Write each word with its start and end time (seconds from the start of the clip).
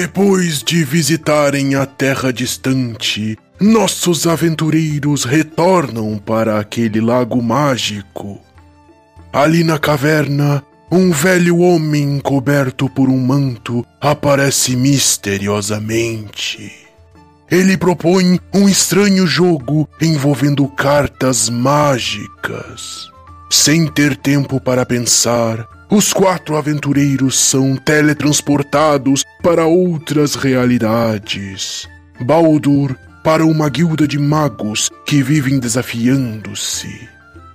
Depois 0.00 0.62
de 0.62 0.82
visitarem 0.82 1.74
a 1.74 1.84
terra 1.84 2.32
distante, 2.32 3.38
nossos 3.60 4.26
aventureiros 4.26 5.24
retornam 5.24 6.16
para 6.16 6.58
aquele 6.58 7.02
lago 7.02 7.42
mágico. 7.42 8.40
Ali 9.30 9.62
na 9.62 9.78
caverna, 9.78 10.64
um 10.90 11.10
velho 11.10 11.58
homem 11.58 12.18
coberto 12.18 12.88
por 12.88 13.10
um 13.10 13.18
manto 13.18 13.84
aparece 14.00 14.74
misteriosamente. 14.74 16.72
Ele 17.50 17.76
propõe 17.76 18.40
um 18.54 18.66
estranho 18.70 19.26
jogo 19.26 19.86
envolvendo 20.00 20.66
cartas 20.66 21.50
mágicas. 21.50 23.10
Sem 23.50 23.86
ter 23.86 24.16
tempo 24.16 24.58
para 24.58 24.86
pensar, 24.86 25.68
os 25.90 26.12
quatro 26.12 26.56
aventureiros 26.56 27.36
são 27.36 27.74
teletransportados 27.74 29.24
para 29.42 29.66
outras 29.66 30.36
realidades. 30.36 31.88
Baldur 32.20 32.96
para 33.24 33.44
uma 33.44 33.68
guilda 33.68 34.06
de 34.06 34.16
magos 34.16 34.88
que 35.04 35.20
vivem 35.20 35.58
desafiando-se. 35.58 37.08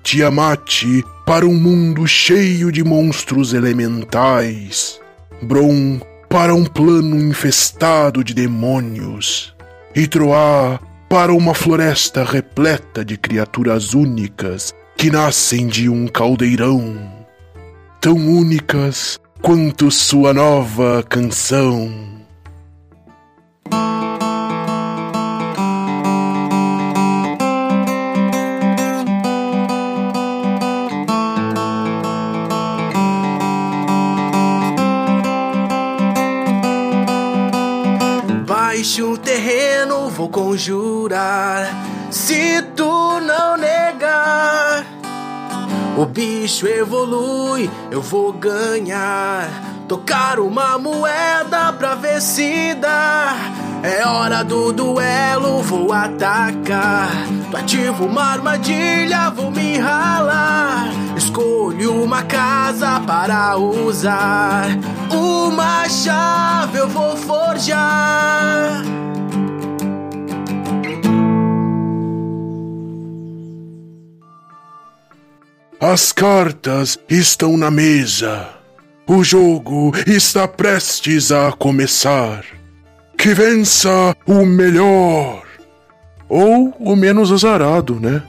Tiamat 0.03 0.83
para 1.25 1.45
um 1.45 1.55
mundo 1.55 2.05
cheio 2.05 2.71
de 2.73 2.83
monstros 2.83 3.53
elementais. 3.53 4.99
Bron 5.41 5.99
para 6.29 6.53
um 6.53 6.65
plano 6.65 7.17
infestado 7.17 8.21
de 8.21 8.33
demônios. 8.33 9.55
E 9.95 10.07
Troá 10.07 10.77
para 11.09 11.33
uma 11.33 11.53
floresta 11.53 12.25
repleta 12.25 13.05
de 13.05 13.17
criaturas 13.17 13.93
únicas 13.93 14.73
que 14.97 15.09
nascem 15.09 15.67
de 15.67 15.87
um 15.87 16.05
caldeirão 16.07 17.14
tão 18.05 18.17
únicas 18.17 19.19
quanto 19.41 19.89
sua 19.89 20.31
nova 20.31 21.01
canção. 21.01 21.91
Baixe 38.45 39.01
o 39.01 39.17
terreno, 39.17 40.11
vou 40.11 40.29
conjurar. 40.29 41.75
Se 42.11 42.61
tu 42.75 43.19
não 43.21 43.57
negar 43.57 44.54
o 45.97 46.05
bicho 46.05 46.67
evolui, 46.67 47.69
eu 47.89 48.01
vou 48.01 48.33
ganhar. 48.33 49.49
Tocar 49.87 50.39
uma 50.39 50.77
moeda 50.77 51.71
pra 51.73 51.95
ver 51.95 52.19
se 52.21 52.73
dá. 52.75 53.35
É 53.83 54.05
hora 54.05 54.43
do 54.43 54.73
duelo, 54.73 55.61
vou 55.61 55.93
atacar. 55.93 57.09
Tu 57.51 57.57
ativo 57.57 58.05
uma 58.05 58.23
armadilha, 58.23 59.29
vou 59.29 59.51
me 59.51 59.77
ralar. 59.77 60.87
Escolho 61.15 62.03
uma 62.03 62.23
casa 62.23 62.99
para 63.01 63.55
usar. 63.57 64.65
Uma 65.11 65.87
chave 65.87 66.79
eu 66.79 66.89
vou 66.89 67.15
forjar. 67.15 68.81
As 75.87 76.11
cartas 76.11 76.97
estão 77.07 77.55
na 77.55 77.69
mesa. 77.69 78.49
O 79.05 79.23
jogo 79.23 79.93
está 80.07 80.47
prestes 80.47 81.31
a 81.31 81.51
começar. 81.51 82.43
Que 83.15 83.35
vença 83.35 84.17
o 84.25 84.43
melhor. 84.47 85.43
Ou 86.27 86.75
o 86.79 86.95
menos 86.95 87.31
azarado, 87.31 87.99
né? 87.99 88.23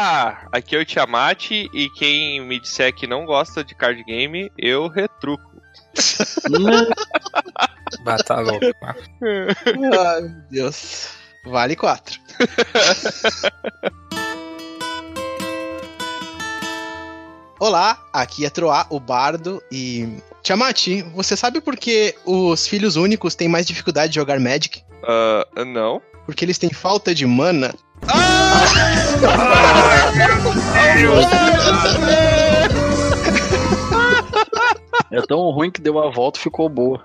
Olá, 0.00 0.46
aqui 0.52 0.76
é 0.76 0.78
o 0.78 0.84
Tiamat 0.84 1.50
e 1.50 1.90
quem 1.96 2.40
me 2.40 2.60
disser 2.60 2.94
que 2.94 3.04
não 3.04 3.26
gosta 3.26 3.64
de 3.64 3.74
card 3.74 4.04
game, 4.04 4.48
eu 4.56 4.86
retruco. 4.86 5.60
Bata 8.04 8.38
louco. 8.38 8.64
Ai, 8.84 10.20
meu 10.20 10.30
Deus. 10.48 11.08
Vale 11.44 11.74
quatro. 11.74 12.20
Olá, 17.58 18.00
aqui 18.12 18.46
é 18.46 18.50
Troá, 18.50 18.86
o 18.90 19.00
Bardo, 19.00 19.60
e. 19.72 20.22
Tiamat, 20.44 21.02
você 21.12 21.36
sabe 21.36 21.60
por 21.60 21.76
que 21.76 22.14
os 22.24 22.68
filhos 22.68 22.94
únicos 22.94 23.34
têm 23.34 23.48
mais 23.48 23.66
dificuldade 23.66 24.12
de 24.12 24.20
jogar 24.20 24.38
Magic? 24.38 24.80
Uh, 25.02 25.64
não. 25.64 26.00
Porque 26.24 26.44
eles 26.44 26.56
têm 26.56 26.70
falta 26.70 27.12
de 27.12 27.26
mana? 27.26 27.74
É 35.10 35.22
tão 35.22 35.50
ruim 35.50 35.70
que 35.70 35.80
deu 35.80 35.98
a 35.98 36.10
volta 36.10 36.38
e 36.38 36.42
ficou 36.42 36.68
boa. 36.68 37.02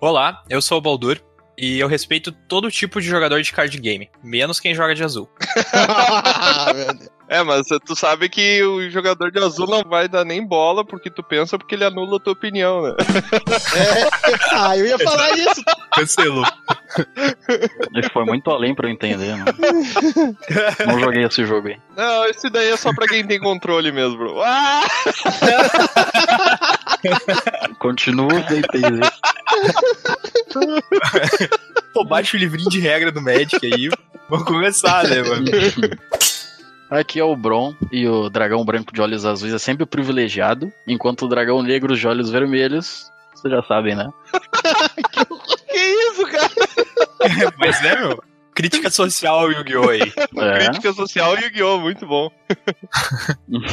Olá, 0.00 0.42
eu 0.48 0.60
sou 0.62 0.78
o 0.78 0.80
Baldur 0.80 1.20
e 1.56 1.78
eu 1.78 1.88
respeito 1.88 2.32
todo 2.32 2.70
tipo 2.70 3.00
de 3.00 3.06
jogador 3.06 3.40
de 3.40 3.52
card 3.52 3.78
game, 3.78 4.10
menos 4.22 4.60
quem 4.60 4.74
joga 4.74 4.94
de 4.94 5.04
azul. 5.04 5.28
É, 7.26 7.42
mas 7.42 7.66
tu 7.86 7.96
sabe 7.96 8.28
que 8.28 8.62
o 8.62 8.88
jogador 8.90 9.30
de 9.30 9.38
azul 9.38 9.66
não 9.66 9.82
vai 9.82 10.08
dar 10.08 10.24
nem 10.24 10.46
bola 10.46 10.84
porque 10.84 11.10
tu 11.10 11.22
pensa 11.22 11.56
porque 11.58 11.74
ele 11.74 11.84
anula 11.84 12.16
a 12.18 12.20
tua 12.20 12.34
opinião, 12.34 12.82
né? 12.82 12.92
É. 13.74 14.08
Ah, 14.52 14.76
eu 14.76 14.86
ia 14.86 14.98
falar 14.98 15.30
isso. 15.32 15.62
Cancelou. 15.94 16.44
Ele 17.94 18.08
foi 18.10 18.24
muito 18.24 18.50
além 18.50 18.74
pra 18.74 18.88
eu 18.88 18.92
entender, 18.92 19.36
né? 19.36 19.44
Não 20.86 21.00
joguei 21.00 21.24
esse 21.24 21.44
jogo 21.44 21.68
aí. 21.68 21.76
Não, 21.96 22.26
esse 22.26 22.50
daí 22.50 22.70
é 22.70 22.76
só 22.76 22.92
pra 22.94 23.06
quem 23.06 23.26
tem 23.26 23.40
controle 23.40 23.90
mesmo, 23.90 24.16
bro. 24.16 24.42
Ah! 24.42 24.82
Continuo 27.78 28.30
sem 28.48 28.58
entender. 28.58 29.10
Pô, 31.92 32.04
baixa 32.04 32.36
o 32.36 32.40
livrinho 32.40 32.68
de 32.68 32.80
regra 32.80 33.12
do 33.12 33.22
Magic 33.22 33.58
aí. 33.64 33.88
Vamos 34.28 34.46
começar, 34.46 35.08
né, 35.08 35.22
mano? 35.22 35.46
Aqui 36.90 37.18
é 37.18 37.24
o 37.24 37.36
Bron 37.36 37.74
e 37.90 38.06
o 38.06 38.28
dragão 38.28 38.64
branco 38.64 38.92
de 38.92 39.00
olhos 39.00 39.24
azuis 39.24 39.52
é 39.52 39.58
sempre 39.58 39.84
o 39.84 39.86
privilegiado, 39.86 40.72
enquanto 40.86 41.22
o 41.24 41.28
dragão 41.28 41.62
negro 41.62 41.96
de 41.96 42.06
olhos 42.06 42.30
vermelhos, 42.30 43.10
vocês 43.44 43.52
já 43.52 43.62
sabem, 43.62 43.94
né? 43.94 44.08
que 45.68 45.76
isso, 45.76 46.26
cara? 46.26 47.52
Mas 47.58 47.82
né, 47.82 47.94
meu? 47.96 48.22
Crítica 48.54 48.88
social 48.88 49.40
ao 49.40 49.52
Yu-Gi-Oh! 49.52 49.90
aí. 49.90 50.00
É. 50.00 50.58
Crítica 50.58 50.92
social 50.92 51.36
e 51.36 51.44
Yu-Gi-Oh! 51.44 51.80
Muito 51.80 52.06
bom. 52.06 52.30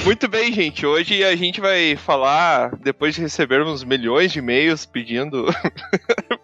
muito 0.03 0.27
bem, 0.27 0.51
gente. 0.51 0.85
Hoje 0.85 1.23
a 1.23 1.35
gente 1.35 1.61
vai 1.61 1.95
falar, 1.95 2.75
depois 2.77 3.15
de 3.15 3.21
recebermos 3.21 3.83
milhões 3.83 4.31
de 4.33 4.39
e-mails 4.39 4.85
pedindo 4.85 5.45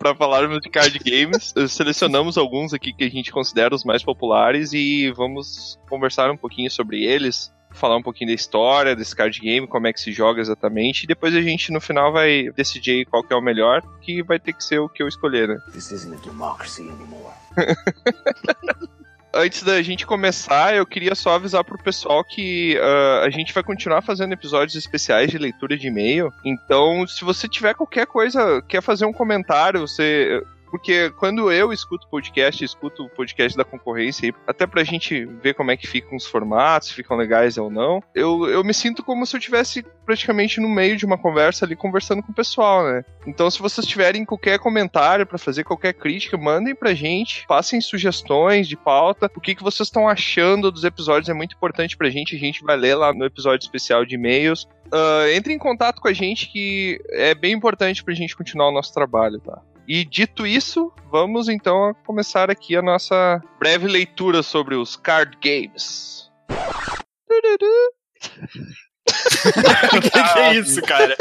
para 0.08 0.16
falarmos 0.16 0.62
de 0.62 0.70
card 0.70 0.98
games, 1.00 1.54
selecionamos 1.70 2.38
alguns 2.38 2.74
aqui 2.74 2.94
que 2.94 3.04
a 3.04 3.10
gente 3.10 3.32
considera 3.32 3.76
os 3.76 3.84
mais 3.84 4.04
populares 4.04 4.72
e 4.72 5.12
vamos 5.12 5.78
conversar 5.90 6.32
um 6.32 6.38
pouquinho 6.38 6.72
sobre 6.72 7.04
eles. 7.04 7.54
Falar 7.72 7.98
um 7.98 8.02
pouquinho 8.02 8.30
da 8.30 8.34
história 8.34 8.96
desse 8.96 9.16
card 9.16 9.40
game, 9.40 9.68
como 9.68 9.88
é 9.88 9.94
que 9.94 10.00
se 10.00 10.12
joga 10.12 10.40
exatamente, 10.40 11.04
e 11.04 11.08
depois 11.08 11.36
a 11.36 11.42
gente 11.42 11.72
no 11.72 11.82
final 11.82 12.14
vai 12.14 12.50
decidir 12.56 13.06
qual 13.06 13.22
que 13.22 13.34
é 13.34 13.36
o 13.36 13.42
melhor, 13.42 13.82
que 14.02 14.24
vai 14.24 14.40
ter 14.40 14.54
que 14.54 14.64
ser 14.64 14.80
o 14.80 14.90
que 14.90 15.04
eu 15.04 15.08
escolher, 15.08 15.50
né? 15.50 15.58
This 15.74 15.92
isn't 15.92 16.16
a 16.16 16.26
democracy 16.26 16.84
anymore. 16.84 17.36
Antes 19.38 19.62
da 19.62 19.80
gente 19.84 20.04
começar, 20.04 20.76
eu 20.76 20.84
queria 20.84 21.14
só 21.14 21.36
avisar 21.36 21.64
pro 21.64 21.78
pessoal 21.78 22.24
que 22.24 22.76
uh, 22.76 23.24
a 23.24 23.30
gente 23.30 23.54
vai 23.54 23.62
continuar 23.62 24.02
fazendo 24.02 24.34
episódios 24.34 24.76
especiais 24.76 25.30
de 25.30 25.38
leitura 25.38 25.78
de 25.78 25.86
e-mail. 25.88 26.34
Então, 26.44 27.06
se 27.06 27.24
você 27.24 27.48
tiver 27.48 27.76
qualquer 27.76 28.08
coisa, 28.08 28.64
quer 28.68 28.82
fazer 28.82 29.06
um 29.06 29.14
comentário, 29.14 29.82
você 29.82 30.42
porque 30.78 31.10
quando 31.18 31.52
eu 31.52 31.74
escuto 31.74 32.08
podcast, 32.08 32.64
escuto 32.64 33.04
o 33.04 33.10
podcast 33.10 33.58
da 33.58 33.66
concorrência, 33.66 34.32
até 34.46 34.68
pra 34.68 34.84
gente 34.84 35.26
ver 35.26 35.56
como 35.56 35.72
é 35.72 35.78
que 35.78 35.88
ficam 35.88 36.16
os 36.16 36.28
formatos, 36.28 36.92
ficam 36.92 37.18
legais 37.18 37.58
ou 37.58 37.72
não, 37.72 38.00
eu, 38.14 38.48
eu 38.48 38.64
me 38.64 38.76
sinto 38.76 39.04
como 39.04 39.26
se 39.26 39.36
eu 39.36 39.40
tivesse 39.40 39.84
praticamente 40.06 40.62
no 40.62 40.70
meio 40.70 40.96
de 40.96 41.04
uma 41.04 41.18
conversa 41.18 41.66
ali 41.66 41.76
conversando 41.76 42.22
com 42.22 42.32
o 42.32 42.36
pessoal, 42.36 42.84
né? 42.86 43.04
Então, 43.26 43.50
se 43.50 43.60
vocês 43.60 43.88
tiverem 43.88 44.24
qualquer 44.24 44.60
comentário 44.60 45.26
para 45.26 45.40
fazer 45.40 45.64
qualquer 45.64 45.94
crítica, 45.94 46.38
mandem 46.38 46.76
pra 46.76 46.94
gente, 46.94 47.46
passem 47.48 47.82
sugestões 47.82 48.68
de 48.68 48.78
pauta, 48.78 49.32
o 49.36 49.42
que, 49.42 49.56
que 49.56 49.64
vocês 49.64 49.88
estão 49.88 50.08
achando 50.08 50.72
dos 50.72 50.84
episódios 50.84 51.28
é 51.28 51.34
muito 51.34 51.56
importante 51.56 51.98
pra 51.98 52.10
gente, 52.10 52.36
a 52.36 52.40
gente 52.40 52.64
vai 52.64 52.78
ler 52.78 52.96
lá 52.96 53.12
no 53.12 53.26
episódio 53.26 53.66
especial 53.66 54.06
de 54.06 54.14
e-mails. 54.14 54.68
Uh, 54.94 55.28
entre 55.34 55.54
em 55.54 55.58
contato 55.58 56.00
com 56.00 56.08
a 56.08 56.14
gente 56.14 56.48
que 56.48 57.02
é 57.10 57.34
bem 57.34 57.54
importante 57.54 58.04
pra 58.04 58.14
gente 58.14 58.38
continuar 58.38 58.70
o 58.70 58.72
nosso 58.72 58.94
trabalho, 58.94 59.40
tá? 59.40 59.60
E 59.88 60.04
dito 60.04 60.46
isso, 60.46 60.92
vamos 61.10 61.48
então 61.48 61.96
começar 62.06 62.52
aqui 62.52 62.76
a 62.76 62.82
nossa 62.82 63.42
breve 63.58 63.88
leitura 63.88 64.44
sobre 64.44 64.76
os 64.76 64.98
card 64.98 65.38
games. 65.42 66.30
que, 70.02 70.12
que 70.12 70.40
é 70.40 70.56
isso, 70.56 70.82
cara? 70.82 71.16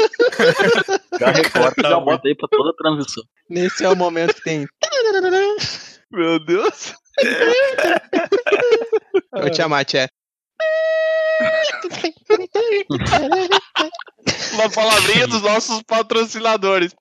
Já 1.17 1.31
recorta, 1.31 1.81
já 1.81 1.97
bota 1.97 2.27
aí 2.27 2.35
pra 2.35 2.49
toda 2.49 2.71
a 2.71 2.73
transição. 2.73 3.23
Nesse 3.49 3.85
é 3.85 3.89
o 3.89 3.95
momento 3.95 4.35
que 4.35 4.43
tem. 4.43 4.67
Meu 6.11 6.43
Deus. 6.43 6.93
O 9.33 9.49
Tiamat 9.49 9.93
é. 9.93 10.07
Uma 14.53 14.69
palavrinha 14.71 15.27
dos 15.27 15.41
nossos 15.41 15.81
patrocinadores. 15.83 16.93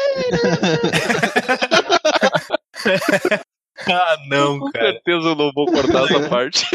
ah, 3.88 4.16
não, 4.28 4.58
Com 4.58 4.70
cara. 4.72 4.92
certeza 4.92 5.28
eu 5.28 5.34
não 5.34 5.50
vou 5.52 5.66
cortar 5.66 6.04
essa 6.04 6.20
parte. 6.28 6.66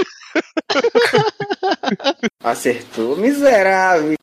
Acertou, 2.44 3.16
miserável. 3.18 4.16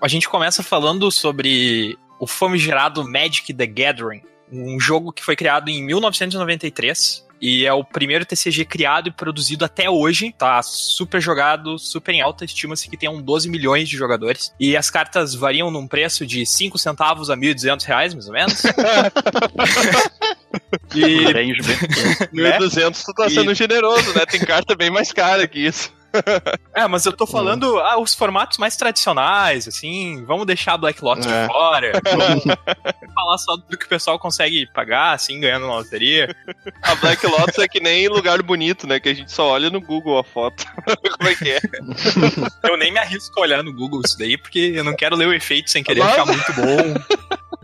A 0.00 0.08
gente 0.08 0.28
começa 0.28 0.62
falando 0.62 1.10
sobre 1.10 1.96
o 2.18 2.26
famigerado 2.26 3.08
Magic 3.08 3.54
the 3.54 3.66
Gathering, 3.66 4.22
um 4.50 4.80
jogo 4.80 5.12
que 5.12 5.22
foi 5.22 5.36
criado 5.36 5.68
em 5.68 5.82
1993 5.82 7.26
e 7.42 7.66
é 7.66 7.72
o 7.72 7.82
primeiro 7.82 8.24
TCG 8.24 8.64
criado 8.64 9.08
e 9.08 9.10
produzido 9.10 9.64
até 9.64 9.90
hoje. 9.90 10.32
Tá 10.38 10.62
super 10.62 11.20
jogado, 11.20 11.76
super 11.76 12.14
em 12.14 12.20
alta. 12.22 12.44
Estima-se 12.44 12.88
que 12.88 12.96
tenham 12.96 13.20
12 13.20 13.50
milhões 13.50 13.88
de 13.88 13.96
jogadores. 13.96 14.54
E 14.60 14.76
as 14.76 14.88
cartas 14.88 15.34
variam 15.34 15.68
num 15.68 15.88
preço 15.88 16.24
de 16.24 16.46
5 16.46 16.78
centavos 16.78 17.30
a 17.30 17.36
1.200 17.36 17.82
reais, 17.84 18.14
mais 18.14 18.28
ou 18.28 18.32
menos. 18.32 18.62
e 20.94 21.24
Range 21.24 21.62
bem 21.62 21.78
pequeno. 21.78 22.14
1.200 22.32 23.04
tu 23.04 23.12
tá 23.12 23.26
E- 23.26 23.30
sendo 23.30 23.52
generoso, 23.54 24.12
né? 24.14 24.24
Tem 24.26 24.40
carta 24.40 24.76
bem 24.76 24.90
mais 24.90 25.10
cara 25.12 25.48
que 25.48 25.58
isso. 25.58 25.90
É, 26.74 26.88
mas 26.88 27.04
eu 27.04 27.12
tô 27.12 27.26
falando 27.26 27.78
ah, 27.80 28.00
os 28.00 28.14
formatos 28.14 28.56
mais 28.56 28.76
tradicionais, 28.76 29.68
assim, 29.68 30.24
vamos 30.24 30.46
deixar 30.46 30.78
Black 30.78 31.04
Lotus 31.04 31.26
É. 31.26 31.42
de 31.42 31.46
fora, 31.52 31.92
vamos 32.16 32.44
falar 33.14 33.38
só 33.38 33.56
do 33.56 33.76
que 33.76 33.84
o 33.84 33.88
pessoal 33.88 34.18
consegue 34.18 34.66
pagar, 34.72 35.12
assim, 35.12 35.38
ganhando 35.38 35.66
na 35.66 35.74
loteria. 35.74 36.34
A 36.82 36.94
Black 36.94 37.26
Lotus 37.26 37.58
é 37.58 37.68
que 37.68 37.78
nem 37.78 38.08
lugar 38.08 38.42
bonito, 38.42 38.86
né? 38.86 38.98
Que 38.98 39.10
a 39.10 39.14
gente 39.14 39.30
só 39.30 39.50
olha 39.50 39.68
no 39.68 39.80
Google 39.82 40.18
a 40.18 40.24
foto. 40.24 40.64
Como 41.18 41.28
é 41.28 41.34
que 41.34 41.50
é? 41.50 41.60
Eu 42.64 42.76
nem 42.78 42.90
me 42.90 42.98
arrisco 42.98 43.38
a 43.38 43.42
olhar 43.42 43.62
no 43.62 43.72
Google 43.74 44.00
isso 44.04 44.18
daí, 44.18 44.38
porque 44.38 44.72
eu 44.74 44.82
não 44.84 44.96
quero 44.96 45.14
ler 45.14 45.28
o 45.28 45.34
efeito 45.34 45.70
sem 45.70 45.84
querer 45.84 46.00
Nossa. 46.00 46.22
achar 46.22 46.26
muito 46.26 46.52
bom. 46.54 46.94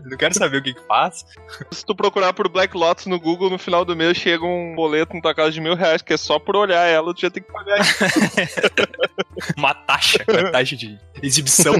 Eu 0.09 0.13
não 0.13 0.17
quero 0.17 0.33
saber 0.33 0.57
o 0.57 0.63
que 0.63 0.73
que 0.73 0.81
faz. 0.87 1.23
Se 1.71 1.85
tu 1.85 1.95
procurar 1.95 2.33
por 2.33 2.49
Black 2.49 2.75
Lotus 2.75 3.05
no 3.05 3.19
Google, 3.19 3.51
no 3.51 3.59
final 3.59 3.85
do 3.85 3.95
mês 3.95 4.17
chega 4.17 4.43
um 4.43 4.73
boleto 4.75 5.13
na 5.13 5.21
tua 5.21 5.35
casa 5.35 5.51
de 5.51 5.61
mil 5.61 5.75
reais, 5.75 6.01
que 6.01 6.13
é 6.13 6.17
só 6.17 6.39
por 6.39 6.55
olhar 6.55 6.83
ela, 6.87 7.13
tu 7.13 7.21
já 7.21 7.29
tem 7.29 7.43
que 7.43 7.51
pagar. 7.51 7.79
Uma 9.55 9.73
taxa, 9.73 10.23
uma 10.27 10.51
taxa 10.51 10.75
de 10.75 10.99
exibição. 11.21 11.73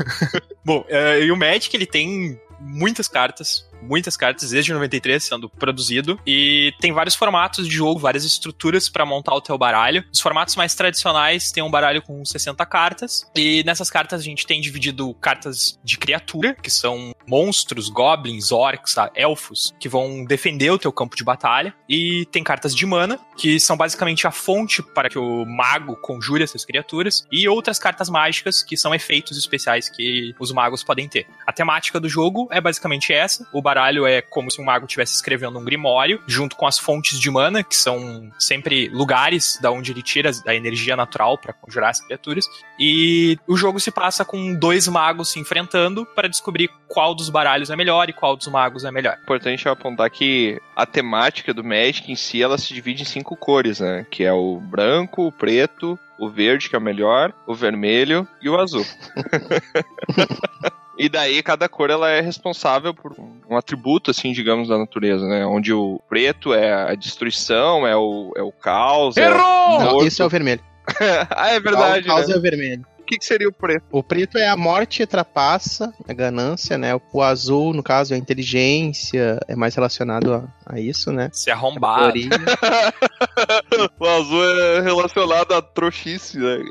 Bom, 0.64 0.84
eh, 0.88 1.24
e 1.24 1.30
o 1.30 1.36
Magic, 1.36 1.74
ele 1.76 1.86
tem 1.86 2.40
muitas 2.58 3.06
cartas, 3.06 3.68
muitas 3.86 4.16
cartas 4.16 4.50
desde 4.50 4.72
93 4.72 5.22
sendo 5.22 5.48
produzido 5.48 6.18
e 6.26 6.72
tem 6.80 6.92
vários 6.92 7.14
formatos 7.14 7.68
de 7.68 7.74
jogo, 7.74 8.00
várias 8.00 8.24
estruturas 8.24 8.88
para 8.88 9.04
montar 9.06 9.34
o 9.34 9.40
teu 9.40 9.56
baralho. 9.56 10.04
Os 10.12 10.20
formatos 10.20 10.56
mais 10.56 10.74
tradicionais 10.74 11.50
tem 11.52 11.62
um 11.62 11.70
baralho 11.70 12.02
com 12.02 12.24
60 12.24 12.64
cartas 12.66 13.30
e 13.34 13.62
nessas 13.64 13.90
cartas 13.90 14.20
a 14.20 14.24
gente 14.24 14.46
tem 14.46 14.60
dividido 14.60 15.14
cartas 15.14 15.78
de 15.82 15.98
criatura, 15.98 16.54
que 16.54 16.70
são 16.70 17.14
monstros, 17.26 17.88
goblins, 17.88 18.52
orcs, 18.52 18.94
tá? 18.94 19.10
elfos, 19.14 19.74
que 19.78 19.88
vão 19.88 20.24
defender 20.24 20.70
o 20.70 20.78
teu 20.78 20.92
campo 20.92 21.16
de 21.16 21.24
batalha 21.24 21.74
e 21.88 22.26
tem 22.30 22.42
cartas 22.42 22.74
de 22.74 22.86
mana, 22.86 23.18
que 23.36 23.58
são 23.60 23.76
basicamente 23.76 24.26
a 24.26 24.30
fonte 24.30 24.82
para 24.82 25.08
que 25.08 25.18
o 25.18 25.44
mago 25.44 25.96
conjure 25.96 26.42
essas 26.42 26.64
criaturas 26.64 27.26
e 27.30 27.48
outras 27.48 27.78
cartas 27.78 28.08
mágicas 28.08 28.62
que 28.62 28.76
são 28.76 28.94
efeitos 28.94 29.36
especiais 29.36 29.88
que 29.88 30.34
os 30.38 30.52
magos 30.52 30.82
podem 30.82 31.08
ter. 31.08 31.26
A 31.46 31.52
temática 31.52 32.00
do 32.00 32.08
jogo 32.08 32.48
é 32.50 32.60
basicamente 32.60 33.12
essa. 33.12 33.46
O 33.52 33.62
baralho 33.62 33.75
é 34.06 34.22
como 34.22 34.50
se 34.50 34.60
um 34.60 34.64
mago 34.64 34.86
estivesse 34.86 35.14
escrevendo 35.14 35.58
um 35.58 35.64
grimório, 35.64 36.20
junto 36.26 36.56
com 36.56 36.66
as 36.66 36.78
fontes 36.78 37.20
de 37.20 37.30
mana, 37.30 37.62
que 37.62 37.76
são 37.76 38.30
sempre 38.38 38.88
lugares 38.88 39.58
da 39.60 39.70
onde 39.70 39.92
ele 39.92 40.02
tira 40.02 40.30
a 40.46 40.54
energia 40.54 40.96
natural 40.96 41.38
para 41.38 41.52
conjurar 41.52 41.90
as 41.90 42.00
criaturas. 42.00 42.46
E 42.78 43.38
o 43.46 43.56
jogo 43.56 43.78
se 43.78 43.90
passa 43.90 44.24
com 44.24 44.54
dois 44.54 44.88
magos 44.88 45.32
se 45.32 45.38
enfrentando 45.38 46.06
para 46.06 46.28
descobrir 46.28 46.70
qual 46.88 47.14
dos 47.14 47.28
baralhos 47.28 47.70
é 47.70 47.76
melhor 47.76 48.08
e 48.08 48.12
qual 48.12 48.36
dos 48.36 48.48
magos 48.48 48.84
é 48.84 48.90
melhor. 48.90 49.18
Importante 49.22 49.68
apontar 49.68 50.10
que 50.10 50.60
a 50.74 50.86
temática 50.86 51.52
do 51.52 51.64
Magic 51.64 52.10
em 52.10 52.16
si, 52.16 52.42
ela 52.42 52.58
se 52.58 52.72
divide 52.72 53.02
em 53.02 53.06
cinco 53.06 53.36
cores, 53.36 53.80
né? 53.80 54.06
Que 54.10 54.24
é 54.24 54.32
o 54.32 54.60
branco, 54.60 55.26
o 55.26 55.32
preto, 55.32 55.98
o 56.18 56.28
verde, 56.28 56.68
que 56.68 56.76
é 56.76 56.78
o 56.78 56.82
melhor, 56.82 57.32
o 57.46 57.54
vermelho 57.54 58.26
e 58.40 58.48
o 58.48 58.58
azul. 58.58 58.84
E 60.98 61.08
daí 61.08 61.42
cada 61.42 61.68
cor 61.68 61.90
ela 61.90 62.10
é 62.10 62.20
responsável 62.20 62.94
por 62.94 63.14
um 63.48 63.56
atributo, 63.56 64.10
assim, 64.10 64.32
digamos, 64.32 64.68
da 64.68 64.78
natureza, 64.78 65.26
né? 65.26 65.44
Onde 65.44 65.72
o 65.72 66.00
preto 66.08 66.54
é 66.54 66.90
a 66.90 66.94
destruição, 66.94 67.86
é 67.86 67.94
o, 67.94 68.32
é 68.36 68.42
o 68.42 68.52
caos. 68.52 69.16
é 69.16 69.28
o 69.28 69.78
Não, 69.78 70.06
isso 70.06 70.22
é 70.22 70.26
o 70.26 70.28
vermelho. 70.28 70.62
ah, 71.30 71.50
é 71.50 71.60
verdade, 71.60 72.06
o 72.06 72.12
caos 72.12 72.28
né? 72.28 72.34
é 72.34 72.38
o 72.38 72.40
vermelho. 72.40 72.86
O 73.06 73.08
que, 73.08 73.18
que 73.18 73.24
seria 73.24 73.48
o 73.48 73.52
preto? 73.52 73.84
O 73.92 74.02
preto 74.02 74.36
é 74.36 74.48
a 74.48 74.56
morte 74.56 75.00
e 75.00 75.06
trapaça, 75.06 75.94
a 76.08 76.12
ganância, 76.12 76.76
né? 76.76 76.90
O 77.12 77.22
azul, 77.22 77.72
no 77.72 77.80
caso, 77.80 78.12
é 78.12 78.16
a 78.16 78.18
inteligência, 78.18 79.38
é 79.46 79.54
mais 79.54 79.76
relacionado 79.76 80.34
a, 80.34 80.74
a 80.74 80.80
isso, 80.80 81.12
né? 81.12 81.30
Se. 81.32 81.48
Sabedoria. 81.52 82.30
o 84.00 84.06
azul 84.06 84.44
é 84.44 84.80
relacionado 84.80 85.52
à 85.54 85.62
trouxice, 85.62 86.36
né? 86.36 86.64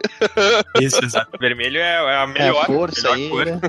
Isso, 0.82 1.02
exato. 1.06 1.30
O 1.34 1.40
vermelho 1.40 1.78
é, 1.78 1.82
é 1.82 2.18
a 2.18 2.24
É 2.24 2.28
melhor, 2.28 2.64
a 2.64 2.66
força 2.66 3.16
melhor 3.16 3.16
aí, 3.16 3.30
cor. 3.30 3.46
né? 3.46 3.62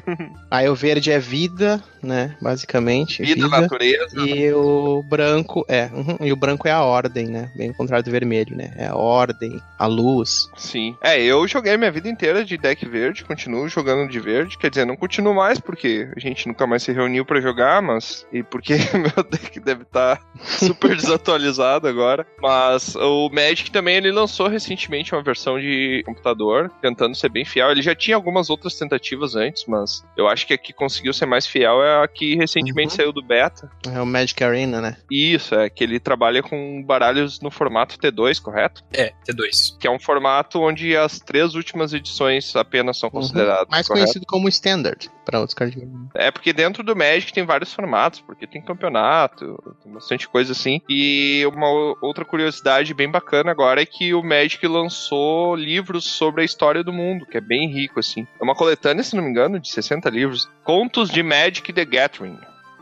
Aí 0.50 0.68
o 0.68 0.74
verde 0.74 1.12
é 1.12 1.20
vida, 1.20 1.80
né? 2.06 2.36
Basicamente. 2.40 3.22
Vida, 3.22 3.48
natureza. 3.48 4.20
E 4.20 4.52
o 4.52 5.02
branco 5.02 5.64
é. 5.68 5.90
uhum, 5.92 6.16
e 6.20 6.32
o 6.32 6.36
branco 6.36 6.68
é 6.68 6.70
a 6.70 6.82
ordem, 6.82 7.26
né? 7.26 7.50
Bem 7.54 7.68
ao 7.68 7.74
contrário 7.74 8.04
do 8.04 8.10
vermelho, 8.10 8.56
né? 8.56 8.72
É 8.76 8.86
a 8.86 8.96
ordem, 8.96 9.60
a 9.78 9.86
luz. 9.86 10.48
Sim. 10.56 10.96
É, 11.02 11.20
eu 11.20 11.46
joguei 11.48 11.74
a 11.74 11.78
minha 11.78 11.90
vida 11.90 12.08
inteira 12.08 12.44
de 12.44 12.56
deck 12.56 12.86
verde, 12.86 13.24
continuo 13.24 13.68
jogando 13.68 14.08
de 14.08 14.20
verde. 14.20 14.56
Quer 14.56 14.70
dizer, 14.70 14.86
não 14.86 14.96
continuo 14.96 15.34
mais, 15.34 15.58
porque 15.58 16.08
a 16.16 16.20
gente 16.20 16.46
nunca 16.46 16.66
mais 16.66 16.82
se 16.82 16.92
reuniu 16.92 17.24
pra 17.24 17.40
jogar, 17.40 17.82
mas. 17.82 18.26
E 18.32 18.42
porque 18.42 18.74
meu 18.94 19.24
deck 19.24 19.58
deve 19.60 19.82
estar 19.82 20.20
super 20.42 20.94
desatualizado 20.96 21.88
agora. 21.88 22.26
Mas 22.40 22.94
o 22.94 23.28
Magic 23.30 23.70
também 23.70 23.96
ele 23.96 24.12
lançou 24.12 24.48
recentemente 24.48 25.14
uma 25.14 25.22
versão 25.22 25.58
de 25.58 26.02
computador, 26.06 26.70
tentando 26.80 27.16
ser 27.16 27.28
bem 27.28 27.44
fiel. 27.44 27.70
Ele 27.70 27.82
já 27.82 27.94
tinha 27.94 28.16
algumas 28.16 28.50
outras 28.50 28.74
tentativas 28.74 29.34
antes, 29.34 29.64
mas 29.66 30.04
eu 30.16 30.28
acho 30.28 30.46
que 30.46 30.54
a 30.54 30.58
que 30.58 30.72
conseguiu 30.72 31.12
ser 31.12 31.26
mais 31.26 31.46
fiel 31.46 31.82
é 31.82 31.95
que 32.08 32.34
recentemente 32.36 32.90
Uhum. 32.90 32.96
saiu 32.96 33.12
do 33.12 33.22
beta. 33.22 33.70
É 33.92 34.00
o 34.00 34.06
Magic 34.06 34.42
Arena, 34.42 34.80
né? 34.80 34.96
Isso, 35.10 35.54
é 35.54 35.70
que 35.70 35.84
ele 35.84 36.00
trabalha 36.00 36.42
com 36.42 36.82
baralhos 36.82 37.40
no 37.40 37.50
formato 37.50 37.96
T2, 37.98 38.40
correto? 38.42 38.82
É, 38.92 39.12
T2. 39.28 39.78
Que 39.78 39.86
é 39.86 39.90
um 39.90 39.98
formato 39.98 40.60
onde 40.60 40.96
as 40.96 41.18
três 41.20 41.54
últimas 41.54 41.92
edições 41.92 42.54
apenas 42.56 42.98
são 42.98 43.08
consideradas. 43.10 43.64
Uhum. 43.64 43.70
Mais 43.70 43.86
correto? 43.86 44.04
conhecido 44.04 44.26
como 44.26 44.48
Standard 44.48 45.10
para 45.26 45.40
outros 45.40 45.54
card 45.54 45.74
games. 45.78 46.08
É 46.14 46.30
porque 46.30 46.52
dentro 46.52 46.84
do 46.84 46.94
Magic 46.94 47.32
tem 47.32 47.44
vários 47.44 47.74
formatos, 47.74 48.20
porque 48.20 48.46
tem 48.46 48.62
campeonato, 48.62 49.58
tem 49.82 49.92
bastante 49.92 50.28
coisa 50.28 50.52
assim. 50.52 50.80
E 50.88 51.44
uma 51.52 51.68
outra 52.00 52.24
curiosidade 52.24 52.94
bem 52.94 53.10
bacana 53.10 53.50
agora 53.50 53.82
é 53.82 53.86
que 53.86 54.14
o 54.14 54.22
Magic 54.22 54.64
lançou 54.66 55.56
livros 55.56 56.04
sobre 56.04 56.42
a 56.42 56.44
história 56.44 56.84
do 56.84 56.92
mundo, 56.92 57.26
que 57.26 57.36
é 57.36 57.40
bem 57.40 57.68
rico 57.68 57.98
assim. 57.98 58.26
É 58.40 58.44
uma 58.44 58.54
coletânea, 58.54 59.02
se 59.02 59.16
não 59.16 59.24
me 59.24 59.30
engano, 59.30 59.58
de 59.58 59.68
60 59.68 60.08
livros. 60.08 60.48
Contos 60.62 61.10
de 61.10 61.22
Magic 61.22 61.72
the 61.72 61.84
Gathering. 61.84 62.38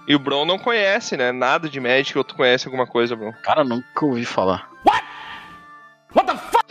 E 0.06 0.14
o 0.14 0.18
Bron 0.18 0.44
não 0.44 0.58
conhece, 0.58 1.16
né? 1.16 1.32
Nada 1.32 1.66
de 1.66 1.80
Magic, 1.80 2.16
ou 2.18 2.22
tu 2.22 2.34
conhece 2.34 2.68
alguma 2.68 2.86
coisa, 2.86 3.16
Bron? 3.16 3.32
Cara, 3.42 3.64
nunca 3.64 4.04
ouvi 4.04 4.26
falar. 4.26 4.68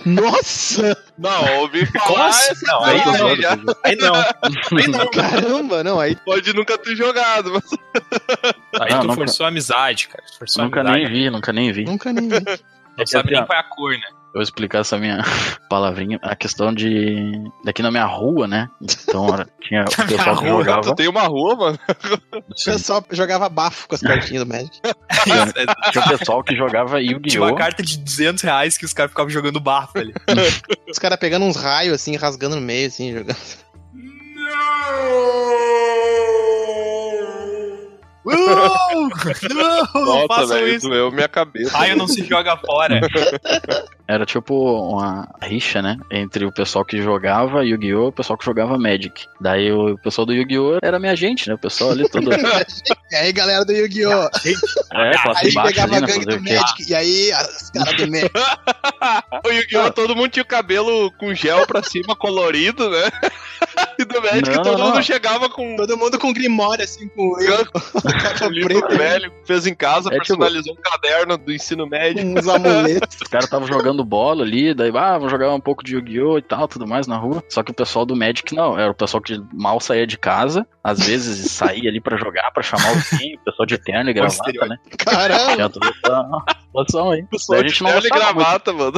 Nossa! 0.06 0.98
Não, 1.18 1.60
ouvi 1.60 1.86
falar 1.86 2.06
Como 2.08 2.24
assim? 2.24 2.52
essa 2.52 2.66
Não, 2.68 2.84
aí 2.84 3.06
não. 3.06 3.28
aí 3.28 3.42
já. 3.42 3.52
Aí 3.84 3.96
não. 3.96 4.16
Aí 4.16 4.88
não. 4.88 5.08
Caramba, 5.12 5.84
não, 5.84 6.00
aí. 6.00 6.16
Pode 6.26 6.54
nunca 6.54 6.78
ter 6.78 6.96
jogado, 6.96 7.52
mas 7.54 7.64
Aí 8.82 8.92
Não, 8.92 9.00
tu 9.02 9.08
nunca- 9.08 9.16
forçou 9.16 9.46
a 9.46 9.50
amizade, 9.50 10.08
cara. 10.08 10.24
Tu 10.26 10.38
forçou 10.40 10.64
Nunca 10.66 10.82
amizade. 10.82 11.04
nem 11.04 11.12
vi, 11.14 11.30
nunca 11.30 11.54
nem 11.54 11.72
vi. 11.72 11.86
Nunca 11.86 12.12
nem 12.12 12.28
vi. 12.28 12.36
Não 12.98 13.06
sabe 13.08 13.32
nem 13.32 13.46
qual 13.46 13.58
é 13.58 13.62
a 13.62 13.64
cor, 13.64 13.92
né? 13.94 14.08
Eu 14.34 14.40
vou 14.40 14.42
explicar 14.42 14.80
essa 14.80 14.98
minha 14.98 15.20
palavrinha. 15.70 16.20
A 16.24 16.36
questão 16.36 16.74
de. 16.74 17.16
Daqui 17.64 17.84
na 17.84 17.92
minha 17.92 18.06
rua, 18.06 18.48
né? 18.48 18.68
Então 18.82 19.28
tinha 19.62 19.86
o 20.00 20.08
pessoal 20.08 20.38
que 20.38 20.50
rua, 20.50 20.64
tu 20.64 20.66
jogava. 20.66 20.96
tem 20.96 21.08
uma 21.08 21.22
rua, 21.22 21.56
mano. 21.56 21.80
O 22.34 22.66
pessoal 22.66 23.06
jogava 23.12 23.48
bafo 23.48 23.88
com 23.88 23.94
as 23.94 24.02
cartinhas 24.02 24.44
do 24.44 24.50
Magic. 24.52 24.82
Tinha 25.92 26.04
o 26.04 26.18
pessoal 26.18 26.44
que 26.44 26.56
jogava 26.56 27.00
Tinha 27.00 27.12
uma 27.12 27.20
Yu-Gi-Oh! 27.20 27.56
carta 27.56 27.84
de 27.84 28.00
200 28.00 28.44
reais 28.44 28.76
que 28.76 28.86
os 28.86 28.94
caras 28.94 29.12
ficavam 29.12 29.30
jogando 29.30 29.60
bafo 29.60 30.00
ali. 30.00 30.12
Os 30.90 30.98
caras 30.98 31.20
pegando 31.20 31.46
uns 31.46 31.56
raios 31.56 31.94
assim, 31.94 32.16
rasgando 32.16 32.56
no 32.56 32.62
meio, 32.62 32.88
assim, 32.88 33.14
jogando. 33.14 33.38
Não! 33.94 36.23
Não, 38.26 39.10
não 39.94 40.06
Nossa, 40.06 40.28
façam 40.28 40.68
isso. 40.68 40.88
doeu 40.88 41.12
minha 41.12 41.28
cabeça. 41.28 41.78
Raio 41.78 41.96
não 41.98 42.08
se 42.08 42.24
joga 42.26 42.56
fora. 42.58 43.02
Era 44.08 44.26
tipo 44.26 44.54
uma 44.92 45.28
rixa, 45.42 45.82
né? 45.82 45.98
Entre 46.12 46.46
o 46.46 46.52
pessoal 46.52 46.84
que 46.86 47.02
jogava 47.02 47.66
Yu-Gi-Oh! 47.66 48.06
e 48.06 48.08
o 48.08 48.12
pessoal 48.12 48.38
que 48.38 48.46
jogava 48.46 48.78
Magic. 48.78 49.26
Daí 49.40 49.72
o 49.72 49.98
pessoal 49.98 50.26
do 50.26 50.34
Yu-Gi-Oh! 50.34 50.80
era 50.82 51.00
minha 51.00 51.16
gente, 51.16 51.48
né? 51.48 51.56
O 51.56 51.58
pessoal 51.58 51.92
ali 51.92 52.08
todo. 52.10 52.30
E 53.12 53.16
aí, 53.16 53.32
galera 53.32 53.64
do 53.64 53.72
Yu-Gi-Oh! 53.72 54.30
É, 54.94 55.12
classe 55.22 55.46
Aí 55.48 55.54
baixa 55.54 55.68
pegava 55.70 55.96
ali, 55.96 56.04
a 56.04 56.08
gangue 56.08 56.26
do? 56.26 56.42
Magic. 56.42 56.90
E 56.90 56.96
aí, 56.96 57.32
as 57.32 57.70
caras 57.72 57.96
do 57.96 58.12
Magic. 58.12 58.32
O 59.46 59.50
Yu-Gi-Oh! 59.50 59.92
todo 59.92 60.16
mundo 60.16 60.30
tinha 60.30 60.44
o 60.44 60.48
cabelo 60.48 61.12
com 61.20 61.34
gel 61.36 61.66
pra 61.68 61.84
cima, 61.84 62.16
colorido, 62.16 62.90
né? 62.90 63.10
E 64.00 64.06
do 64.06 64.22
Magic 64.22 64.50
Não, 64.50 64.62
todo 64.64 64.78
não. 64.78 64.88
mundo 64.88 65.04
chegava 65.04 65.50
com 65.50 65.76
Todo 65.76 65.98
mundo 65.98 66.20
com 66.20 66.34
Grimório, 66.34 66.84
assim, 66.84 67.08
com 67.10 67.34
um 68.46 68.50
livro 68.50 68.82
preta, 68.88 68.98
velho, 68.98 69.34
fez 69.46 69.68
em 69.68 69.76
casa, 69.76 70.10
É, 70.10 70.20
tipo- 70.20 70.38
personalizou 70.40 70.74
um 70.74 70.82
caderno 70.82 71.38
do 71.38 71.52
ensino 71.52 71.88
médio. 71.88 72.26
uns 72.26 72.48
amuletos. 72.48 73.18
Os 73.22 73.28
caras 73.28 73.46
estavam 73.46 73.68
jogando 73.68 74.04
bola 74.04 74.44
ali, 74.44 74.74
daí, 74.74 74.90
ah, 74.96 75.18
vamos 75.18 75.32
jogar 75.32 75.52
um 75.54 75.60
pouco 75.60 75.84
de 75.84 75.96
Yu-Gi-Oh! 75.96 76.38
e 76.38 76.42
tal, 76.42 76.68
tudo 76.68 76.88
mais 76.88 77.08
na 77.08 77.18
rua. 77.18 77.44
Só 77.50 77.64
que 77.64 77.72
o 77.72 77.76
pessoal 77.76 78.06
do 78.06 78.16
Magic 78.16 78.54
não, 78.56 78.78
era 78.78 78.92
o 78.92 78.96
pessoal 78.96 79.22
que 79.22 79.42
mal 79.54 79.80
saía 79.80 80.06
de 80.08 80.18
casa, 80.18 80.66
às 80.84 81.00
vezes 81.06 81.52
saía 81.52 81.90
ali 81.90 82.02
pra 82.02 82.18
jogar, 82.18 82.52
pra 82.52 82.64
chamar 82.64 82.92
o 82.92 82.96
vizinho, 82.96 83.38
o 83.40 83.44
pessoal 83.46 83.66
de 83.66 83.78
terno 83.78 84.10
e 84.10 84.14
gravata, 84.14 84.66
né? 84.68 84.78
Caramba! 84.98 86.44
Situação 86.74 87.12
aí. 87.12 87.24
Pessoal 87.24 87.60
a 87.60 87.62
de 87.64 87.70
gente 87.70 87.84
não 87.84 87.92
terno 87.92 88.08
e 88.08 88.10
gostava 88.10 88.34
muito. 88.34 88.46
gravata, 88.46 88.74
mano. 88.74 88.94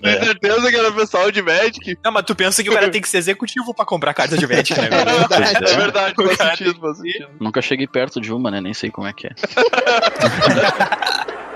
Tenho 0.00 0.16
É. 0.18 0.24
certeza 0.24 0.70
que 0.70 0.76
era 0.76 0.92
pessoal 0.92 1.30
de 1.32 1.42
Magic. 1.42 1.98
Não, 2.04 2.12
mas 2.12 2.24
tu 2.24 2.34
pensa 2.36 2.62
que 2.62 2.70
o 2.70 2.72
cara 2.72 2.88
tem 2.90 3.00
que 3.00 3.08
ser 3.08 3.18
executivo 3.18 3.74
pra 3.74 3.84
comprar 3.84 4.14
carta 4.14 4.38
de 4.38 4.46
Magic, 4.46 4.80
né? 4.80 4.88
velho? 4.88 5.18
verdade. 5.18 5.64
É 5.72 5.76
verdade, 5.76 6.14
faz 6.36 6.58
sentido, 6.58 6.80
faz 6.80 6.96
sentido. 6.98 7.28
Nunca 7.40 7.60
cheguei 7.60 7.88
perto 7.88 8.20
de 8.20 8.32
uma, 8.32 8.50
né? 8.52 8.60
Nem 8.60 8.72
sei 8.72 8.88
como 8.90 9.08
é 9.08 9.12
que 9.12 9.26
é. 9.26 9.30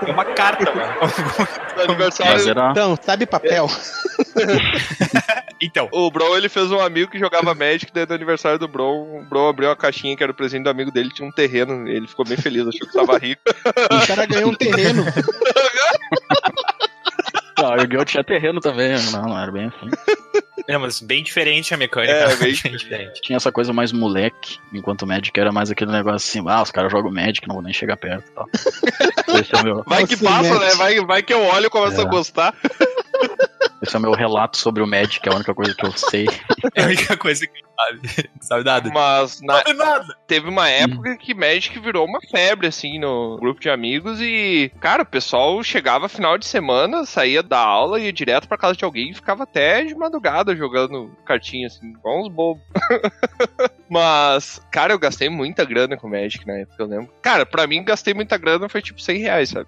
É 0.07 0.11
uma 0.11 0.25
carta, 0.25 0.73
mano. 0.73 0.93
No 1.75 1.83
aniversário, 1.83 2.33
Mas 2.33 2.47
era. 2.47 2.71
Então, 2.71 2.97
sabe 3.01 3.25
papel? 3.25 3.67
Então, 5.65 5.87
O 5.93 6.11
Bron, 6.11 6.35
ele 6.35 6.49
fez 6.49 6.69
um 6.73 6.79
amigo 6.81 7.09
que 7.09 7.17
jogava 7.17 7.55
Magic, 7.55 7.89
daí 7.93 8.05
do 8.05 8.13
aniversário 8.13 8.59
do 8.59 8.67
Bron, 8.67 9.19
o 9.19 9.23
Bron 9.23 9.47
abriu 9.47 9.69
uma 9.69 9.75
caixinha 9.77 10.15
que 10.15 10.21
era 10.21 10.31
o 10.31 10.35
presente 10.35 10.63
do 10.63 10.69
amigo 10.69 10.91
dele, 10.91 11.09
tinha 11.09 11.25
um 11.25 11.31
terreno, 11.31 11.87
ele 11.87 12.05
ficou 12.05 12.25
bem 12.25 12.35
feliz, 12.35 12.67
achou 12.67 12.85
que 12.85 12.93
tava 12.93 13.17
rico. 13.17 13.41
O 13.45 14.05
cara 14.07 14.25
ganhou 14.25 14.49
um 14.49 14.55
terreno. 14.55 15.05
Não, 17.57 17.69
o 17.71 17.75
Yu-Gi-Oh! 17.79 18.03
tinha 18.03 18.23
terreno 18.25 18.59
também, 18.59 18.91
não, 19.13 19.21
não 19.21 19.39
era 19.39 19.51
bem 19.53 19.67
assim. 19.67 19.89
É, 20.67 20.77
mas 20.77 20.99
bem 21.01 21.23
diferente 21.23 21.73
a 21.73 21.77
mecânica. 21.77 22.13
É, 22.13 22.35
bem 22.35 22.53
diferente. 22.53 23.21
Tinha 23.21 23.37
essa 23.37 23.51
coisa 23.51 23.73
mais 23.73 23.91
moleque, 23.91 24.57
enquanto 24.73 25.03
o 25.03 25.07
Magic 25.07 25.37
era 25.39 25.51
mais 25.51 25.69
aquele 25.71 25.91
negócio 25.91 26.15
assim, 26.15 26.43
ah, 26.49 26.61
os 26.61 26.71
caras 26.71 26.91
jogam 26.91 27.11
Magic, 27.11 27.47
não 27.47 27.55
vou 27.55 27.63
nem 27.63 27.73
chegar 27.73 27.97
perto 27.97 28.27
e 28.29 28.31
tal. 28.33 28.47
Esse 29.39 29.55
é 29.55 29.63
meu, 29.63 29.83
Vai 29.87 30.05
que 30.05 30.21
Nossa, 30.23 30.37
passa, 30.37 30.53
Magic. 30.53 30.65
né? 30.71 30.75
Vai, 30.75 30.99
vai 31.05 31.23
que 31.23 31.33
eu 31.33 31.41
olho 31.43 31.65
e 31.65 31.69
começo 31.69 31.99
É. 31.99 32.03
a 32.03 32.07
gostar. 32.07 32.53
esse 33.81 33.95
é 33.95 33.99
o 33.99 34.01
meu 34.01 34.11
relato 34.13 34.57
sobre 34.57 34.81
o 34.81 34.87
Magic, 34.87 35.27
é 35.27 35.31
a 35.31 35.35
única 35.35 35.53
coisa 35.53 35.73
que 35.75 35.85
eu 35.85 35.91
sei. 35.91 36.25
É 36.75 36.83
a 36.83 36.85
única 36.87 37.15
coisa 37.17 37.45
que 37.45 37.61
sabe. 37.75 38.29
Sabe 38.41 38.63
nada. 38.63 38.89
Mas 38.91 39.41
na- 39.41 39.57
Sabe 39.57 39.73
nada. 39.73 40.17
teve 40.25 40.47
uma 40.49 40.67
época 40.69 41.17
que 41.17 41.33
Magic 41.35 41.77
virou 41.79 42.07
uma 42.07 42.19
febre, 42.31 42.67
assim, 42.67 42.97
no 42.97 43.37
grupo 43.37 43.59
de 43.59 43.69
amigos 43.69 44.19
e, 44.21 44.71
cara, 44.79 45.03
o 45.03 45.05
pessoal 45.05 45.61
chegava 45.61 46.07
final 46.09 46.37
de 46.37 46.45
semana, 46.47 47.05
saía 47.05 47.43
da 47.43 47.59
aula, 47.59 47.99
ia 47.99 48.13
direto 48.13 48.47
pra 48.47 48.57
casa 48.57 48.75
de 48.77 48.85
alguém 48.85 49.09
e 49.11 49.13
ficava 49.13 49.43
até 49.43 49.83
de 49.83 49.93
madrugada 49.93 50.52
jogando 50.55 51.15
cartinha, 51.25 51.67
assim, 51.67 51.91
igual 51.91 52.21
uns 52.21 52.29
bobos. 52.29 52.63
Mas, 53.89 54.61
cara, 54.71 54.93
eu 54.93 54.99
gastei 54.99 55.29
muita 55.29 55.63
grana 55.65 55.97
com 55.97 56.09
Magic 56.09 56.45
na 56.47 56.59
época, 56.59 56.81
eu 56.81 56.87
lembro. 56.87 57.13
Cara, 57.21 57.45
pra 57.45 57.67
mim, 57.67 57.83
gastei 57.83 58.13
muita 58.13 58.37
grana 58.37 58.67
foi 58.69 58.81
tipo 58.81 59.01
100 59.01 59.17
reais, 59.19 59.49
sabe? 59.49 59.67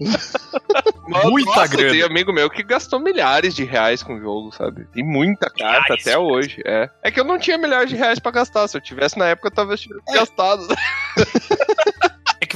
Mas, 1.08 1.24
Muita 1.24 1.50
nossa, 1.50 1.66
grana. 1.66 1.90
Tem 1.90 2.02
amigo 2.02 2.32
meu 2.32 2.48
que 2.48 2.62
gastou 2.62 3.00
milhares 3.00 3.54
de 3.54 3.64
reais 3.64 4.02
com 4.02 4.14
o 4.14 4.20
jogo, 4.20 4.52
sabe? 4.52 4.86
Tem 4.92 5.04
muita 5.04 5.50
carta 5.50 5.94
Milhares 5.94 6.06
até 6.06 6.16
hoje. 6.16 6.62
É. 6.64 6.88
é 7.02 7.10
que 7.10 7.18
eu 7.20 7.24
não 7.24 7.38
tinha 7.38 7.58
milhares 7.58 7.90
de 7.90 7.96
reais 7.96 8.18
pra 8.18 8.30
gastar. 8.30 8.66
Se 8.68 8.76
eu 8.76 8.80
tivesse 8.80 9.18
na 9.18 9.26
época, 9.26 9.48
eu 9.48 9.52
talvez 9.52 9.80
tivesse 9.80 10.04
gastado. 10.12 10.66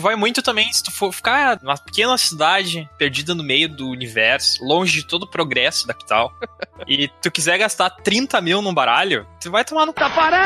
Vai 0.04 0.16
muito 0.16 0.42
também 0.42 0.70
se 0.70 0.82
tu 0.82 0.92
for 0.92 1.10
ficar 1.10 1.58
numa 1.62 1.78
pequena 1.78 2.18
cidade, 2.18 2.86
perdida 2.98 3.34
no 3.34 3.42
meio 3.42 3.70
do 3.70 3.88
universo, 3.88 4.62
longe 4.62 5.00
de 5.00 5.06
todo 5.06 5.22
o 5.22 5.26
progresso 5.26 5.86
da 5.86 5.94
capital, 5.94 6.30
e 6.86 7.08
tu 7.22 7.30
quiser 7.30 7.56
gastar 7.56 7.88
30 7.88 8.38
mil 8.42 8.60
num 8.60 8.74
baralho, 8.74 9.26
tu 9.40 9.50
vai 9.50 9.64
tomar 9.64 9.86
no 9.86 9.94
caparão! 9.94 10.44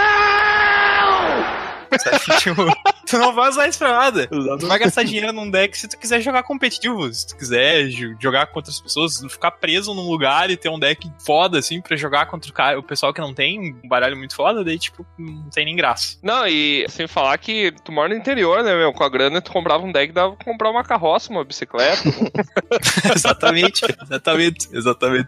Sabe? 1.98 2.18
Tipo, 2.40 2.64
tu 3.06 3.18
não 3.18 3.34
vai 3.34 3.48
usar 3.48 3.68
isso 3.68 3.78
pra 3.78 3.92
nada. 3.92 4.26
Tu 4.58 4.66
vai 4.66 4.78
gastar 4.78 5.02
dinheiro 5.02 5.32
num 5.32 5.50
deck 5.50 5.76
se 5.76 5.88
tu 5.88 5.98
quiser 5.98 6.20
jogar 6.20 6.42
competitivo, 6.42 7.12
se 7.12 7.26
tu 7.26 7.36
quiser 7.36 7.88
jo- 7.88 8.16
jogar 8.20 8.46
contra 8.48 8.70
as 8.70 8.80
pessoas, 8.80 9.20
ficar 9.30 9.50
preso 9.52 9.94
num 9.94 10.08
lugar 10.08 10.50
e 10.50 10.56
ter 10.56 10.68
um 10.68 10.78
deck 10.78 11.10
foda, 11.24 11.58
assim, 11.58 11.80
pra 11.80 11.96
jogar 11.96 12.26
contra 12.26 12.50
o, 12.50 12.54
cara, 12.54 12.78
o 12.78 12.82
pessoal 12.82 13.12
que 13.12 13.20
não 13.20 13.32
tem 13.34 13.74
um 13.84 13.88
baralho 13.88 14.16
muito 14.16 14.34
foda, 14.34 14.62
daí, 14.64 14.78
tipo, 14.78 15.06
não 15.18 15.48
tem 15.50 15.64
nem 15.64 15.76
graça. 15.76 16.18
Não, 16.22 16.46
e 16.46 16.86
sem 16.88 17.06
falar 17.06 17.36
que 17.38 17.72
tu 17.84 17.90
mora 17.92 18.08
no 18.08 18.14
interior, 18.14 18.62
né, 18.62 18.74
meu? 18.76 18.92
Com 18.92 19.04
a 19.04 19.08
grana 19.08 19.40
tu 19.40 19.50
comprava 19.52 19.84
um 19.84 19.92
deck, 19.92 20.12
dava 20.12 20.36
pra 20.36 20.44
comprar 20.44 20.70
uma 20.70 20.84
carroça, 20.84 21.30
uma 21.30 21.44
bicicleta. 21.44 22.02
exatamente, 23.14 23.82
exatamente, 24.02 24.68
exatamente. 24.72 25.26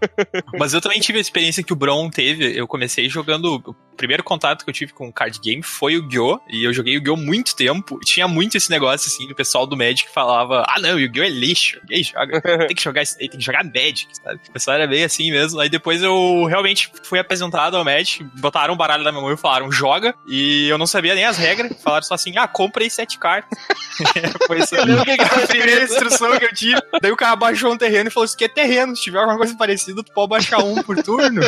Mas 0.58 0.74
eu 0.74 0.80
também 0.80 1.00
tive 1.00 1.18
a 1.18 1.20
experiência 1.20 1.62
que 1.62 1.72
o 1.72 1.76
Bron 1.76 2.08
teve. 2.10 2.56
Eu 2.58 2.66
comecei 2.66 3.08
jogando. 3.08 3.62
O 3.66 3.74
primeiro 3.96 4.22
contato 4.22 4.64
que 4.64 4.70
eu 4.70 4.74
tive 4.74 4.92
com 4.92 5.08
o 5.08 5.12
card 5.12 5.38
game 5.40 5.62
foi 5.62 5.96
o 5.96 6.08
Gyo. 6.08 6.40
E 6.50 6.64
eu 6.64 6.72
joguei 6.72 6.96
o 6.96 7.00
Gyo 7.00 7.16
muito 7.16 7.54
tempo. 7.54 7.98
E 8.02 8.04
tinha 8.04 8.26
muito 8.26 8.56
esse 8.56 8.70
negócio, 8.70 9.08
assim, 9.08 9.26
do 9.26 9.34
pessoal 9.34 9.66
do 9.66 9.76
Magic 9.76 10.10
falava: 10.10 10.64
Ah, 10.68 10.80
não, 10.80 10.96
o 10.96 11.08
Gyo 11.08 11.22
é 11.22 11.28
lixo. 11.28 11.78
Ninguém 11.82 12.04
joga. 12.04 12.40
Tem 12.66 12.76
que 12.76 12.82
jogar 12.82 13.02
isso 13.02 13.16
aí, 13.20 13.28
tem 13.28 13.38
que 13.38 13.44
jogar 13.44 13.64
Magic, 13.64 14.08
sabe? 14.12 14.40
O 14.48 14.52
pessoal 14.52 14.76
era 14.76 14.86
bem 14.86 15.04
assim 15.04 15.30
mesmo. 15.30 15.60
Aí 15.60 15.68
depois 15.68 16.02
eu 16.02 16.44
realmente 16.46 16.90
fui 17.02 17.18
apresentado 17.18 17.76
ao 17.76 17.84
Magic. 17.84 18.24
Botaram 18.38 18.74
um 18.74 18.76
baralho 18.76 19.04
na 19.04 19.12
minha 19.12 19.22
mão 19.22 19.32
e 19.32 19.36
falaram: 19.36 19.70
Joga. 19.70 20.14
E 20.26 20.68
eu 20.68 20.78
não 20.78 20.86
sabia 20.86 21.14
nem 21.14 21.24
as 21.24 21.36
regras. 21.36 21.72
Falaram 21.82 22.02
só 22.02 22.14
assim: 22.14 22.36
Ah, 22.36 22.48
compra 22.48 22.82
aí 22.82 22.90
sete 22.90 23.18
cartas. 23.18 23.58
foi 24.46 24.58
isso. 24.58 24.74
o 24.74 25.04
que 25.04 25.16
que 25.16 25.28
tá 25.28 25.36
a 25.36 25.46
primeira 25.46 25.84
instrução 25.84 26.38
que 26.38 26.44
eu 26.44 26.54
tive. 26.54 26.80
Daí 27.00 27.12
o 27.12 27.16
cara 27.16 27.36
baixou 27.36 27.72
um 27.72 27.78
terreno 27.78 28.08
e 28.08 28.12
falou: 28.12 28.24
Isso 28.24 28.34
aqui 28.34 28.44
é 28.44 28.48
terreno. 28.48 28.96
Se 28.96 29.02
tiver 29.02 29.18
alguma 29.18 29.38
coisa 29.38 29.56
parecida, 29.56 30.02
tu 30.02 30.12
pode 30.12 30.30
baixar 30.30 30.58
um 30.58 30.82
por 30.82 31.02
turno. 31.02 31.42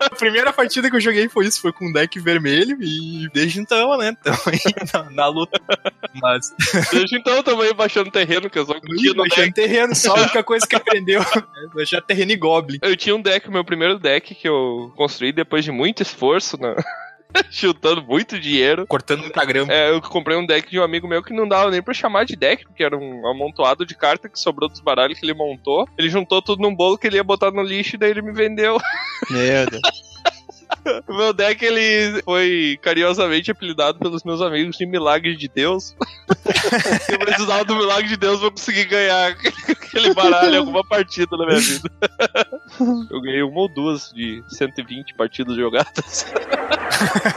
a 0.00 0.14
primeira 0.14 0.52
partida 0.52 0.90
que 0.90 0.96
eu 0.96 1.00
joguei 1.00 1.28
foi 1.28 1.46
isso, 1.46 1.60
foi 1.60 1.72
com 1.72 1.88
um 1.88 1.92
deck 1.92 2.18
vermelho. 2.18 2.76
E 2.80 3.28
desde 3.32 3.60
então, 3.60 3.96
né? 3.98 4.16
Tamo 4.24 4.38
aí 4.46 4.58
na, 4.92 5.10
na 5.10 5.26
luta. 5.28 5.60
Mas 6.14 6.52
Desde 6.90 7.16
então 7.16 7.34
eu 7.34 7.42
também 7.42 7.72
baixando 7.74 8.10
terreno, 8.10 8.48
que 8.48 8.58
eu 8.58 8.66
só 8.66 8.74
no 8.74 9.14
baixando 9.14 9.46
deck. 9.46 9.52
terreno, 9.52 9.94
só 9.94 10.16
a 10.16 10.20
única 10.20 10.42
coisa 10.42 10.66
que 10.66 10.74
aprendeu 10.74 11.20
é 11.20 11.74
baixar 11.74 12.00
terreno 12.00 12.32
e 12.32 12.36
Goblin. 12.36 12.78
Eu 12.82 12.96
tinha 12.96 13.14
um 13.14 13.20
deck, 13.20 13.48
o 13.48 13.52
meu 13.52 13.64
primeiro 13.64 13.98
deck 13.98 14.34
que 14.34 14.48
eu 14.48 14.92
construí 14.96 15.30
depois 15.32 15.64
de 15.64 15.70
muito 15.70 16.02
esforço, 16.02 16.60
né? 16.60 16.74
chutando 17.50 18.00
muito 18.02 18.38
dinheiro. 18.38 18.86
Cortando 18.86 19.22
muita 19.22 19.44
grama. 19.44 19.72
É, 19.72 19.90
eu 19.90 20.00
comprei 20.00 20.36
um 20.36 20.46
deck 20.46 20.70
de 20.70 20.78
um 20.78 20.84
amigo 20.84 21.08
meu 21.08 21.22
que 21.22 21.34
não 21.34 21.48
dava 21.48 21.70
nem 21.70 21.82
pra 21.82 21.92
chamar 21.92 22.24
de 22.24 22.36
deck, 22.36 22.64
porque 22.64 22.84
era 22.84 22.96
um 22.96 23.26
amontoado 23.26 23.84
de 23.84 23.94
carta 23.94 24.28
que 24.28 24.38
sobrou 24.38 24.68
dos 24.68 24.80
baralhos 24.80 25.18
que 25.18 25.26
ele 25.26 25.34
montou. 25.34 25.88
Ele 25.98 26.08
juntou 26.08 26.40
tudo 26.40 26.62
num 26.62 26.74
bolo 26.74 26.96
que 26.96 27.08
ele 27.08 27.16
ia 27.16 27.24
botar 27.24 27.50
no 27.50 27.62
lixo 27.62 27.96
e 27.96 27.98
daí 27.98 28.10
ele 28.10 28.22
me 28.22 28.32
vendeu. 28.32 28.78
Meu 29.28 29.66
Deus. 29.66 29.82
O 31.08 31.14
meu 31.14 31.32
deck, 31.32 31.64
ele 31.64 32.22
foi 32.22 32.78
carinhosamente 32.82 33.50
apelidado 33.50 33.98
pelos 33.98 34.22
meus 34.24 34.40
amigos 34.40 34.76
de 34.76 34.86
Milagre 34.86 35.36
de 35.36 35.48
Deus. 35.48 35.94
eu 37.10 37.18
precisava 37.18 37.64
do 37.64 37.76
Milagre 37.76 38.08
de 38.08 38.16
Deus 38.16 38.40
pra 38.40 38.50
conseguir 38.50 38.84
ganhar 38.84 39.34
aquele 39.68 40.12
baralho 40.14 40.54
em 40.54 40.58
alguma 40.58 40.84
partida 40.86 41.36
na 41.36 41.46
minha 41.46 41.60
vida. 41.60 41.90
Eu 43.10 43.20
ganhei 43.20 43.42
uma 43.42 43.60
ou 43.60 43.68
duas 43.68 44.10
de 44.14 44.42
120 44.48 45.14
partidas 45.14 45.56
jogadas. 45.56 46.26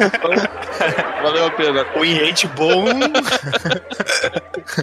Então, 0.03 0.31
valeu 1.23 1.45
a 1.47 1.51
pena. 1.51 1.85
O 1.95 2.25
rate 2.25 2.47
bom. 2.49 2.85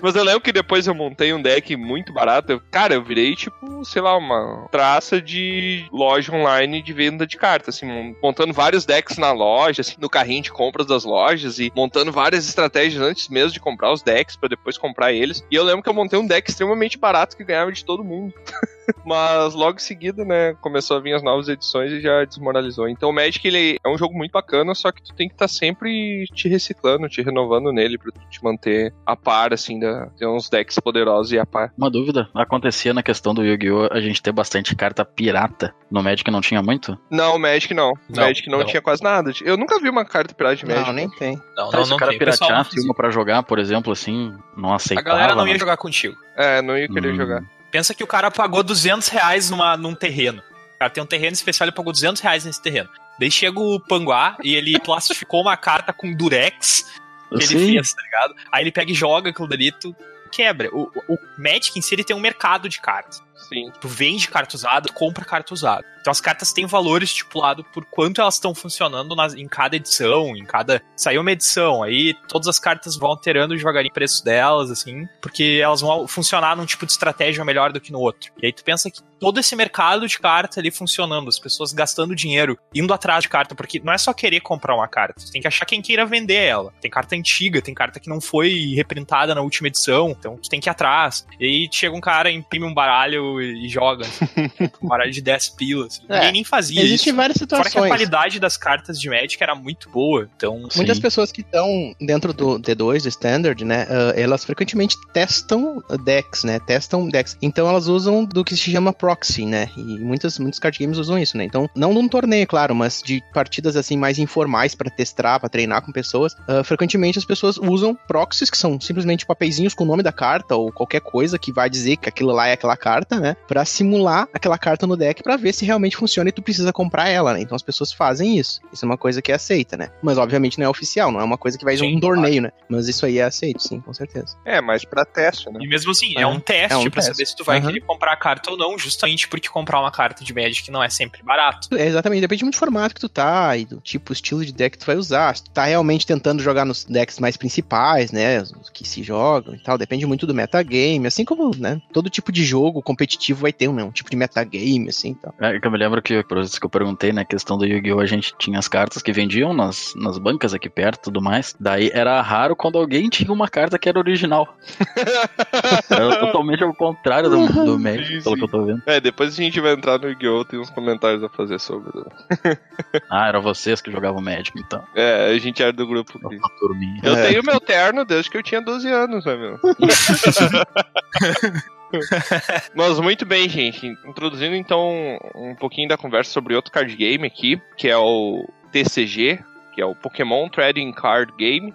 Mas 0.03 0.15
eu 0.17 0.25
lembro 0.25 0.41
que 0.41 0.53
depois 0.53 0.87
eu 0.87 0.95
montei 0.95 1.33
um 1.33 1.41
deck 1.43 1.77
muito 1.77 2.13
barato. 2.13 2.53
Eu- 2.53 2.61
cara, 2.71 2.95
eu 2.95 3.03
virei, 3.03 3.35
tipo, 3.35 3.85
sei 3.85 4.03
lá, 4.03 4.17
uma 4.17 4.67
traça 4.71 5.21
de 5.21 5.87
loja 5.93 6.33
online 6.35 6.83
de 6.83 6.93
venda 6.93 7.27
de 7.27 7.37
cartas, 7.37 7.77
assim, 7.77 7.87
mon- 7.87 8.15
montando 8.45 8.53
vários 8.53 8.85
decks 8.85 9.17
na 9.17 9.33
loja, 9.33 9.81
assim, 9.81 9.95
no 9.99 10.09
carrinho 10.09 10.43
de 10.43 10.53
compras 10.53 10.87
das 10.87 11.05
lojas 11.05 11.59
e 11.59 11.73
montando 11.75 12.13
várias 12.13 12.47
estratégias 12.47 13.03
antes 13.03 13.29
mesmo 13.29 13.53
de 13.53 13.61
comprar 13.61 13.93
os 13.93 14.03
decks 14.03 14.37
pra 14.37 14.49
depois 14.49 14.77
comprar 14.77 15.13
eles. 15.13 15.45
E 15.51 15.55
eu 15.55 15.65
lembro 15.65 15.83
que 15.83 15.89
eu 15.89 15.95
montei 15.95 16.19
um 16.19 16.27
deck 16.27 16.49
extremamente 16.49 16.99
barato 16.99 17.37
que 17.37 17.45
ganhava 17.45 17.73
de 17.73 17.85
todo 17.85 18.05
mundo. 18.05 18.35
Mas 19.05 19.55
logo 19.55 19.77
em 19.77 19.81
seguida, 19.81 20.25
né, 20.25 20.55
começou 20.61 20.97
a 20.97 21.01
vir 21.01 21.15
as 21.15 21.23
novas 21.23 21.49
edições 21.49 21.91
e 21.91 22.01
já 22.01 22.25
desmoralizou. 22.25 22.89
Então 22.89 23.09
o 23.09 23.13
Magic, 23.13 23.47
ele 23.47 23.79
é 23.83 23.89
um 23.89 23.97
jogo 23.97 24.15
muito 24.15 24.33
bacana, 24.33 24.75
só 24.75 24.93
que 24.93 25.03
tu 25.03 25.15
tem 25.15 25.29
que 25.29 25.35
estar 25.35 25.49
sempre 25.49 26.27
te 26.35 26.49
reciclando, 26.49 27.09
te 27.09 27.23
renovando 27.23 27.73
nele 27.73 27.97
pra 27.97 28.13
tu 28.13 28.21
te 28.29 28.45
manter 28.45 28.93
a 29.07 29.17
par, 29.17 29.55
assim, 29.55 29.79
da, 29.79 30.07
ter 30.19 30.27
uns 30.27 30.51
decks 30.51 30.79
poderosos 30.79 31.33
e 31.33 31.39
a 31.39 31.47
par. 31.47 31.73
Uma 31.79 31.91
dúvida, 31.91 32.29
acontecia 32.35 32.93
na 32.93 33.03
questão 33.03 33.33
do 33.33 33.43
Yu-Gi-Oh! 33.43 33.89
a 33.91 34.01
gente 34.01 34.23
ter 34.23 34.33
bastante 34.33 34.75
carta 34.77 35.05
pirata. 35.05 35.75
No 35.91 36.03
Magic 36.03 36.31
não 36.31 36.41
tinha 36.41 36.63
muito? 36.63 36.99
Não, 37.11 37.37
o 37.37 37.39
Magic 37.39 37.73
não. 37.73 37.93
O 37.93 37.97
Não, 38.11 38.24
Magic 38.27 38.49
não, 38.49 38.59
não. 38.59 38.67
tinha 38.67 38.81
quase 38.83 39.03
nada. 39.03 39.33
Eu 39.43 39.57
nunca 39.57 39.79
vi 39.81 39.89
uma 39.89 40.05
carta 40.05 40.35
pirata 40.35 40.57
de 40.57 40.67
Magic. 40.67 40.87
Não, 40.87 40.93
nem 40.93 41.09
tem. 41.11 41.37
Não, 41.57 41.71
Tá, 41.71 41.77
não, 41.79 41.85
se 41.85 41.91
não 41.91 41.97
o 41.97 42.01
cara 42.01 42.11
tem. 42.11 42.19
Pirateasse 42.19 42.71
fazia. 42.71 42.83
uma 42.85 42.95
pra 42.95 43.11
jogar, 43.11 43.43
por 43.43 43.59
exemplo, 43.59 43.93
assim, 43.93 44.37
não 44.57 44.73
A 44.73 44.77
aceitava. 44.77 45.09
galera 45.09 45.35
não 45.35 45.47
ia 45.47 45.55
né? 45.55 45.59
jogar 45.59 45.77
contigo. 45.77 46.17
É, 46.37 46.61
não 46.63 46.77
ia 46.77 46.89
querer 46.89 47.13
Hum. 47.13 47.17
jogar. 47.17 47.43
Pensa 47.71 47.93
que 47.95 48.05
o 48.05 48.07
cara 48.07 48.31
pagou 48.31 48.63
200 48.63 49.09
reais 49.09 49.51
numa, 49.51 49.77
num 49.77 49.95
terreno. 49.95 50.43
O 50.77 50.79
cara 50.79 50.91
tem 50.91 51.03
um 51.03 51.07
terreno 51.07 51.33
especial, 51.33 51.67
ele 51.67 51.75
pagou 51.77 51.93
200 51.93 52.21
reais 52.23 52.45
nesse 52.45 52.61
terreno. 52.63 52.89
Daí 53.19 53.31
chega 53.31 53.59
o 53.61 53.79
Panguá 53.81 54.37
e 54.43 54.55
ele 54.55 54.79
plastificou 54.83 55.41
uma 55.43 55.57
carta 55.57 55.93
com 55.93 56.13
durex 56.15 56.85
que 57.31 57.37
ele 57.37 57.47
Sim. 57.47 57.73
fez, 57.73 57.95
tá 57.95 58.03
ligado? 58.03 58.35
Aí 58.53 58.63
ele 58.63 58.71
pega 58.73 58.91
e 58.93 58.95
joga 58.95 59.31
aquilo 59.31 59.49
dali, 59.49 59.73
tu 59.73 59.95
quebra. 60.31 60.69
O, 60.73 60.91
o 61.09 61.15
o 61.15 61.19
Magic 61.39 61.77
em 61.79 61.83
si, 61.83 61.95
ele 61.95 62.05
tem 62.05 62.15
um 62.15 62.21
mercado 62.21 62.69
de 62.69 62.81
cartas. 62.81 63.23
Sim. 63.49 63.71
Tu 63.81 63.89
vende 63.89 64.29
carta 64.29 64.57
usada, 64.57 64.89
tu 64.89 64.93
compra 64.95 65.25
carta 65.25 65.53
usada. 65.55 65.85
Então 66.01 66.11
as 66.11 66.21
cartas 66.21 66.53
têm 66.53 66.67
valor 66.67 67.03
estipulado 67.03 67.65
por 67.73 67.85
quanto 67.87 68.21
elas 68.21 68.35
estão 68.35 68.55
funcionando 68.55 69.17
nas- 69.17 69.33
em 69.35 69.49
cada 69.49 69.77
edição, 69.77 70.37
em 70.37 70.45
cada. 70.45 70.83
Saiu 70.95 71.23
uma 71.23 71.33
edição, 71.33 71.83
aí 71.83 72.15
todas 72.29 72.47
as 72.47 72.59
cartas 72.59 72.95
vão 72.97 73.09
alterando 73.11 73.57
devagarinho 73.57 73.91
o 73.91 73.95
preço 73.95 74.23
delas, 74.23 74.71
assim, 74.71 75.07
porque 75.23 75.61
elas 75.63 75.81
vão 75.81 76.07
funcionar 76.07 76.57
num 76.57 76.67
tipo 76.67 76.85
de 76.85 76.93
estratégia 76.93 77.43
melhor 77.45 77.73
do 77.73 77.81
que 77.81 77.91
no 77.91 78.01
outro. 78.01 78.31
E 78.43 78.47
aí 78.47 78.53
tu 78.53 78.63
pensa 78.63 78.91
que 78.91 79.01
todo 79.19 79.41
esse 79.41 79.57
mercado 79.57 80.07
de 80.07 80.19
carta 80.19 80.61
ali 80.61 80.71
funcionando, 80.71 81.29
as 81.29 81.39
pessoas 81.39 81.73
gastando 81.73 82.15
dinheiro, 82.15 82.59
indo 82.75 82.93
atrás 82.93 83.23
de 83.23 83.31
carta, 83.31 83.55
porque 83.55 83.81
não 83.83 83.93
é 83.93 83.97
só 83.97 84.13
querer 84.13 84.41
comprar 84.41 84.75
uma 84.75 84.87
carta, 84.87 85.15
tu 85.25 85.33
tem 85.33 85.41
que 85.41 85.49
achar 85.49 85.65
quem 85.65 85.81
queira 85.81 86.05
vender 86.05 86.35
ela. 86.45 86.71
Tem 86.83 86.91
carta 86.91 87.17
antiga, 87.17 87.63
tem 87.63 87.73
carta 87.73 87.99
que 87.99 88.11
não 88.11 88.21
foi 88.21 88.75
reprintada 88.75 89.35
na 89.35 89.41
última 89.41 89.69
edição, 89.69 90.11
então 90.11 90.37
tu 90.37 90.51
tem 90.51 90.61
que 90.61 90.69
ir 90.69 90.71
atrás. 90.71 91.27
E 91.41 91.47
aí 91.47 91.69
chega 91.73 91.97
um 91.97 92.01
cara, 92.01 92.31
imprime 92.31 92.67
um 92.67 92.75
baralho 92.75 93.34
e 93.43 93.69
joga. 93.69 94.07
um 94.83 94.89
baralho 94.89 95.13
de 95.13 95.21
10 95.21 95.49
pilas. 95.51 95.87
Assim. 95.87 96.03
É, 96.09 96.15
Ninguém 96.17 96.33
nem 96.33 96.45
fazia 96.45 96.83
Existem 96.83 97.11
isso. 97.11 97.17
várias 97.17 97.39
Fora 97.39 97.49
que 97.49 97.55
a 97.55 97.65
situações. 97.65 97.89
qualidade 97.89 98.41
das 98.41 98.57
cartas 98.57 99.01
de 99.01 99.09
Magic 99.09 99.43
era 99.43 99.55
muito 99.55 99.89
boa, 99.91 100.29
então... 100.37 100.69
Muitas 100.77 100.97
Sim. 100.97 101.03
pessoas 101.03 101.33
que 101.33 101.41
estão 101.41 101.95
dentro 102.01 102.33
do 102.33 102.59
D2, 102.59 103.03
do 103.03 103.09
Standard, 103.09 103.65
né, 103.65 103.87
ah, 103.89 104.13
elas 104.17 104.45
frequentemente 104.45 104.97
testam 105.13 105.83
decks, 106.05 106.45
né, 106.45 106.59
testam 106.61 107.09
decks. 107.09 107.37
Então 107.43 107.69
elas 107.69 107.87
usam 107.87 108.25
do 108.25 108.45
que 108.45 108.57
se 108.57 108.71
chama 108.71 108.93
proxy, 108.93 109.45
né, 109.47 109.71
e 109.77 109.99
muitas, 109.99 110.39
muitos 110.39 110.59
card 110.59 110.79
games 110.79 110.99
usam 110.99 111.19
isso, 111.19 111.37
né. 111.37 111.45
Então, 111.45 111.69
não 111.75 111.93
num 111.93 112.09
torneio, 112.09 112.47
claro, 112.47 112.75
mas 112.75 113.03
de 113.03 113.23
partidas 113.33 113.77
assim 113.77 113.97
mais 113.97 114.19
informais 114.19 114.75
pra 114.75 114.91
testar, 114.91 115.39
pra 115.41 115.49
treinar 115.49 115.83
com 115.83 115.93
pessoas, 115.93 116.35
ah, 116.49 116.63
frequentemente 116.65 117.19
as 117.19 117.25
pessoas 117.25 117.57
usam 117.59 117.97
proxies, 118.07 118.51
que 118.51 118.59
são 118.59 118.81
simplesmente 118.81 119.27
papeizinhos 119.27 119.75
com 119.75 119.85
o 119.85 119.87
nome 119.87 120.03
da 120.03 120.13
carta 120.13 120.55
ou 120.57 120.73
qualquer 120.73 121.01
coisa 121.01 121.39
que 121.39 121.53
vai 121.53 121.69
dizer 121.69 121.97
que 121.97 122.09
aquilo 122.09 122.33
lá 122.33 122.49
é 122.49 122.53
aquela 122.53 122.77
carta, 122.77 123.14
né, 123.21 123.37
pra 123.49 123.65
simular 123.65 124.29
aquela 124.33 124.59
carta 124.59 124.87
no 124.87 124.97
deck 124.97 125.23
pra 125.23 125.37
ver 125.37 125.53
se 125.53 125.65
realmente 125.65 125.97
funciona 125.97 126.29
e 126.29 126.33
tu 126.33 126.43
precisa 126.43 126.73
comprar 126.73 127.09
ela, 127.09 127.35
né. 127.35 127.41
Então 127.41 127.57
as 127.57 127.63
pessoas 127.63 127.93
fazem 127.93 128.39
isso. 128.39 128.61
Isso 128.73 128.85
é 128.85 128.87
uma 128.87 128.99
coisa 128.99 129.21
que 129.23 129.33
é 129.33 129.35
aceita, 129.35 129.77
né. 129.77 129.91
Mas 130.03 130.19
obviamente 130.19 130.59
não 130.59 130.67
é 130.67 130.69
oficial, 130.69 131.11
não 131.11 131.21
é 131.21 131.25
uma 131.25 131.39
coisa 131.39 131.59
que 131.59 131.65
vai 131.65 131.77
Sim, 131.77 131.97
um 131.97 132.01
torneio, 132.01 132.43
né. 132.43 132.53
Mas 132.69 132.89
isso 132.89 133.05
aí 133.05 133.19
é 133.19 133.25
aceito, 133.25 133.63
sim, 133.63 133.81
com 133.81 133.93
certeza. 133.93 134.37
É, 134.45 134.61
mas 134.61 134.85
pra 134.85 135.05
teste, 135.05 135.51
né? 135.51 135.59
E 135.63 135.67
mesmo 135.67 135.91
assim, 135.91 136.15
é, 136.17 136.23
É, 136.23 136.27
um 136.27 136.39
teste 136.41 136.73
é 136.73 136.77
um 136.77 136.83
pra 136.85 137.03
teste. 137.03 137.11
saber 137.13 137.27
se 137.27 137.37
tu 137.37 137.45
vai 137.45 137.59
Aham. 137.59 137.67
querer 137.67 137.81
comprar 137.81 138.13
a 138.13 138.17
carta 138.17 138.51
ou 138.51 138.57
não, 138.57 138.79
justamente 138.79 139.29
porque 139.29 139.49
comprar 139.49 139.81
uma 139.81 139.91
carta 139.91 140.25
de 140.25 140.33
Magic 140.35 140.71
não 140.71 140.83
é 140.83 140.89
sempre 140.89 141.23
barato. 141.23 141.69
É, 141.77 141.87
exatamente, 141.87 142.21
depende 142.21 142.45
muito 142.45 142.55
do 142.55 142.59
formato 142.59 142.95
que 142.95 143.01
tu 143.01 143.09
tá 143.09 143.57
e 143.57 143.65
do 143.65 143.81
tipo, 143.81 144.13
estilo 144.13 144.45
de 144.45 144.53
deck 144.53 144.77
que 144.77 144.85
tu 144.85 144.87
vai 144.87 144.97
usar. 144.97 145.37
Se 145.37 145.45
tu 145.45 145.51
tá 145.51 145.65
realmente 145.65 146.07
tentando 146.07 146.43
jogar 146.43 146.65
nos 146.65 146.85
decks 146.85 147.19
mais 147.19 147.37
principais, 147.37 148.13
né, 148.13 148.41
os 148.43 148.71
que 148.71 148.87
se 148.87 149.03
jogam 149.03 149.55
e 149.55 149.59
tal, 149.59 149.77
depende 149.79 150.07
muito 150.07 150.27
do 150.27 150.35
metagame, 150.35 151.07
assim 151.07 151.25
como, 151.25 151.55
né, 151.57 151.81
todo 151.93 152.11
tipo 152.11 152.31
de 152.33 152.45
jogo 152.45 152.83
competitivo 152.83 153.04
vai 153.35 153.53
ter 153.53 153.69
um, 153.69 153.75
né, 153.75 153.83
um 153.85 153.91
tipo 153.91 154.11
de 154.11 154.17
metagame, 154.17 154.89
assim, 154.89 155.13
e 155.13 155.15
tal. 155.15 155.35
É 155.41 155.59
que 155.61 155.67
eu 155.67 155.71
me 155.71 155.79
lembro 155.79 156.01
que, 156.03 156.23
por 156.25 156.39
isso 156.39 156.59
que 156.61 156.67
eu 156.67 156.71
perguntei, 156.71 157.13
na 157.13 157.25
questão 157.25 157.57
do 157.59 157.65
Yu-Gi-Oh! 157.67 158.01
a 158.01 158.07
gente 158.07 158.35
tinha 158.39 158.59
as 158.59 158.69
cartas 158.69 159.03
que 159.03 159.13
vendiam 159.13 159.53
nas, 159.55 159.95
nas 159.97 160.19
bancas 160.19 160.55
aqui 160.55 160.69
perto 160.69 160.99
e 160.99 161.03
tudo 161.05 161.21
mais. 161.23 161.55
Daí 161.59 161.91
era 161.93 162.21
raro 162.23 162.55
quando 162.57 162.79
alguém 162.79 163.09
tinha 163.09 163.33
uma 163.33 163.49
carta 163.49 163.79
que 163.79 163.89
era 163.89 163.99
original. 163.99 164.57
era 165.91 166.17
totalmente 166.21 166.63
ao 166.63 166.75
contrário 166.75 167.31
do, 167.31 167.47
do 167.65 167.79
Magic, 167.79 168.19
Sim, 168.19 168.23
pelo 168.23 168.35
sim. 168.35 168.39
que 168.39 168.45
eu 168.45 168.49
tô 168.49 168.65
vendo. 168.65 168.83
É, 168.87 169.01
depois 169.01 169.33
a 169.33 169.37
gente 169.43 169.61
vai 169.61 169.73
entrar 169.73 169.99
no 169.99 170.09
Yu-Gi-Oh! 170.09 170.45
Tem 170.45 170.59
uns 170.59 170.71
comentários 170.71 171.23
a 171.23 171.29
fazer 171.29 171.59
sobre. 171.61 171.91
né? 171.99 172.57
Ah, 173.11 173.29
eram 173.29 173.43
vocês 173.43 173.81
que 173.81 173.91
jogavam 173.91 174.21
Magic, 174.23 174.53
então. 174.59 174.83
É, 174.95 175.31
a 175.33 175.39
gente 175.39 175.63
era 175.63 175.73
do 175.73 175.87
grupo. 175.87 176.19
que- 176.19 176.37
Uma 176.37 176.49
turminha. 176.59 177.01
Eu 177.03 177.17
É. 177.17 177.29
tenho 177.29 177.43
meu 177.45 177.61
terno 177.61 178.05
desde 178.05 178.31
que 178.31 178.37
eu 178.37 178.43
tinha 178.43 178.61
12 178.61 178.89
anos, 178.89 179.25
né, 179.25 179.37
meu? 179.37 179.59
Mas 182.75 182.99
muito 182.99 183.25
bem, 183.25 183.49
gente. 183.49 183.87
Introduzindo 184.05 184.55
então 184.55 185.19
um 185.35 185.55
pouquinho 185.55 185.89
da 185.89 185.97
conversa 185.97 186.31
sobre 186.33 186.55
outro 186.55 186.73
card 186.73 186.95
game 186.97 187.27
aqui, 187.27 187.61
que 187.77 187.89
é 187.89 187.97
o 187.97 188.49
TCG, 188.73 189.39
que 189.75 189.81
é 189.81 189.87
o 189.87 189.95
Pokémon 189.95 190.49
Trading 190.49 190.93
Card 190.93 191.33
Game. 191.37 191.75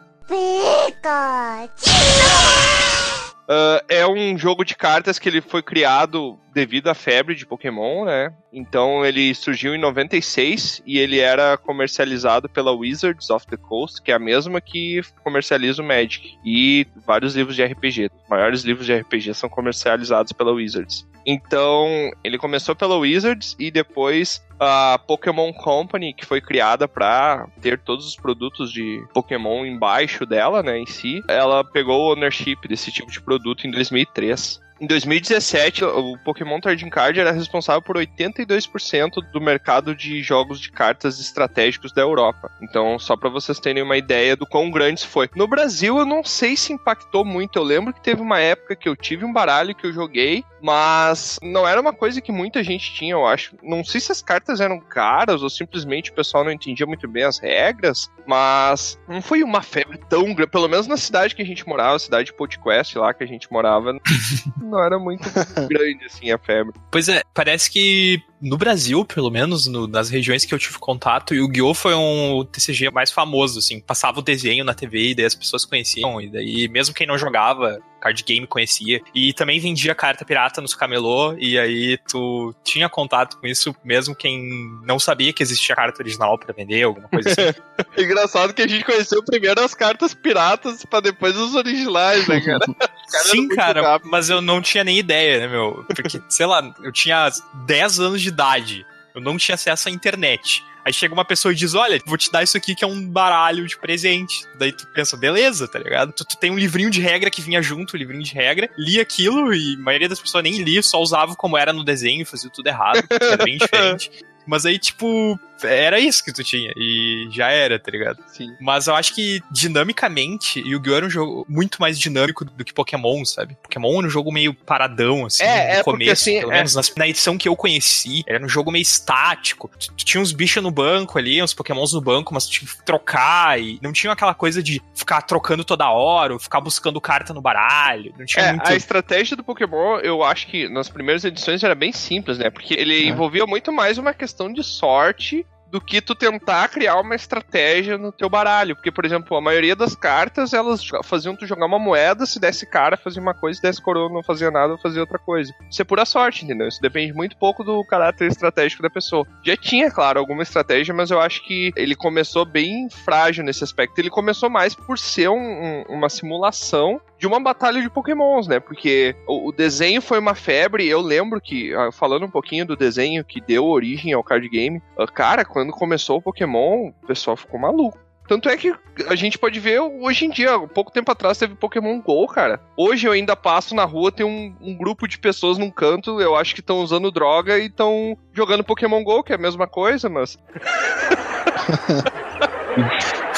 Ah, 3.50 3.84
é 3.90 4.08
um 4.08 4.38
jogo 4.38 4.64
de 4.64 4.76
cartas 4.76 5.18
que 5.18 5.28
ele 5.28 5.42
foi 5.42 5.64
criado 5.64 6.38
devido 6.54 6.88
à 6.88 6.94
febre 6.94 7.34
de 7.34 7.48
Pokémon, 7.48 8.06
né? 8.06 8.32
Então 8.54 9.04
ele 9.04 9.34
surgiu 9.34 9.74
em 9.74 9.80
96 9.80 10.84
e 10.86 11.00
ele 11.00 11.20
era 11.20 11.58
comercializado 11.58 12.48
pela 12.48 12.72
Wizards 12.72 13.30
of 13.32 13.48
the 13.48 13.58
Coast, 13.58 14.04
que 14.04 14.12
é 14.12 14.16
a 14.16 14.20
mesma 14.20 14.62
que 14.62 15.02
comercializa 15.24 15.82
o 15.82 15.86
Magic 15.86 16.38
e 16.46 16.86
vários 17.08 17.36
livros 17.36 17.56
de 17.56 17.64
RPG. 17.64 18.12
Os 18.24 18.30
maiores 18.30 18.62
livros 18.62 18.86
de 18.86 18.96
RPG 18.96 19.34
são 19.34 19.50
comercializados 19.50 20.32
pela 20.32 20.52
Wizards. 20.52 21.08
Então, 21.32 22.10
ele 22.24 22.40
começou 22.40 22.76
pela 22.76 22.98
Wizards 22.98 23.56
e 23.60 23.70
depois 23.70 24.44
a 24.60 25.00
Pokémon 25.06 25.54
Company, 25.54 26.12
que 26.12 26.26
foi 26.26 26.42
criada 26.42 26.88
para 26.88 27.48
ter 27.62 27.78
todos 27.78 28.08
os 28.08 28.16
produtos 28.16 28.72
de 28.72 29.06
Pokémon 29.14 29.64
embaixo 29.64 30.26
dela, 30.26 30.64
né, 30.64 30.80
em 30.80 30.88
si, 30.88 31.24
ela 31.28 31.64
pegou 31.64 32.02
o 32.02 32.14
ownership 32.14 32.58
desse 32.68 32.92
tipo 32.92 33.12
de 33.12 33.22
produto 33.22 33.68
em 33.68 33.70
2003. 33.70 34.60
Em 34.80 34.88
2017, 34.88 35.84
o 35.84 36.18
Pokémon 36.20 36.60
Trading 36.60 36.90
Card 36.90 37.20
era 37.20 37.32
responsável 37.32 37.82
por 37.82 37.98
82% 37.98 39.16
do 39.32 39.42
mercado 39.42 39.94
de 39.94 40.24
jogos 40.24 40.60
de 40.60 40.72
cartas 40.72 41.20
estratégicos 41.20 41.92
da 41.92 42.02
Europa. 42.02 42.50
Então, 42.62 42.98
só 42.98 43.18
para 43.18 43.30
vocês 43.30 43.60
terem 43.60 43.84
uma 43.84 43.98
ideia 43.98 44.38
do 44.38 44.46
quão 44.46 44.72
grande 44.72 45.02
isso 45.02 45.10
foi. 45.10 45.30
No 45.36 45.48
Brasil, 45.48 45.98
eu 45.98 46.06
não 46.06 46.24
sei 46.24 46.56
se 46.56 46.72
impactou 46.72 47.26
muito. 47.26 47.60
Eu 47.60 47.64
lembro 47.64 47.94
que 47.94 48.02
teve 48.02 48.22
uma 48.22 48.40
época 48.40 48.76
que 48.76 48.88
eu 48.88 48.96
tive 48.96 49.26
um 49.26 49.34
baralho 49.34 49.76
que 49.76 49.86
eu 49.86 49.92
joguei, 49.92 50.46
mas 50.62 51.40
não 51.42 51.68
era 51.68 51.82
uma 51.82 51.94
coisa 51.94 52.22
que 52.22 52.32
muita 52.32 52.64
gente 52.64 52.94
tinha, 52.94 53.14
eu 53.14 53.28
acho. 53.28 53.56
Não 53.62 53.84
sei 53.84 54.00
se 54.00 54.12
as 54.12 54.22
cartas 54.22 54.62
eram 54.62 54.80
caras 54.80 55.44
ou 55.44 55.50
simplesmente 55.50 56.12
o 56.12 56.14
pessoal 56.14 56.46
não 56.46 56.52
entendia 56.52 56.86
muito 56.86 57.08
bem 57.08 57.24
as 57.24 57.38
regras, 57.40 58.10
mas 58.26 59.00
não 59.08 59.22
foi 59.22 59.44
uma 59.44 59.62
febre 59.62 60.00
tão 60.10 60.34
grande. 60.34 60.52
Pelo 60.52 60.68
menos 60.68 60.88
na 60.88 60.98
cidade 60.98 61.36
que 61.36 61.42
a 61.42 61.46
gente 61.46 61.68
morava, 61.68 61.96
a 61.96 62.00
cidade 62.00 62.28
de 62.28 62.34
Podquest 62.34 62.96
lá 62.96 63.14
que 63.14 63.24
a 63.24 63.28
gente 63.28 63.52
morava, 63.52 63.94
não 64.70 64.84
era 64.84 64.98
muito 65.00 65.24
grande 65.68 66.06
assim 66.06 66.32
a 66.32 66.38
febre. 66.38 66.74
Pois 66.92 67.10
é, 67.10 67.22
parece 67.34 67.70
que 67.72 68.22
no 68.42 68.58
Brasil, 68.58 69.04
pelo 69.04 69.30
menos, 69.30 69.68
no- 69.68 69.88
nas 69.88 70.10
regiões 70.10 70.46
que 70.46 70.54
eu 70.54 70.60
tive 70.60 70.78
contato, 70.80 71.32
o 71.32 71.36
Yu-Gi-Oh! 71.36 71.74
foi 71.74 71.94
um 71.96 72.46
TCG 72.50 72.90
mais 72.92 73.12
famoso, 73.12 73.60
assim, 73.60 73.80
passava 73.82 74.20
o 74.20 74.24
desenho 74.24 74.64
na 74.64 74.74
TV 74.74 75.10
e 75.10 75.16
daí 75.16 75.26
as 75.26 75.36
pessoas 75.36 75.66
conheciam, 75.66 76.22
e 76.22 76.30
daí 76.30 76.68
mesmo 76.70 76.94
quem 76.96 77.06
não 77.08 77.18
jogava 77.18 77.80
card 78.00 78.24
game 78.24 78.48
conhecia. 78.48 79.02
E 79.14 79.34
também 79.34 79.60
vendia 79.60 79.94
carta 79.94 80.26
pirata 80.26 80.62
nos 80.62 80.76
camelô, 80.76 81.36
e 81.38 81.58
aí 81.58 81.98
tu 82.10 82.54
tinha 82.64 82.90
contato 82.90 83.38
com 83.38 83.48
isso, 83.48 83.76
mesmo 83.84 84.16
quem 84.16 84.50
não 84.84 85.00
sabia 85.00 85.34
que 85.34 85.44
existia 85.44 85.76
carta 85.76 86.02
original 86.02 86.38
para 86.38 86.54
vender, 86.54 86.84
alguma 86.84 87.08
coisa 87.08 87.30
assim. 87.30 87.60
Engraçado 87.98 88.54
que 88.54 88.62
a 88.62 88.68
gente 88.68 88.86
conheceu 88.86 89.24
primeiro 89.24 89.62
as 89.62 89.74
cartas 89.74 90.14
piratas 90.14 90.86
pra 90.86 91.00
depois 91.00 91.36
os 91.38 91.56
originais, 91.56 92.28
né, 92.28 92.42
cara? 92.42 92.66
Sim, 93.24 93.48
cara, 93.50 94.00
mas 94.04 94.30
eu 94.30 94.42
não 94.42 94.62
tinha 94.62 94.84
nem 94.84 94.98
ideia, 94.98 95.40
né, 95.40 95.48
meu? 95.48 95.84
Porque, 95.88 96.22
sei 96.30 96.46
lá, 96.46 96.74
eu 96.84 96.92
tinha 96.92 97.30
10 97.66 98.00
anos 98.00 98.22
de 98.22 98.30
idade. 98.30 98.86
Eu 99.16 99.22
não 99.22 99.38
tinha 99.38 99.56
acesso 99.56 99.90
à 99.90 99.92
internet. 99.92 100.64
Aí 100.86 100.94
chega 100.94 101.14
uma 101.14 101.26
pessoa 101.26 101.52
e 101.52 101.56
diz: 101.56 101.74
Olha, 101.74 102.00
vou 102.06 102.18
te 102.18 102.32
dar 102.32 102.44
isso 102.44 102.58
aqui 102.58 102.76
que 102.76 102.84
é 102.84 102.88
um 102.88 103.08
baralho 103.08 103.68
de 103.68 103.78
presente. 103.78 104.46
Daí 104.58 104.72
tu 104.72 104.88
pensa, 104.88 105.18
beleza, 105.18 105.68
tá 105.68 105.80
ligado? 105.80 106.12
Tu, 106.12 106.26
tu 106.26 106.38
tem 106.38 106.52
um 106.52 106.58
livrinho 106.58 106.90
de 106.90 107.02
regra 107.02 107.30
que 107.30 107.42
vinha 107.42 107.62
junto, 107.62 107.96
um 107.96 108.00
livrinho 108.00 108.24
de 108.24 108.34
regra, 108.34 108.70
li 108.78 109.00
aquilo 109.00 109.54
e 109.54 109.76
a 109.76 109.80
maioria 109.80 110.10
das 110.10 110.20
pessoas 110.20 110.44
nem 110.44 110.62
lia, 110.62 110.82
só 110.82 111.00
usava 111.00 111.36
como 111.36 111.58
era 111.58 111.74
no 111.74 111.84
desenho, 111.84 112.26
fazia 112.26 112.50
tudo 112.50 112.68
errado, 112.68 113.04
era 113.10 113.44
bem 113.44 113.58
diferente. 113.60 114.12
Mas 114.50 114.66
aí, 114.66 114.80
tipo, 114.80 115.40
era 115.64 116.00
isso 116.00 116.24
que 116.26 116.34
tu 116.34 116.44
tinha. 116.44 116.74
E 116.76 117.28
já 117.32 117.50
era, 117.52 117.78
tá 117.80 117.92
ligado? 117.92 118.18
Sim. 118.28 118.50
Mas 118.60 118.88
eu 118.88 118.96
acho 118.96 119.14
que, 119.14 119.42
dinamicamente, 119.52 120.60
Yu-Gi-Oh! 120.60 120.96
era 120.96 121.06
um 121.06 121.10
jogo 121.10 121.46
muito 121.48 121.80
mais 121.80 122.00
dinâmico 122.00 122.44
do 122.46 122.66
que 122.66 122.74
Pokémon, 122.74 123.24
sabe? 123.26 123.56
Pokémon 123.62 123.98
era 124.00 124.08
um 124.08 124.10
jogo 124.10 124.32
meio 124.32 124.54
paradão, 124.54 125.26
assim, 125.26 125.44
É, 125.44 125.48
no 125.48 125.54
é, 125.80 125.84
porque, 125.84 125.92
começo. 125.92 126.12
assim, 126.14 126.40
pelo 126.40 126.52
é. 126.52 126.56
menos 126.56 126.96
na 126.98 127.08
edição 127.08 127.38
que 127.38 127.48
eu 127.48 127.56
conheci, 127.56 128.24
era 128.28 128.44
um 128.44 128.50
jogo 128.50 128.72
meio 128.72 128.82
estático. 128.82 129.70
Tu, 129.80 129.92
tu 129.94 130.06
tinha 130.06 130.22
uns 130.22 130.32
bichos 130.32 130.62
no 130.64 130.72
banco 130.72 131.18
ali, 131.18 131.42
uns 131.44 131.54
Pokémons 131.54 131.94
no 131.94 132.02
banco, 132.02 132.34
mas 132.34 132.46
tu 132.46 132.52
tinha 132.52 132.70
que 132.72 132.84
trocar 132.86 133.60
e 133.62 133.80
não 133.82 133.92
tinha 133.94 134.12
aquela 134.14 134.34
coisa 134.34 134.62
de 134.64 134.82
ficar 134.96 135.22
trocando 135.22 135.64
toda 135.64 135.90
hora, 135.90 136.34
ou 136.34 136.40
ficar 136.40 136.62
buscando 136.62 137.00
carta 137.02 137.34
no 137.34 137.42
baralho. 137.42 138.14
Não 138.18 138.26
tinha 138.26 138.46
É, 138.46 138.52
muito. 138.54 138.68
a 138.68 138.76
estratégia 138.76 139.36
do 139.36 139.44
Pokémon, 139.44 140.00
eu 140.00 140.24
acho 140.24 140.48
que 140.48 140.68
nas 140.70 140.90
primeiras 140.90 141.24
edições 141.24 141.64
era 141.64 141.76
bem 141.76 141.92
simples, 141.92 142.38
né? 142.38 142.50
Porque 142.50 142.74
ele 142.74 143.08
envolvia 143.08 143.46
muito 143.46 143.72
mais 143.72 143.98
uma 143.98 144.14
questão 144.14 144.39
de 144.48 144.64
sorte 144.64 145.46
do 145.72 145.80
que 145.80 146.02
tu 146.02 146.16
tentar 146.16 146.68
criar 146.70 147.00
uma 147.00 147.16
estratégia 147.16 147.98
no 147.98 148.12
teu 148.12 148.30
baralho. 148.30 148.76
Porque, 148.76 148.92
por 148.92 149.06
exemplo, 149.06 149.38
a 149.38 149.42
maioria 149.42 149.76
das 149.76 149.96
cartas, 149.96 150.54
elas 150.54 150.82
faziam 151.04 151.36
tu 151.36 151.46
jogar 151.46 151.66
uma 151.66 151.80
moeda, 151.80 152.26
se 152.26 152.40
desse 152.40 152.66
cara, 152.66 152.98
fazia 152.98 153.22
uma 153.22 153.34
coisa, 153.34 153.58
se 153.58 153.62
desse 153.62 153.82
coroa, 153.82 154.10
não 154.10 154.24
fazia 154.24 154.50
nada, 154.50 154.78
fazia 154.78 155.02
outra 155.02 155.20
coisa. 155.20 155.54
Isso 155.70 155.82
é 155.82 155.86
pura 155.86 156.06
sorte, 156.06 156.44
entendeu? 156.46 156.68
Isso 156.68 156.82
depende 156.82 157.14
muito 157.14 157.38
pouco 157.38 157.64
do 157.64 157.84
caráter 157.84 158.28
estratégico 158.28 158.82
da 158.82 158.90
pessoa. 158.90 159.26
Já 159.44 159.56
tinha, 159.56 159.92
claro, 159.92 160.20
alguma 160.20 160.44
estratégia, 160.44 160.94
mas 160.94 161.12
eu 161.12 161.20
acho 161.20 161.46
que 161.46 161.72
ele 161.76 161.96
começou 161.96 162.46
bem 162.46 162.90
frágil 162.90 163.44
nesse 163.44 163.64
aspecto. 163.64 163.98
Ele 164.00 164.10
começou 164.10 164.50
mais 164.50 164.74
por 164.74 164.98
ser 164.98 165.30
um- 165.30 165.36
um- 165.38 165.84
uma 165.90 166.10
simulação 166.10 167.00
de 167.20 167.28
uma 167.28 167.40
batalha 167.40 167.82
de 167.82 167.90
pokémons, 167.90 168.48
né? 168.48 168.62
Porque 168.62 169.14
o, 169.28 169.50
o 169.50 169.52
desenho 169.52 170.02
foi 170.02 170.18
uma 170.20 170.34
febre. 170.34 170.88
Eu 170.88 171.02
lembro 171.02 171.42
que, 171.42 171.74
ah, 171.76 171.92
falando 171.92 172.26
um 172.26 172.30
pouquinho 172.32 172.66
do 172.66 172.78
desenho 172.78 173.26
que 173.26 173.42
deu 173.42 173.66
origem 173.66 174.14
ao 174.14 174.24
card 174.24 174.48
game, 174.48 174.82
ah, 174.98 175.06
cara, 175.06 175.44
quando 175.44 175.59
começou 175.68 176.18
o 176.18 176.22
Pokémon, 176.22 176.88
o 176.88 177.08
pessoal 177.08 177.38
ficou 177.38 177.60
maluco. 177.60 177.98
Tanto 178.28 178.48
é 178.48 178.56
que 178.56 178.72
a 179.08 179.16
gente 179.16 179.40
pode 179.40 179.60
ver 179.60 179.80
hoje 179.80 180.26
em 180.26 180.30
dia, 180.30 180.60
pouco 180.60 180.92
tempo 180.92 181.12
atrás 181.12 181.40
teve 181.40 181.56
Pokémon 181.56 182.00
GO, 182.00 182.28
cara. 182.28 182.62
Hoje 182.78 183.08
eu 183.08 183.12
ainda 183.12 183.36
passo 183.36 183.74
na 183.74 183.86
rua, 183.86 184.12
tem 184.12 184.24
um, 184.24 184.56
um 184.62 184.78
grupo 184.78 185.08
de 185.08 185.18
pessoas 185.18 185.58
num 185.58 185.72
canto, 185.72 186.22
eu 186.22 186.36
acho 186.36 186.54
que 186.54 186.60
estão 186.60 186.82
usando 186.82 187.10
droga 187.10 187.58
e 187.58 187.66
estão 187.66 188.16
jogando 188.32 188.64
Pokémon 188.64 189.04
GO, 189.04 189.24
que 189.24 189.32
é 189.32 189.36
a 189.36 189.40
mesma 189.40 189.66
coisa, 189.66 190.08
mas 190.10 190.38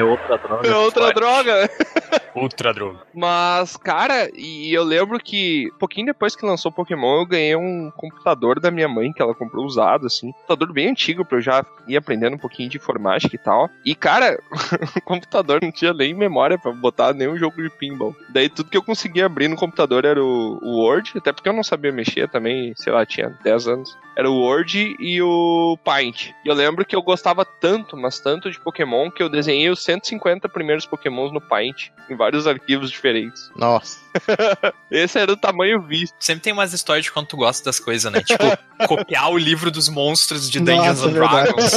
É 0.00 0.04
outra 0.04 0.36
droga. 0.38 0.68
é 0.68 0.76
outra 0.76 1.12
droga. 1.12 1.70
Ultra 2.36 2.74
droga. 2.74 2.98
Mas, 3.14 3.76
cara, 3.78 4.30
e 4.34 4.72
eu 4.72 4.84
lembro 4.84 5.18
que 5.18 5.70
pouquinho 5.78 6.08
depois 6.08 6.36
que 6.36 6.44
lançou 6.44 6.70
Pokémon, 6.70 7.20
eu 7.20 7.26
ganhei 7.26 7.56
um 7.56 7.90
computador 7.96 8.60
da 8.60 8.70
minha 8.70 8.86
mãe, 8.86 9.10
que 9.10 9.22
ela 9.22 9.34
comprou 9.34 9.64
usado, 9.64 10.06
assim. 10.06 10.28
Um 10.28 10.32
computador 10.32 10.72
bem 10.72 10.90
antigo, 10.90 11.24
pra 11.24 11.38
eu 11.38 11.42
já 11.42 11.64
ir 11.88 11.96
aprendendo 11.96 12.34
um 12.34 12.38
pouquinho 12.38 12.68
de 12.68 12.76
informática 12.76 13.34
e 13.34 13.38
tal. 13.38 13.70
E, 13.84 13.94
cara, 13.94 14.38
o 14.96 15.00
computador 15.00 15.60
não 15.62 15.72
tinha 15.72 15.94
nem 15.94 16.12
memória 16.12 16.58
pra 16.58 16.72
botar 16.72 17.14
nenhum 17.14 17.38
jogo 17.38 17.62
de 17.62 17.70
pinball. 17.70 18.14
Daí 18.28 18.50
tudo 18.50 18.68
que 18.68 18.76
eu 18.76 18.82
conseguia 18.82 19.24
abrir 19.24 19.48
no 19.48 19.56
computador 19.56 20.04
era 20.04 20.22
o, 20.22 20.58
o 20.62 20.76
Word, 20.82 21.12
até 21.16 21.32
porque 21.32 21.48
eu 21.48 21.54
não 21.54 21.64
sabia 21.64 21.90
mexer 21.90 22.28
também, 22.28 22.74
sei 22.76 22.92
lá, 22.92 23.06
tinha 23.06 23.34
10 23.42 23.68
anos. 23.68 23.98
Era 24.14 24.30
o 24.30 24.40
Word 24.40 24.96
e 24.98 25.22
o 25.22 25.78
Paint. 25.82 26.32
E 26.44 26.48
eu 26.48 26.54
lembro 26.54 26.84
que 26.84 26.96
eu 26.96 27.02
gostava 27.02 27.44
tanto, 27.44 27.96
mas 27.96 28.20
tanto 28.20 28.50
de 28.50 28.60
Pokémon, 28.60 29.10
que 29.10 29.22
eu 29.22 29.28
desenhei 29.28 29.70
os 29.70 29.85
150 29.86 30.48
primeiros 30.48 30.84
Pokémons 30.84 31.32
no 31.32 31.40
Paint, 31.40 31.90
em 32.10 32.16
vários 32.16 32.46
arquivos 32.46 32.90
diferentes. 32.90 33.50
Nossa. 33.56 33.98
Esse 34.90 35.18
era 35.18 35.32
o 35.32 35.36
tamanho 35.36 35.80
visto. 35.80 36.14
Sempre 36.18 36.42
tem 36.42 36.52
umas 36.52 36.72
histórias 36.72 37.04
de 37.04 37.12
quando 37.12 37.26
tu 37.28 37.36
gosta 37.36 37.64
das 37.64 37.78
coisas, 37.78 38.10
né? 38.12 38.20
Tipo, 38.22 38.44
copiar 38.86 39.30
o 39.30 39.38
livro 39.38 39.70
dos 39.70 39.88
monstros 39.88 40.50
de 40.50 40.58
Dungeons 40.58 41.00
Nossa, 41.02 41.06
and 41.06 41.10
é. 41.10 41.12
Dragons. 41.12 41.72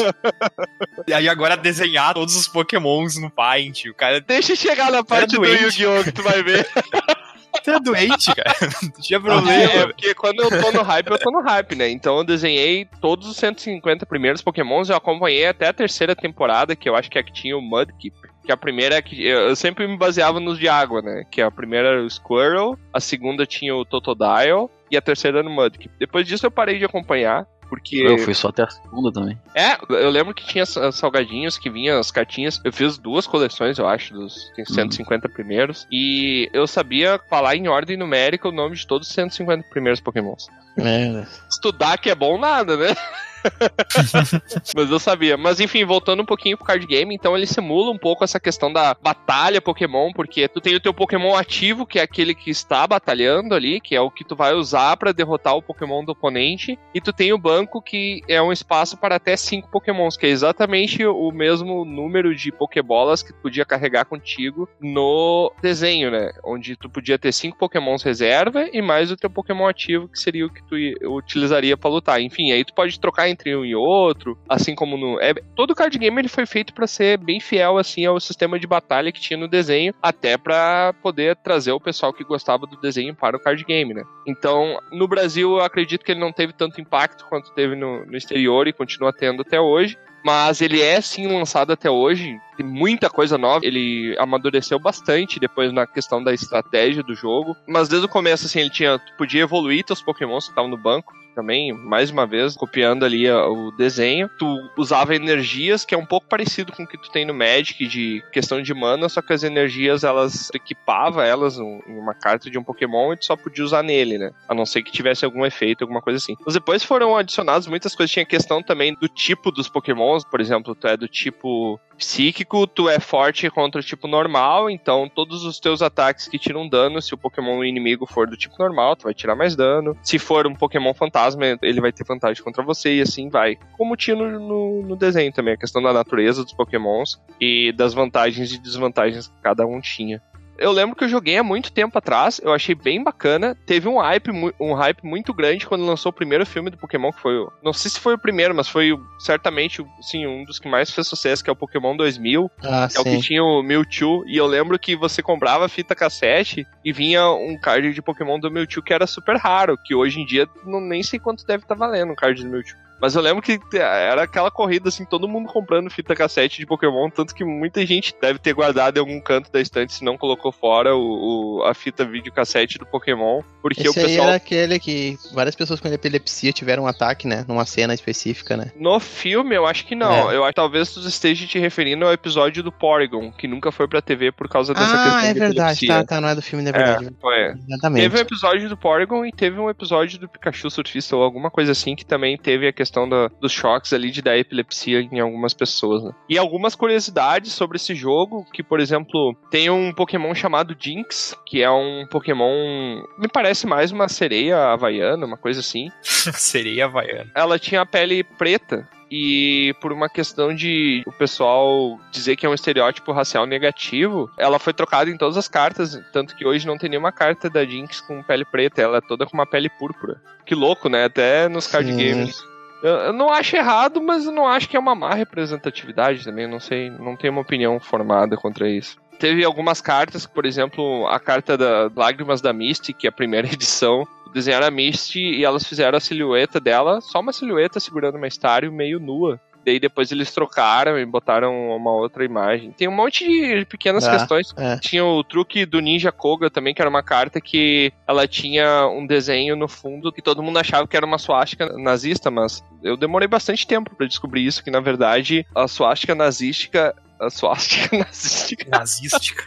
e 1.08 1.14
aí 1.14 1.30
agora 1.30 1.56
desenhar 1.56 2.14
todos 2.14 2.36
os 2.36 2.48
pokémons 2.48 3.18
no 3.18 3.30
Paint. 3.30 3.86
O 3.86 3.94
cara 3.94 4.20
Deixa 4.20 4.54
eu 4.54 4.58
chegar 4.58 4.92
na 4.92 5.04
parte 5.04 5.36
do 5.36 5.42
doente. 5.42 5.64
Yu-Gi-Oh! 5.64 6.04
que 6.04 6.12
tu 6.12 6.24
vai 6.24 6.44
ver. 6.44 6.68
tá 7.64 7.80
doente, 7.80 8.34
cara. 8.36 8.54
Não 8.84 8.92
tinha 9.02 9.18
É, 9.18 9.22
problema. 9.22 9.88
porque 9.88 10.14
quando 10.16 10.42
eu 10.42 10.50
tô 10.62 10.72
no 10.72 10.82
hype, 10.82 11.10
eu 11.12 11.18
tô 11.20 11.32
no 11.32 11.42
hype, 11.42 11.76
né? 11.76 11.90
Então 11.90 12.18
eu 12.18 12.24
desenhei 12.24 12.88
todos 13.02 13.28
os 13.28 13.38
150 13.38 14.06
primeiros 14.06 14.42
Pokémons, 14.42 14.90
eu 14.90 14.96
acompanhei 14.96 15.46
até 15.48 15.68
a 15.68 15.74
terceira 15.74 16.16
temporada, 16.16 16.76
que 16.76 16.88
eu 16.90 16.96
acho 16.96 17.10
que 17.10 17.18
é 17.20 17.24
que 17.24 17.32
tinha 17.34 17.58
o 17.58 17.62
Mudkip. 17.62 18.16
Que 18.46 18.52
a 18.52 18.58
primeira 18.58 18.96
é 18.96 19.02
que. 19.02 19.24
Eu 19.24 19.50
eu 19.50 19.56
sempre 19.56 19.88
me 19.88 19.98
baseava 19.98 20.40
nos 20.40 20.58
de 20.58 20.68
água, 20.68 21.02
né? 21.02 21.24
Que 21.30 21.42
a 21.42 21.52
primeira 21.52 21.90
era 21.90 22.04
o 22.04 22.10
Squirrel, 22.10 22.78
a 22.94 23.00
segunda 23.00 23.46
tinha 23.46 23.76
o 23.76 23.86
Totodile 23.86 24.70
e 24.90 24.98
a 24.98 25.02
terceira 25.02 25.40
era 25.40 25.48
o 25.48 25.52
Mudkip. 25.52 25.92
Depois 26.00 26.26
disso 26.28 26.46
eu 26.48 26.52
parei 26.52 26.80
de 26.80 26.86
acompanhar. 26.86 27.46
Porque. 27.70 27.98
Eu 27.98 28.18
fui 28.18 28.34
só 28.34 28.50
até 28.50 28.64
a 28.64 28.70
segunda 28.70 29.12
também. 29.12 29.38
É, 29.54 29.78
eu 29.90 30.10
lembro 30.10 30.34
que 30.34 30.46
tinha 30.46 30.66
salgadinhos 30.66 31.58
que 31.58 31.70
vinham 31.70 32.00
as 32.00 32.12
cartinhas. 32.12 32.60
Eu 32.64 32.74
fiz 32.74 32.98
duas 32.98 33.28
coleções, 33.28 33.78
eu 33.78 33.88
acho, 33.88 34.14
dos 34.14 34.52
150 34.68 35.30
primeiros. 35.30 35.88
E 35.92 36.50
eu 36.52 36.66
sabia 36.66 37.20
falar 37.30 37.56
em 37.56 37.68
ordem 37.68 37.96
numérica 37.96 38.50
o 38.50 38.52
nome 38.52 38.76
de 38.76 38.88
todos 38.88 39.08
os 39.08 39.14
150 39.14 39.70
primeiros 39.70 40.00
Pokémons. 40.00 40.48
É, 40.78 41.26
Estudar 41.50 41.98
que 41.98 42.10
é 42.10 42.16
bom 42.16 42.38
nada, 42.38 42.76
né? 42.76 42.96
Mas 44.76 44.90
eu 44.90 45.00
sabia. 45.00 45.38
Mas 45.38 45.60
enfim, 45.60 45.86
voltando 45.86 46.22
um 46.22 46.26
pouquinho 46.26 46.58
pro 46.58 46.66
card 46.66 46.86
game, 46.86 47.14
então 47.14 47.36
ele 47.36 47.46
simula 47.46 47.92
um 47.92 47.98
pouco 47.98 48.24
essa 48.24 48.40
questão 48.40 48.72
da 48.72 48.94
batalha 48.94 49.62
Pokémon, 49.62 50.12
porque 50.14 50.48
tu 50.48 50.62
tem 50.62 50.76
o 50.76 50.80
teu 50.80 50.94
Pokémon 50.94 51.36
ativo, 51.36 51.86
que 51.86 52.00
é 52.00 52.02
aquele 52.02 52.34
que 52.34 52.50
está 52.50 52.86
batalhando 52.88 53.56
ali, 53.56 53.80
que 53.80 53.96
é 53.96 54.02
o 54.02 54.12
que 54.12 54.24
tu 54.24 54.36
vai 54.36 54.54
usar 54.54 54.98
pra 54.98 55.12
derrotar 55.12 55.56
o 55.56 55.62
Pokémon 55.62 56.04
do 56.04 56.12
oponente, 56.12 56.78
e 56.94 57.02
tu 57.02 57.14
tem 57.14 57.34
o 57.34 57.38
banco, 57.38 57.82
que 57.82 58.22
é 58.28 58.42
um 58.42 58.52
espaço 58.52 58.98
para 58.98 59.16
até 59.16 59.36
cinco 59.36 59.70
Pokémons, 59.70 60.18
que 60.18 60.26
é 60.26 60.30
exatamente 60.30 61.06
o 61.06 61.32
mesmo 61.32 61.86
número 61.86 62.36
de 62.36 62.52
Pokébolas 62.52 63.24
que 63.24 63.34
tu 63.34 63.40
podia 63.42 63.66
carregar 63.66 64.06
contigo 64.06 64.68
no 64.80 65.52
desenho, 65.62 66.12
né? 66.12 66.32
Onde 66.44 66.76
tu 66.76 66.90
podia 66.90 67.18
ter 67.18 67.32
cinco 67.32 67.58
Pokémons 67.58 68.04
reserva 68.04 68.70
e 68.72 68.82
mais 68.82 69.12
o 69.12 69.18
teu 69.18 69.30
Pokémon 69.30 69.68
ativo, 69.68 70.08
que 70.08 70.20
seria 70.20 70.46
o 70.46 70.50
que 70.50 70.64
tu 70.64 70.76
utilizaria 71.16 71.78
pra 71.78 71.90
lutar. 71.90 72.22
Enfim, 72.22 72.52
aí 72.52 72.64
tu 72.64 72.74
pode 72.74 73.00
trocar 73.00 73.29
entre 73.30 73.56
um 73.56 73.66
e 73.66 73.76
outro, 73.76 74.38
assim 74.48 74.76
como 74.76 74.98
no. 74.98 75.20
É, 75.22 75.34
todo 75.56 75.76
card 75.76 75.98
game 75.98 76.20
ele 76.20 76.28
foi 76.28 76.46
feito 76.46 76.74
pra 76.74 76.88
ser 76.88 77.18
bem 77.18 77.40
fiel 77.40 77.78
assim 77.78 78.06
ao 78.06 78.20
sistema 78.20 78.60
de 78.60 78.68
batalha 78.68 79.12
que 79.12 79.22
tinha 79.22 79.38
no 79.38 79.48
desenho, 79.48 79.94
até 80.02 80.38
pra 80.38 80.94
poder 81.02 81.36
trazer 81.38 81.72
o 81.72 81.80
pessoal 81.80 82.14
que 82.14 82.24
gostava 82.24 82.66
do 82.66 82.80
desenho 82.80 83.16
para 83.16 83.38
o 83.38 83.40
card 83.40 83.64
game, 83.64 83.94
né? 83.94 84.04
Então, 84.28 84.80
no 84.92 85.08
Brasil, 85.08 85.58
eu 85.58 85.64
acredito 85.64 86.04
que 86.04 86.12
ele 86.12 86.20
não 86.20 86.32
teve 86.32 86.54
tanto 86.54 86.82
impacto 86.82 87.26
quanto 87.26 87.54
teve 87.54 87.76
no, 87.76 88.06
no 88.06 88.18
exterior 88.18 88.68
e 88.68 88.74
continua 88.74 89.14
tendo 89.14 89.42
até 89.42 89.60
hoje. 89.60 89.98
Mas 90.24 90.62
ele 90.62 90.82
é 90.82 91.00
sim 91.00 91.28
lançado 91.28 91.72
até 91.72 91.90
hoje, 91.90 92.38
tem 92.58 92.66
muita 92.66 93.10
coisa 93.10 93.38
nova. 93.38 93.66
Ele 93.66 94.16
amadureceu 94.20 94.78
bastante 94.78 95.40
depois 95.40 95.72
na 95.72 95.88
questão 95.88 96.24
da 96.24 96.34
estratégia 96.34 97.02
do 97.02 97.16
jogo. 97.16 97.56
Mas 97.68 97.88
desde 97.88 98.06
o 98.06 98.10
começo, 98.10 98.46
assim, 98.46 98.60
ele 98.60 98.70
tinha. 98.70 99.00
Tu 99.00 99.14
podia 99.18 99.44
evoluir 99.44 99.84
teus 99.84 100.02
Pokémons 100.02 100.46
que 100.46 100.52
estavam 100.52 100.70
no 100.70 100.78
banco 100.78 101.14
também, 101.40 101.72
mais 101.72 102.12
uma 102.12 102.28
vez, 102.28 102.56
copiando 102.56 103.06
ali 103.06 103.30
o 103.32 103.72
desenho. 103.72 104.30
Tu 104.38 104.70
usava 104.78 105.16
energias, 105.16 105.86
que 105.86 105.96
é 105.96 105.98
um 105.98 106.06
pouco 106.06 106.28
parecido 106.28 106.74
com 106.74 106.84
o 106.84 106.88
que 106.88 106.98
tu 106.98 107.10
tem 107.10 107.26
no 107.26 107.34
Magic, 107.34 107.88
de 107.88 108.22
questão 108.34 108.62
de 108.62 108.74
mana, 108.74 109.08
só 109.08 109.22
que 109.22 109.32
as 109.32 109.44
energias, 109.44 110.04
elas 110.04 110.50
equipava 110.54 111.26
elas 111.26 111.58
em 111.58 111.82
uma 111.88 112.14
carta 112.14 112.50
de 112.50 112.58
um 112.58 112.64
Pokémon 112.64 113.14
e 113.14 113.18
tu 113.18 113.26
só 113.26 113.38
podia 113.38 113.64
usar 113.64 113.82
nele, 113.84 114.18
né? 114.18 114.32
A 114.50 114.54
não 114.54 114.66
ser 114.66 114.84
que 114.84 114.92
tivesse 114.92 115.24
algum 115.24 115.46
efeito, 115.46 115.84
alguma 115.84 116.02
coisa 116.02 116.18
assim. 116.18 116.36
Mas 116.46 116.56
depois 116.56 116.84
foram 116.84 117.16
adicionadas 117.16 117.68
muitas 117.68 117.96
coisas. 117.96 118.12
Tinha 118.12 118.26
questão 118.26 118.62
também 118.62 118.94
do 118.94 119.08
tipo 119.08 119.50
dos 119.50 119.70
Pokémons, 119.70 120.26
por 120.26 120.42
exemplo, 120.42 120.76
tu 120.76 120.88
é 120.88 120.98
do 120.98 121.08
tipo 121.08 121.80
psíquico, 122.00 122.66
tu 122.66 122.90
é 122.90 123.00
forte 123.00 123.50
contra 123.50 123.80
o 123.80 123.84
tipo 123.84 124.08
normal, 124.08 124.70
então 124.70 125.12
todos 125.14 125.44
os 125.44 125.60
teus 125.60 125.82
ataques 125.82 126.28
que 126.28 126.40
tiram 126.40 126.68
dano, 126.68 127.02
se 127.02 127.14
o 127.14 127.18
Pokémon 127.18 127.64
inimigo 127.64 128.08
for 128.08 128.28
do 128.28 128.38
tipo 128.38 128.56
normal, 128.58 128.96
tu 128.96 129.04
vai 129.04 129.14
tirar 129.14 129.36
mais 129.36 129.56
dano. 129.56 129.96
Se 130.02 130.18
for 130.18 130.48
um 130.48 130.56
Pokémon 130.56 130.94
fantasma, 130.94 131.46
ele 131.62 131.82
vai 131.82 131.92
ter 131.92 132.06
vantagem 132.06 132.44
contra 132.44 132.64
você 132.64 132.96
e 132.96 133.02
assim 133.02 133.30
vai. 133.30 133.58
Como 133.78 133.96
tinha 133.96 134.16
no, 134.16 134.40
no, 134.40 134.82
no 134.84 134.96
desenho 134.96 135.32
também, 135.32 135.54
a 135.54 135.58
questão 135.58 135.82
da 135.82 135.94
natureza 135.94 136.44
dos 136.44 136.54
Pokémons 136.54 137.20
e 137.40 137.72
das 137.74 137.94
vantagens 137.94 138.52
e 138.54 138.58
desvantagens 138.58 139.28
que 139.28 139.42
cada 139.42 139.68
um 139.68 139.82
tinha. 139.82 140.22
Eu 140.60 140.72
lembro 140.72 140.96
que 140.96 141.04
eu 141.06 141.10
joguei 141.10 141.38
há 141.38 141.44
muito 141.44 141.72
tempo 141.72 141.98
atrás, 141.98 142.40
eu 142.44 142.54
achei 142.54 142.76
bem 142.76 143.02
bacana. 143.02 143.56
Teve 143.66 143.88
um 143.88 143.98
hype, 143.98 144.30
um 144.60 144.74
hype 144.74 145.04
muito 145.04 145.34
grande 145.34 145.66
quando 145.66 145.86
lançou 145.86 146.10
o 146.10 146.14
primeiro 146.14 146.46
filme 146.46 146.70
do 146.70 146.78
Pokémon, 146.78 147.12
que 147.12 147.22
foi 147.22 147.38
o. 147.38 147.52
Não 147.64 147.72
sei 147.72 147.90
se 147.90 148.00
foi 148.00 148.14
o 148.14 148.20
primeiro, 148.20 148.54
mas 148.54 148.68
foi 148.68 148.92
certamente 149.20 149.84
sim, 150.02 150.28
um 150.28 150.44
dos 150.44 150.60
que 150.60 150.68
mais 150.68 150.92
fez 150.92 151.08
sucesso, 151.08 151.44
que 151.44 151.50
é 151.50 151.54
o 151.54 151.56
Pokémon 151.56 151.96
2000. 151.96 152.52
Ah, 152.64 152.88
É 152.94 153.00
o 153.00 153.04
que 153.04 153.12
sim. 153.12 153.22
tinha 153.22 153.44
o 153.44 153.64
Mewtwo, 153.64 154.24
e 154.28 154.36
eu 154.36 154.46
lembro 154.46 154.78
que 154.78 154.96
você 154.96 155.22
comprava 155.22 155.66
a 155.66 155.70
fita 155.70 155.96
cassete 155.96 156.68
e 156.84 156.92
vinha 156.92 157.30
um 157.32 157.58
card 157.58 157.94
de 157.94 158.02
Pokémon 158.02 158.38
do 158.40 158.52
Mewtwo 158.52 158.84
que 158.84 158.94
era 158.94 159.08
super 159.08 159.38
raro, 159.38 159.78
que 159.78 159.96
hoje 159.96 160.20
em 160.20 160.26
dia 160.26 160.48
não, 160.66 160.82
nem 160.82 161.02
sei 161.02 161.20
quanto 161.20 161.46
deve 161.46 161.64
estar 161.64 161.76
valendo 161.76 162.12
um 162.12 162.16
card 162.16 162.44
do 162.44 162.50
Mewtwo. 162.50 162.78
Mas 163.02 163.16
eu 163.16 163.22
lembro 163.22 163.42
que 163.42 163.60
era 163.74 164.24
aquela 164.24 164.52
corrida, 164.52 164.90
assim, 164.90 165.06
todo 165.06 165.28
mundo 165.28 165.48
comprando 165.48 165.90
fita 165.90 166.16
cassete 166.16 166.58
de 166.60 166.66
Pokémon, 166.66 167.10
tanto 167.10 167.34
que 167.34 167.44
muita 167.44 167.86
gente 167.86 168.14
deve 168.22 168.40
ter 168.40 168.54
guardado 168.54 168.98
em 168.98 169.00
algum 169.00 169.20
canto 169.22 169.52
da 169.52 169.62
estante 169.62 169.94
se 169.94 170.04
não 170.04 170.18
colocou 170.18 170.52
fora 170.52 170.96
o, 170.96 171.60
o- 171.60 171.64
a 171.64 171.74
fita 171.74 172.04
videocassete 172.06 172.78
do 172.78 172.86
Pokémon, 172.86 173.42
porque 173.62 173.82
Esse 173.88 174.00
o 174.00 174.02
aí 174.02 174.08
pessoal... 174.08 174.28
era 174.28 174.36
aquele 174.38 174.80
que 174.80 175.18
várias 175.34 175.56
pessoas 175.56 175.80
com 175.80 175.88
epilepsia 175.88 176.52
tiveram 176.52 176.84
um 176.84 176.88
ataque, 176.88 177.28
né? 177.28 177.46
Numa 177.48 177.66
cena 177.66 177.94
específica, 177.94 178.56
né? 178.58 178.72
No 178.76 179.00
filme, 179.00 179.56
eu 179.56 179.66
acho 179.66 179.86
que 179.86 179.96
não. 179.96 180.32
É. 180.32 180.36
Eu 180.36 180.44
acho 180.44 180.54
talvez 180.54 180.94
tu 180.94 181.00
esteja 181.08 181.46
te 181.48 181.58
referindo 181.60 182.06
ao 182.06 182.12
episódio 182.12 182.62
do 182.64 182.72
Porygon, 182.72 183.32
que 183.32 183.48
nunca 183.48 183.72
foi 183.72 183.88
pra 183.88 184.02
TV 184.02 184.32
por 184.32 184.48
causa 184.50 184.74
dessa 184.74 184.86
questão 184.92 185.16
Ah, 185.16 185.26
é 185.26 185.34
da 185.34 185.40
verdade. 185.40 185.88
Tá, 185.88 186.04
tá, 186.04 186.22
não 186.22 186.30
é 186.30 186.36
do 186.36 186.42
filme, 186.42 186.68
é 186.68 186.72
verdade. 186.72 187.06
É, 187.08 187.12
foi. 187.22 187.54
Exatamente. 187.68 188.04
Teve 188.04 188.18
um 188.18 188.22
episódio 188.22 188.70
do 188.70 188.78
Porygon 188.78 189.26
e 189.26 189.32
teve 189.32 189.60
um 189.60 189.70
episódio 189.70 190.20
do 190.20 190.28
Pikachu 190.28 190.70
Surfista 190.70 191.16
ou 191.16 191.24
alguma 191.24 191.50
coisa 191.50 191.72
assim 191.72 191.96
que 191.96 192.06
também 192.06 192.38
teve 192.38 192.68
a 192.68 192.74
questão 192.74 192.89
da- 192.92 193.30
dos 193.40 193.52
choques 193.52 193.94
ali 193.94 194.10
de 194.12 194.22
dar 194.22 194.38
epilepsia 194.38 195.02
em 195.02 195.20
algumas 195.20 195.54
pessoas. 195.54 196.04
né? 196.04 196.12
E 196.30 196.38
algumas 196.38 196.76
curiosidades 196.76 197.52
sobre 197.54 197.76
esse 197.78 197.94
jogo, 197.94 198.46
que 198.54 198.64
por 198.64 198.80
exemplo, 198.80 199.36
tem 199.52 199.70
um 199.70 199.92
Pokémon 199.94 200.34
chamado 200.34 200.76
Jinx, 200.80 201.36
que 201.46 201.62
é 201.62 201.70
um 201.70 202.06
Pokémon, 202.10 203.04
me 203.18 203.28
parece 203.28 203.68
mais 203.68 203.92
uma 203.92 204.08
sereia 204.08 204.72
havaiana, 204.72 205.26
uma 205.26 205.38
coisa 205.38 205.60
assim. 205.60 205.90
Seria 206.02 206.86
havaiano. 206.86 207.30
Ela 207.36 207.60
tinha 207.60 207.82
a 207.82 207.86
pele 207.86 208.24
preta. 208.24 208.88
E 209.12 209.74
por 209.82 209.92
uma 209.92 210.08
questão 210.08 210.54
de 210.54 211.02
o 211.08 211.12
pessoal 211.12 212.00
dizer 212.12 212.36
que 212.36 212.46
é 212.46 212.50
um 212.50 212.54
estereótipo 212.54 213.12
racial 213.12 213.48
negativo, 213.48 214.30
ela 214.38 214.60
foi 214.60 214.72
trocada 214.72 215.10
em 215.10 215.18
todas 215.18 215.36
as 215.36 215.48
cartas, 215.48 216.00
tanto 216.14 216.36
que 216.36 216.46
hoje 216.46 216.68
não 216.68 216.78
tem 216.78 216.92
nenhuma 216.92 217.12
carta 217.12 217.50
da 217.50 217.66
Jinx 217.66 218.02
com 218.02 218.22
pele 218.22 218.46
preta, 218.46 218.84
ela 218.84 218.98
é 218.98 219.02
toda 219.02 219.26
com 219.26 219.34
uma 219.36 219.48
pele 219.48 219.68
púrpura. 219.68 220.22
Que 220.46 220.54
louco, 220.54 220.90
né? 220.90 221.06
Até 221.06 221.50
nos 221.50 221.66
card 221.66 221.92
Sim. 221.92 221.98
games. 221.98 222.40
Eu, 222.82 223.14
não 223.14 223.30
acho 223.30 223.56
errado, 223.56 224.02
mas 224.02 224.26
eu 224.26 224.32
não 224.32 224.48
acho 224.48 224.70
que 224.70 224.78
é 224.78 224.80
uma 224.80 224.96
má 224.96 225.14
representatividade 225.14 226.24
também. 226.24 226.48
Não 226.48 226.60
sei, 226.60 226.90
não 226.90 227.16
tenho 227.16 227.34
uma 227.34 227.42
opinião 227.42 227.80
formada 227.80 228.38
contra 228.38 228.70
isso. 228.70 228.98
Teve 229.18 229.44
algumas 229.44 229.82
cartas, 229.82 230.26
por 230.26 230.46
exemplo, 230.46 231.06
a 231.08 231.20
carta 231.20 231.58
da 231.58 231.92
Lágrimas 231.94 232.40
da 232.40 232.54
Misty, 232.54 232.94
que 232.94 233.06
é 233.06 233.10
a 233.10 233.14
primeira 233.14 233.48
edição, 233.52 234.08
desenharam 234.34 234.68
a 234.68 234.72
Misty 234.72 235.20
e 235.20 235.44
elas 235.44 235.68
fizeram 235.68 235.98
a 235.98 236.02
silhueta 236.02 236.60
dela, 236.60 237.02
só 237.02 237.20
uma 237.20 237.34
silhueta 237.34 237.80
segurando 237.80 238.16
uma 238.16 238.28
Stario 238.28 238.72
meio 238.72 239.00
nua. 239.00 239.40
Daí 239.70 239.80
depois 239.80 240.12
eles 240.12 240.34
trocaram 240.34 240.98
e 240.98 241.06
botaram 241.06 241.76
uma 241.76 241.92
outra 241.92 242.26
imagem. 242.26 242.72
Tem 242.72 242.88
um 242.88 242.92
monte 242.96 243.24
de 243.24 243.66
pequenas 243.66 244.04
Ah, 244.08 244.12
questões. 244.18 244.52
é. 244.58 244.78
Tinha 244.80 245.06
o 245.06 245.24
truque 245.24 245.64
do 245.64 245.80
Ninja 245.80 246.12
Koga 246.12 246.50
também, 246.50 246.74
que 246.74 246.82
era 246.82 246.90
uma 246.90 247.04
carta 247.04 247.40
que 247.40 247.94
ela 248.08 248.28
tinha 248.28 248.88
um 248.88 249.06
desenho 249.06 249.56
no 249.56 249.68
fundo 249.68 250.12
que 250.12 250.24
todo 250.24 250.42
mundo 250.42 250.58
achava 250.58 250.88
que 250.88 250.98
era 250.98 251.06
uma 251.06 251.20
suástica 251.20 251.68
nazista, 251.78 252.32
mas 252.32 252.64
eu 252.82 252.98
demorei 252.98 253.28
bastante 253.28 253.68
tempo 253.68 253.96
pra 253.96 254.08
descobrir 254.08 254.44
isso, 254.44 254.64
que 254.64 254.72
na 254.72 254.80
verdade 254.80 255.46
a 255.54 255.68
suástica 255.68 256.16
nazística. 256.16 256.96
A 257.20 257.30
suástica 257.30 257.98
nazística. 258.00 258.66
Nazística. 258.70 259.44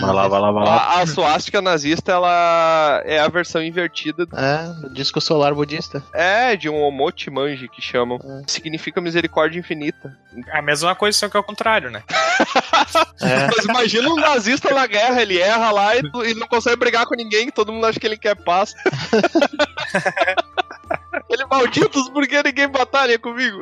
Vai 0.00 0.14
lá, 0.14 0.26
vai 0.26 0.40
lá, 0.40 0.50
vai 0.50 0.64
lá. 0.64 0.76
A, 0.76 1.00
a 1.00 1.06
suástica 1.06 1.62
nazista, 1.62 2.10
ela 2.12 3.02
é 3.04 3.20
a 3.20 3.28
versão 3.28 3.62
invertida 3.62 4.26
É, 4.34 4.80
do 4.80 4.92
disco 4.92 5.20
solar 5.20 5.54
budista. 5.54 6.02
É, 6.12 6.56
de 6.56 6.68
um 6.68 6.82
Omote 6.82 7.30
Manji 7.30 7.68
que 7.68 7.80
chamam. 7.80 8.18
É. 8.22 8.42
Significa 8.48 9.00
misericórdia 9.00 9.60
infinita. 9.60 10.16
É 10.48 10.58
a 10.58 10.62
mesma 10.62 10.94
coisa, 10.94 11.16
só 11.16 11.28
que 11.28 11.36
é 11.36 11.40
o 11.40 11.44
contrário, 11.44 11.90
né? 11.90 12.02
É. 13.20 13.48
Mas 13.48 13.64
imagina 13.64 14.08
um 14.08 14.14
nazista 14.14 14.72
na 14.72 14.86
guerra, 14.86 15.20
ele 15.20 15.38
erra 15.38 15.72
lá 15.72 15.96
e 15.96 15.98
ele 15.98 16.38
não 16.38 16.46
consegue 16.46 16.76
brigar 16.76 17.04
com 17.04 17.16
ninguém, 17.16 17.50
todo 17.50 17.72
mundo 17.72 17.84
acha 17.84 17.98
que 17.98 18.06
ele 18.06 18.16
quer 18.16 18.36
paz. 18.36 18.74
ele 21.28 21.44
malditos, 21.46 22.08
por 22.10 22.26
que 22.28 22.40
ninguém 22.42 22.68
batalha 22.68 23.18
comigo? 23.18 23.60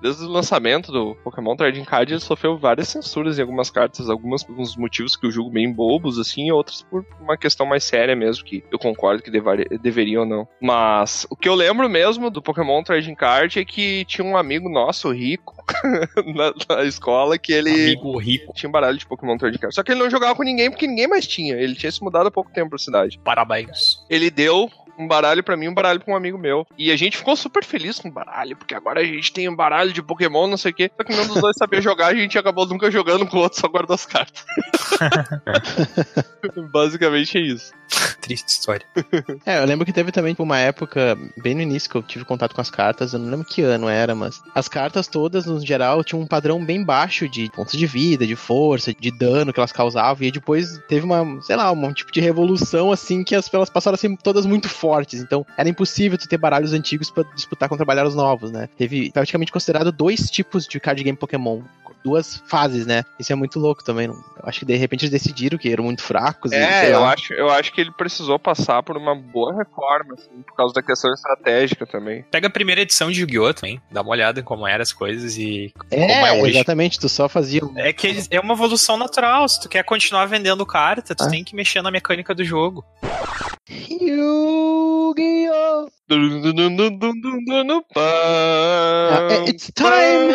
Desde 0.00 0.24
o 0.24 0.28
lançamento 0.28 0.92
do 0.92 1.14
Pokémon 1.24 1.56
Trading 1.56 1.84
Card, 1.84 2.12
ele 2.12 2.20
sofreu 2.20 2.56
várias 2.58 2.88
censuras 2.88 3.38
em 3.38 3.42
algumas 3.42 3.70
cartas, 3.70 4.08
algumas 4.08 4.42
por 4.42 4.58
uns 4.58 4.76
motivos 4.76 5.16
que 5.16 5.26
eu 5.26 5.30
julgo 5.30 5.50
bem 5.50 5.72
bobos, 5.72 6.18
assim, 6.18 6.46
e 6.48 6.52
outros 6.52 6.82
por 6.82 7.04
uma 7.20 7.36
questão 7.36 7.66
mais 7.66 7.84
séria 7.84 8.14
mesmo, 8.14 8.44
que 8.44 8.62
eu 8.70 8.78
concordo 8.78 9.22
que 9.22 9.30
devari- 9.30 9.66
deveria 9.80 10.20
ou 10.20 10.26
não. 10.26 10.46
Mas 10.60 11.26
o 11.30 11.36
que 11.36 11.48
eu 11.48 11.54
lembro 11.54 11.88
mesmo 11.88 12.30
do 12.30 12.42
Pokémon 12.42 12.82
Trading 12.82 13.14
Card 13.14 13.58
é 13.58 13.64
que 13.64 14.04
tinha 14.04 14.24
um 14.24 14.36
amigo 14.36 14.68
nosso, 14.68 15.10
rico, 15.10 15.54
na, 16.34 16.52
na 16.76 16.84
escola, 16.84 17.38
que 17.38 17.52
ele 17.52 17.70
Amigo 17.70 18.18
rico. 18.18 18.52
tinha 18.54 18.68
um 18.68 18.72
baralho 18.72 18.98
de 18.98 19.06
Pokémon 19.06 19.36
Trading 19.36 19.58
Card. 19.58 19.74
Só 19.74 19.82
que 19.82 19.92
ele 19.92 20.00
não 20.02 20.10
jogava 20.10 20.34
com 20.34 20.42
ninguém 20.42 20.70
porque 20.70 20.86
ninguém 20.86 21.08
mais 21.08 21.26
tinha. 21.26 21.54
Ele 21.56 21.74
tinha 21.74 21.90
se 21.90 22.02
mudado 22.02 22.26
há 22.28 22.30
pouco 22.30 22.50
tempo 22.52 22.70
pra 22.70 22.78
cidade. 22.78 23.18
Parabéns. 23.24 23.96
Ele 24.08 24.30
deu 24.30 24.70
um 25.00 25.08
baralho 25.08 25.42
pra 25.42 25.56
mim, 25.56 25.68
um 25.68 25.74
baralho 25.74 26.00
pra 26.00 26.12
um 26.12 26.16
amigo 26.16 26.38
meu. 26.38 26.66
E 26.76 26.90
a 26.90 26.96
gente 26.96 27.16
ficou 27.16 27.34
super 27.36 27.64
feliz 27.64 27.98
com 27.98 28.08
o 28.08 28.12
baralho, 28.12 28.56
porque 28.56 28.74
agora 28.74 29.00
a 29.00 29.04
gente 29.04 29.32
tem 29.32 29.48
um 29.48 29.56
baralho 29.56 29.92
de 29.92 30.02
Pokémon, 30.02 30.46
não 30.46 30.56
sei 30.56 30.72
o 30.72 30.74
quê. 30.74 30.90
Só 30.96 31.04
que 31.04 31.12
nenhum 31.12 31.26
dos 31.26 31.40
dois 31.40 31.56
sabia 31.56 31.80
jogar, 31.80 32.08
a 32.08 32.14
gente 32.14 32.38
acabou 32.38 32.66
nunca 32.66 32.90
jogando 32.90 33.26
com 33.26 33.38
o 33.38 33.40
outro, 33.40 33.60
só 33.60 33.68
guardou 33.68 33.94
as 33.94 34.06
cartas. 34.06 34.44
Basicamente 36.70 37.38
é 37.38 37.40
isso. 37.40 37.72
Triste 38.20 38.48
história. 38.48 38.86
É, 39.46 39.58
eu 39.58 39.64
lembro 39.64 39.86
que 39.86 39.92
teve 39.92 40.12
também 40.12 40.36
uma 40.38 40.58
época, 40.58 41.16
bem 41.36 41.54
no 41.54 41.60
início, 41.60 41.90
que 41.90 41.96
eu 41.96 42.02
tive 42.02 42.24
contato 42.24 42.54
com 42.54 42.60
as 42.60 42.70
cartas, 42.70 43.12
eu 43.12 43.18
não 43.18 43.30
lembro 43.30 43.46
que 43.46 43.62
ano 43.62 43.88
era, 43.88 44.14
mas 44.14 44.40
as 44.54 44.68
cartas 44.68 45.08
todas, 45.08 45.46
no 45.46 45.64
geral, 45.64 46.04
tinham 46.04 46.22
um 46.22 46.26
padrão 46.26 46.64
bem 46.64 46.84
baixo 46.84 47.28
de 47.28 47.50
pontos 47.50 47.76
de 47.76 47.86
vida, 47.86 48.26
de 48.26 48.36
força, 48.36 48.92
de 48.92 49.10
dano 49.10 49.52
que 49.52 49.58
elas 49.58 49.72
causavam, 49.72 50.26
e 50.26 50.30
depois 50.30 50.78
teve 50.88 51.04
uma, 51.04 51.40
sei 51.42 51.56
lá, 51.56 51.72
um 51.72 51.92
tipo 51.92 52.12
de 52.12 52.20
revolução, 52.20 52.92
assim, 52.92 53.24
que 53.24 53.34
as, 53.34 53.52
elas 53.52 53.70
passaram 53.70 53.94
a 53.94 53.98
ser 53.98 54.16
todas 54.22 54.46
muito 54.46 54.68
fortes, 54.68 54.89
então 55.20 55.44
era 55.56 55.68
impossível 55.68 56.18
tu 56.18 56.28
ter 56.28 56.38
baralhos 56.38 56.72
antigos 56.72 57.10
pra 57.10 57.24
disputar 57.34 57.68
contra 57.68 57.84
baralhos 57.84 58.14
novos, 58.14 58.50
né? 58.50 58.68
Teve 58.76 59.10
praticamente 59.10 59.52
considerado 59.52 59.92
dois 59.92 60.30
tipos 60.30 60.66
de 60.66 60.78
card 60.80 61.02
game 61.02 61.16
Pokémon. 61.16 61.62
Duas 62.04 62.42
fases, 62.46 62.86
né? 62.86 63.04
Isso 63.18 63.32
é 63.32 63.36
muito 63.36 63.58
louco 63.58 63.84
também. 63.84 64.06
Eu 64.06 64.14
acho 64.44 64.60
que 64.60 64.64
de 64.64 64.74
repente 64.76 65.02
eles 65.02 65.10
decidiram 65.12 65.58
que 65.58 65.70
eram 65.70 65.84
muito 65.84 66.02
fracos. 66.02 66.50
e, 66.50 66.54
sei 66.54 66.64
É, 66.64 66.94
eu 66.94 67.00
lá. 67.00 67.12
acho, 67.12 67.32
eu 67.34 67.50
acho 67.50 67.72
que 67.72 67.80
ele 67.80 67.90
precisou 67.92 68.38
passar 68.38 68.82
por 68.82 68.96
uma 68.96 69.14
boa 69.14 69.54
reforma, 69.56 70.14
assim, 70.14 70.42
por 70.46 70.54
causa 70.56 70.72
da 70.74 70.82
questão 70.82 71.12
estratégica 71.12 71.86
também. 71.86 72.24
Pega 72.30 72.46
a 72.48 72.50
primeira 72.50 72.80
edição 72.80 73.10
de 73.10 73.20
Yu-Gi-Oh! 73.20 73.52
também, 73.52 73.80
dá 73.90 74.00
uma 74.02 74.10
olhada 74.10 74.40
em 74.40 74.42
como 74.42 74.66
eram 74.66 74.82
as 74.82 74.92
coisas 74.92 75.36
e 75.36 75.72
como 75.78 76.02
É, 76.02 76.38
é 76.38 76.42
hoje. 76.42 76.54
exatamente, 76.56 76.98
tu 76.98 77.08
só 77.08 77.28
fazia. 77.28 77.60
É 77.76 77.92
que 77.92 78.06
eles- 78.06 78.28
é 78.30 78.40
uma 78.40 78.54
evolução 78.54 78.96
natural. 78.96 79.46
Se 79.48 79.60
tu 79.60 79.68
quer 79.68 79.84
continuar 79.84 80.24
vendendo 80.26 80.64
carta, 80.64 81.14
tu 81.14 81.24
Ah. 81.24 81.28
tem 81.28 81.44
que 81.44 81.54
mexer 81.54 81.82
na 81.82 81.90
mecânica 81.90 82.34
do 82.34 82.44
jogo. 82.44 82.84
Yu-Gi-Oh! 83.68 85.14
It's 89.48 89.70
time! 89.74 90.30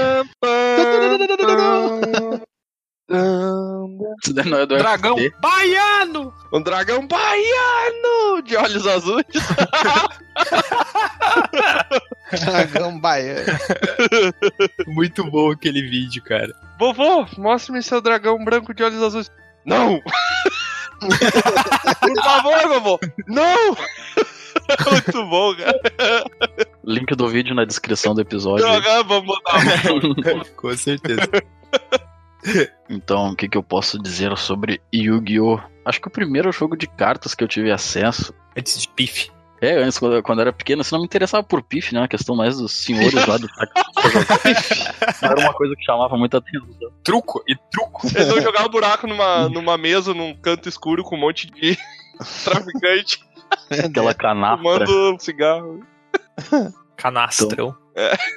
Daí 4.34 4.50
não 4.50 4.58
é 4.60 4.66
do 4.66 4.78
Dragão 4.78 5.16
UFC. 5.16 5.36
baiano! 5.40 6.34
Um 6.52 6.62
dragão 6.62 7.08
baiano 7.08 8.42
de 8.44 8.56
olhos 8.58 8.88
azuis. 8.88 9.26
Dragão 12.46 13.00
baiano. 13.00 13.46
Muito 14.88 15.24
bom 15.30 15.52
aquele 15.52 15.82
vídeo, 15.84 16.24
cara. 16.24 16.52
Vovô, 16.80 17.28
mostre-me 17.38 17.84
seu 17.84 18.02
dragão 18.02 18.44
branco 18.44 18.74
de 18.74 18.84
olhos 18.84 19.04
azuis. 19.04 19.32
Não! 19.66 20.02
Por 21.08 22.24
favor, 22.24 22.68
vovô! 22.68 23.00
Não! 23.28 23.76
Muito 24.92 25.26
bom, 25.28 25.56
cara. 25.56 25.80
Link 26.84 27.14
do 27.16 27.28
vídeo 27.28 27.54
na 27.54 27.66
descrição 27.66 28.14
do 28.14 28.22
episódio. 28.22 28.66
Droga, 28.66 29.04
vamos 29.04 29.26
botar. 29.26 29.60
Com 30.56 30.76
certeza. 30.76 31.30
Então, 32.90 33.32
o 33.32 33.36
que, 33.36 33.50
que 33.50 33.58
eu 33.58 33.64
posso 33.64 34.02
dizer 34.02 34.36
sobre 34.38 34.82
Yu-Gi-Oh? 34.94 35.60
Acho 35.84 36.02
que 36.02 36.08
o 36.08 36.12
primeiro 36.12 36.52
jogo 36.52 36.76
de 36.76 36.88
cartas 36.88 37.36
que 37.36 37.44
eu 37.44 37.48
tive 37.48 37.72
acesso. 37.72 38.34
Antes 38.58 38.82
de 38.82 38.88
Pif. 38.90 39.32
É, 39.62 39.78
antes, 39.78 39.98
quando, 39.98 40.22
quando 40.22 40.40
eu 40.40 40.44
era 40.44 40.54
pequeno, 40.54 40.82
assim, 40.82 40.94
não 40.94 41.00
me 41.00 41.06
interessava 41.06 41.44
por 41.44 41.62
PIF, 41.64 41.94
né? 41.94 42.04
A 42.04 42.08
questão 42.08 42.36
mais 42.36 42.58
dos 42.58 42.72
senhores 42.72 43.26
lá 43.26 43.38
do 43.38 43.48
era 45.22 45.40
uma 45.40 45.54
coisa 45.54 45.76
que 45.76 45.84
chamava 45.84 46.18
muita 46.18 46.38
atenção. 46.38 46.68
Truco 47.04 47.44
e 47.48 47.56
truco. 47.72 48.06
Eles 48.14 48.28
vão 48.28 48.42
jogar 48.42 48.66
um 48.66 48.70
buraco 48.70 49.08
numa, 49.08 49.48
numa 49.50 49.78
mesa, 49.78 50.14
num 50.14 50.36
canto 50.36 50.68
escuro 50.68 51.04
com 51.04 51.16
um 51.16 51.20
monte 51.20 51.50
de 51.52 51.78
traficante 52.44 53.20
Aquela 53.70 54.14
canastra. 54.14 54.86
fumando 54.86 55.20
cigarro. 55.20 55.80
Canastrão. 56.98 57.76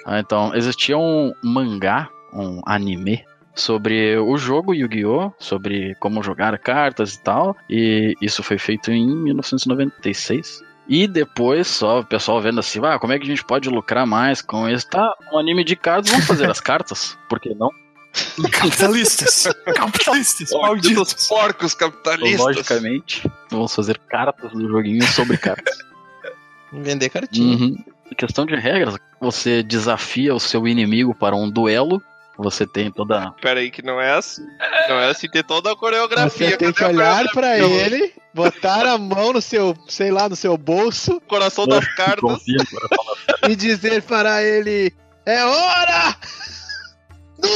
Ah, 0.07 0.18
então, 0.20 0.54
existia 0.54 0.96
um 0.96 1.33
mangá, 1.42 2.09
um 2.33 2.61
anime, 2.64 3.24
sobre 3.54 4.16
o 4.16 4.37
jogo 4.37 4.74
Yu-Gi-Oh!, 4.74 5.33
sobre 5.38 5.94
como 5.96 6.22
jogar 6.22 6.59
cartas 6.59 7.14
e 7.14 7.22
tal. 7.22 7.57
E 7.68 8.14
isso 8.22 8.42
foi 8.42 8.59
feito 8.59 8.90
em 8.90 9.07
1996. 9.07 10.62
E 10.88 11.07
depois, 11.07 11.66
só 11.66 12.01
o 12.01 12.05
pessoal 12.05 12.40
vendo 12.40 12.61
assim, 12.61 12.81
ah, 12.83 12.98
como 12.98 13.12
é 13.12 13.18
que 13.18 13.24
a 13.24 13.29
gente 13.29 13.44
pode 13.44 13.68
lucrar 13.68 14.07
mais 14.07 14.40
com 14.40 14.68
isso? 14.68 14.88
Tá, 14.88 15.14
um 15.33 15.38
anime 15.38 15.62
de 15.62 15.77
cartas, 15.77 16.11
vamos 16.11 16.27
fazer 16.27 16.51
as 16.51 16.61
cartas? 16.61 17.18
Por 17.29 17.38
que 17.38 17.55
não? 17.55 17.70
Capitalistas! 18.51 19.48
Capitalistas! 19.74 20.51
Malditos! 20.51 21.29
Porcos 21.29 21.74
capitalistas. 21.74 22.33
Então, 22.33 22.46
Logicamente, 22.46 23.31
vamos 23.51 23.74
fazer 23.74 23.98
cartas 24.09 24.51
do 24.53 24.66
joguinho 24.66 25.05
sobre 25.09 25.37
cartas. 25.37 25.77
Vender 26.72 27.09
cartinha. 27.11 27.57
Uhum. 27.57 27.85
Em 28.11 28.14
questão 28.14 28.46
de 28.46 28.57
regras, 28.57 28.96
você 29.20 29.62
desafia 29.62 30.35
o 30.35 30.40
seu 30.40 30.66
inimigo 30.66 31.14
para 31.14 31.37
um 31.37 31.51
duelo. 31.51 32.03
Você 32.38 32.66
tem 32.66 32.90
toda. 32.90 33.33
Pera 33.42 33.61
aí, 33.61 33.70
que 33.70 33.83
não 33.83 34.01
é 34.01 34.12
assim. 34.12 34.46
Não 34.88 34.96
é 35.01 35.11
assim, 35.11 35.29
tem 35.29 35.42
toda 35.42 35.72
a 35.72 35.77
coreografia. 35.77 36.51
Você 36.51 36.57
tem 36.57 36.72
que 36.72 36.85
olhar 36.85 37.24
pra 37.24 37.59
coreografia? 37.59 37.87
ele, 37.87 38.14
botar 38.38 38.87
a 38.87 38.96
mão 38.96 39.33
no 39.33 39.42
seu, 39.42 39.77
sei 39.88 40.12
lá, 40.12 40.29
no 40.29 40.37
seu 40.37 40.57
bolso 40.57 41.20
Coração 41.29 41.66
das 41.66 41.85
cartas. 41.94 42.42
E 43.48 43.57
dizer 43.57 44.03
para 44.03 44.42
ele: 44.42 44.94
É 45.27 45.44
hora! 45.44 46.16
do 47.40 47.48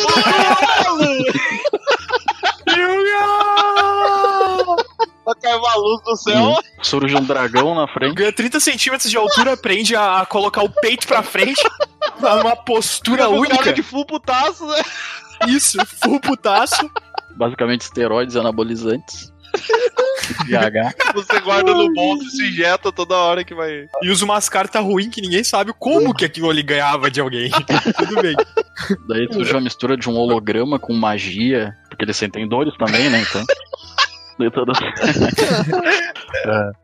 Cai 5.41 5.55
uma 5.55 5.75
luz 5.77 6.03
do 6.03 6.17
céu. 6.17 6.57
Surge 6.83 7.17
um 7.17 7.25
dragão 7.25 7.75
na 7.75 7.87
frente. 7.89 8.15
Ganha 8.15 8.33
30 8.33 8.61
centímetros 8.61 9.11
de 9.11 9.17
altura, 9.17 9.53
aprende 9.53 9.95
a 9.97 10.27
colocar 10.27 10.63
o 10.63 10.69
peito 10.69 11.07
pra 11.07 11.23
frente, 11.23 11.63
numa 12.21 12.57
postura 12.57 13.29
única. 13.29 13.73
de 13.73 13.83
full 13.83 14.05
putaço, 14.05 14.67
né? 14.67 14.83
Isso, 15.49 15.79
full 16.03 16.21
putaço. 16.21 16.91
Basicamente 17.37 17.83
esteroides 17.83 18.37
anabolizantes. 18.37 19.33
Você 21.15 21.41
guarda 21.41 21.75
no 21.75 21.93
bolso 21.93 22.25
e 22.25 22.31
se 22.31 22.49
injeta 22.49 22.93
toda 22.93 23.17
hora 23.17 23.45
que 23.45 23.55
vai. 23.55 23.87
E 24.03 24.11
usa 24.11 24.25
umas 24.25 24.49
cartas 24.49 24.83
ruins 24.83 25.09
que 25.09 25.21
ninguém 25.21 25.45
sabe 25.45 25.73
como 25.79 26.15
que 26.15 26.25
aquilo 26.25 26.51
ali 26.51 26.63
ganhava 26.63 27.11
de 27.11 27.21
alguém. 27.21 27.51
Tudo 27.99 28.23
bem. 28.23 28.35
Daí 29.09 29.27
surge 29.33 29.53
uma 29.53 29.61
mistura 29.61 29.97
de 29.97 30.09
um 30.09 30.17
holograma 30.17 30.79
com 30.79 30.93
magia. 30.93 31.77
Porque 31.89 32.05
eles 32.05 32.17
sentem 32.17 32.49
dores 32.49 32.75
também, 32.77 33.11
né? 33.11 33.21
Então. 33.21 33.45
Daí 34.43 34.51
toda- 34.51 34.73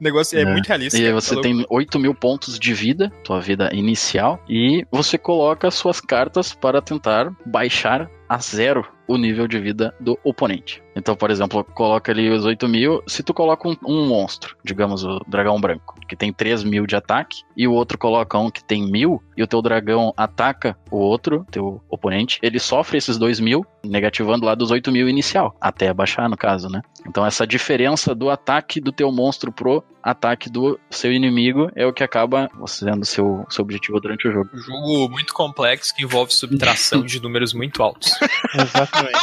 O 0.00 0.04
negócio 0.04 0.38
é, 0.38 0.42
É. 0.42 0.44
muito 0.44 0.66
realista. 0.66 0.98
E 0.98 1.12
você 1.12 1.34
tá 1.34 1.40
tem 1.42 1.64
8 1.68 1.98
mil 1.98 2.14
pontos 2.14 2.58
de 2.58 2.72
vida, 2.74 3.10
tua 3.24 3.40
vida 3.40 3.70
inicial, 3.72 4.40
e 4.48 4.84
você 4.90 5.18
coloca 5.18 5.70
suas 5.70 6.00
cartas 6.00 6.54
para 6.54 6.80
tentar 6.80 7.32
baixar 7.44 8.08
a 8.28 8.38
zero 8.38 8.86
o 9.06 9.16
nível 9.16 9.48
de 9.48 9.58
vida 9.58 9.94
do 9.98 10.18
oponente. 10.22 10.82
Então, 10.94 11.16
por 11.16 11.30
exemplo, 11.30 11.64
coloca 11.64 12.12
ali 12.12 12.28
os 12.28 12.44
8 12.44 12.68
mil. 12.68 13.02
Se 13.06 13.22
tu 13.22 13.32
coloca 13.32 13.66
um, 13.66 13.74
um 13.86 14.06
monstro, 14.06 14.54
digamos 14.62 15.02
o 15.02 15.18
dragão 15.26 15.58
branco, 15.58 15.94
que 16.06 16.14
tem 16.14 16.30
3 16.30 16.62
mil 16.62 16.86
de 16.86 16.94
ataque, 16.94 17.38
e 17.56 17.66
o 17.66 17.72
outro 17.72 17.96
coloca 17.96 18.38
um 18.38 18.50
que 18.50 18.62
tem 18.62 18.82
mil, 18.90 19.22
e 19.34 19.42
o 19.42 19.46
teu 19.46 19.62
dragão 19.62 20.12
ataca 20.14 20.76
o 20.90 20.98
outro, 20.98 21.46
teu 21.50 21.82
oponente, 21.88 22.38
ele 22.42 22.58
sofre 22.58 22.98
esses 22.98 23.16
2 23.16 23.40
mil, 23.40 23.64
negativando 23.82 24.44
lá 24.44 24.54
dos 24.54 24.70
8 24.70 24.92
mil 24.92 25.08
inicial, 25.08 25.56
até 25.58 25.90
baixar 25.94 26.28
no 26.28 26.36
caso, 26.36 26.68
né? 26.68 26.82
Então 27.08 27.24
essa 27.24 27.46
diferença 27.46 28.14
do 28.14 28.28
ataque 28.28 28.80
do 28.80 28.92
teu 28.92 29.10
monstro 29.10 29.50
pro 29.50 29.82
ataque 30.10 30.48
do 30.50 30.78
seu 30.90 31.12
inimigo 31.12 31.70
é 31.74 31.86
o 31.86 31.92
que 31.92 32.02
acaba 32.02 32.50
sendo 32.66 33.04
seu, 33.04 33.46
seu 33.50 33.62
objetivo 33.62 34.00
durante 34.00 34.26
o 34.28 34.32
jogo. 34.32 34.50
Um 34.54 34.58
jogo 34.58 35.08
muito 35.10 35.32
complexo 35.34 35.94
que 35.94 36.02
envolve 36.02 36.32
subtração 36.32 37.02
de 37.04 37.20
números 37.20 37.52
muito 37.52 37.82
altos. 37.82 38.12
Exatamente. 38.54 39.18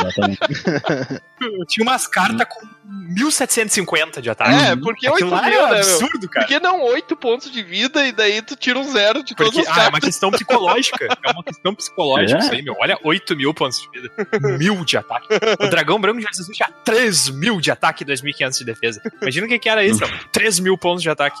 Exatamente. 0.00 1.22
Tinha 1.68 1.84
umas 1.84 2.06
cartas 2.06 2.46
com 2.48 2.66
1750 2.84 4.20
de 4.22 4.30
ataque. 4.30 4.50
É, 4.54 4.76
porque 4.76 5.08
8 5.08 5.14
Aquilo 5.24 5.30
mil, 5.30 5.38
é 5.38 5.50
né, 5.50 5.50
meu? 5.50 5.66
absurdo, 5.76 6.20
Por 6.20 6.30
cara. 6.30 6.46
que 6.46 6.60
não 6.60 6.82
8 6.84 7.16
pontos 7.16 7.50
de 7.50 7.62
vida 7.62 8.06
e 8.06 8.12
daí 8.12 8.42
tu 8.42 8.56
tira 8.56 8.78
um 8.78 8.84
zero 8.84 9.22
de 9.22 9.34
Porque 9.34 9.60
as 9.60 9.68
ah, 9.68 9.84
é 9.84 9.88
uma 9.88 10.00
questão 10.00 10.30
psicológica. 10.30 11.04
É 11.24 11.30
uma 11.30 11.42
questão 11.44 11.74
psicológica 11.74 12.38
É. 12.38 12.42
isso 12.42 12.52
aí, 12.52 12.62
meu. 12.62 12.74
Olha, 12.80 12.98
8 13.02 13.36
mil 13.36 13.52
pontos 13.54 13.78
de 13.80 13.88
vida. 14.00 14.10
Mil 14.58 14.84
de 14.84 14.96
ataque. 14.96 15.28
O 15.60 15.68
dragão 15.68 16.00
branco 16.00 16.20
já 16.20 16.28
Jesus 16.32 16.56
tinha 16.56 16.68
3 16.84 17.30
mil 17.30 17.60
de 17.60 17.70
ataque 17.70 18.02
e 18.02 18.06
2.500 18.06 18.58
de 18.58 18.64
defesa. 18.64 19.02
Imagina 19.22 19.46
o 19.46 19.48
que, 19.48 19.58
que 19.58 19.68
era 19.68 19.84
isso, 19.84 20.04
ó. 20.04 20.08
3 20.32 20.60
mil 20.60 20.76
pontos 20.76 21.02
de 21.02 21.10
ataque. 21.10 21.40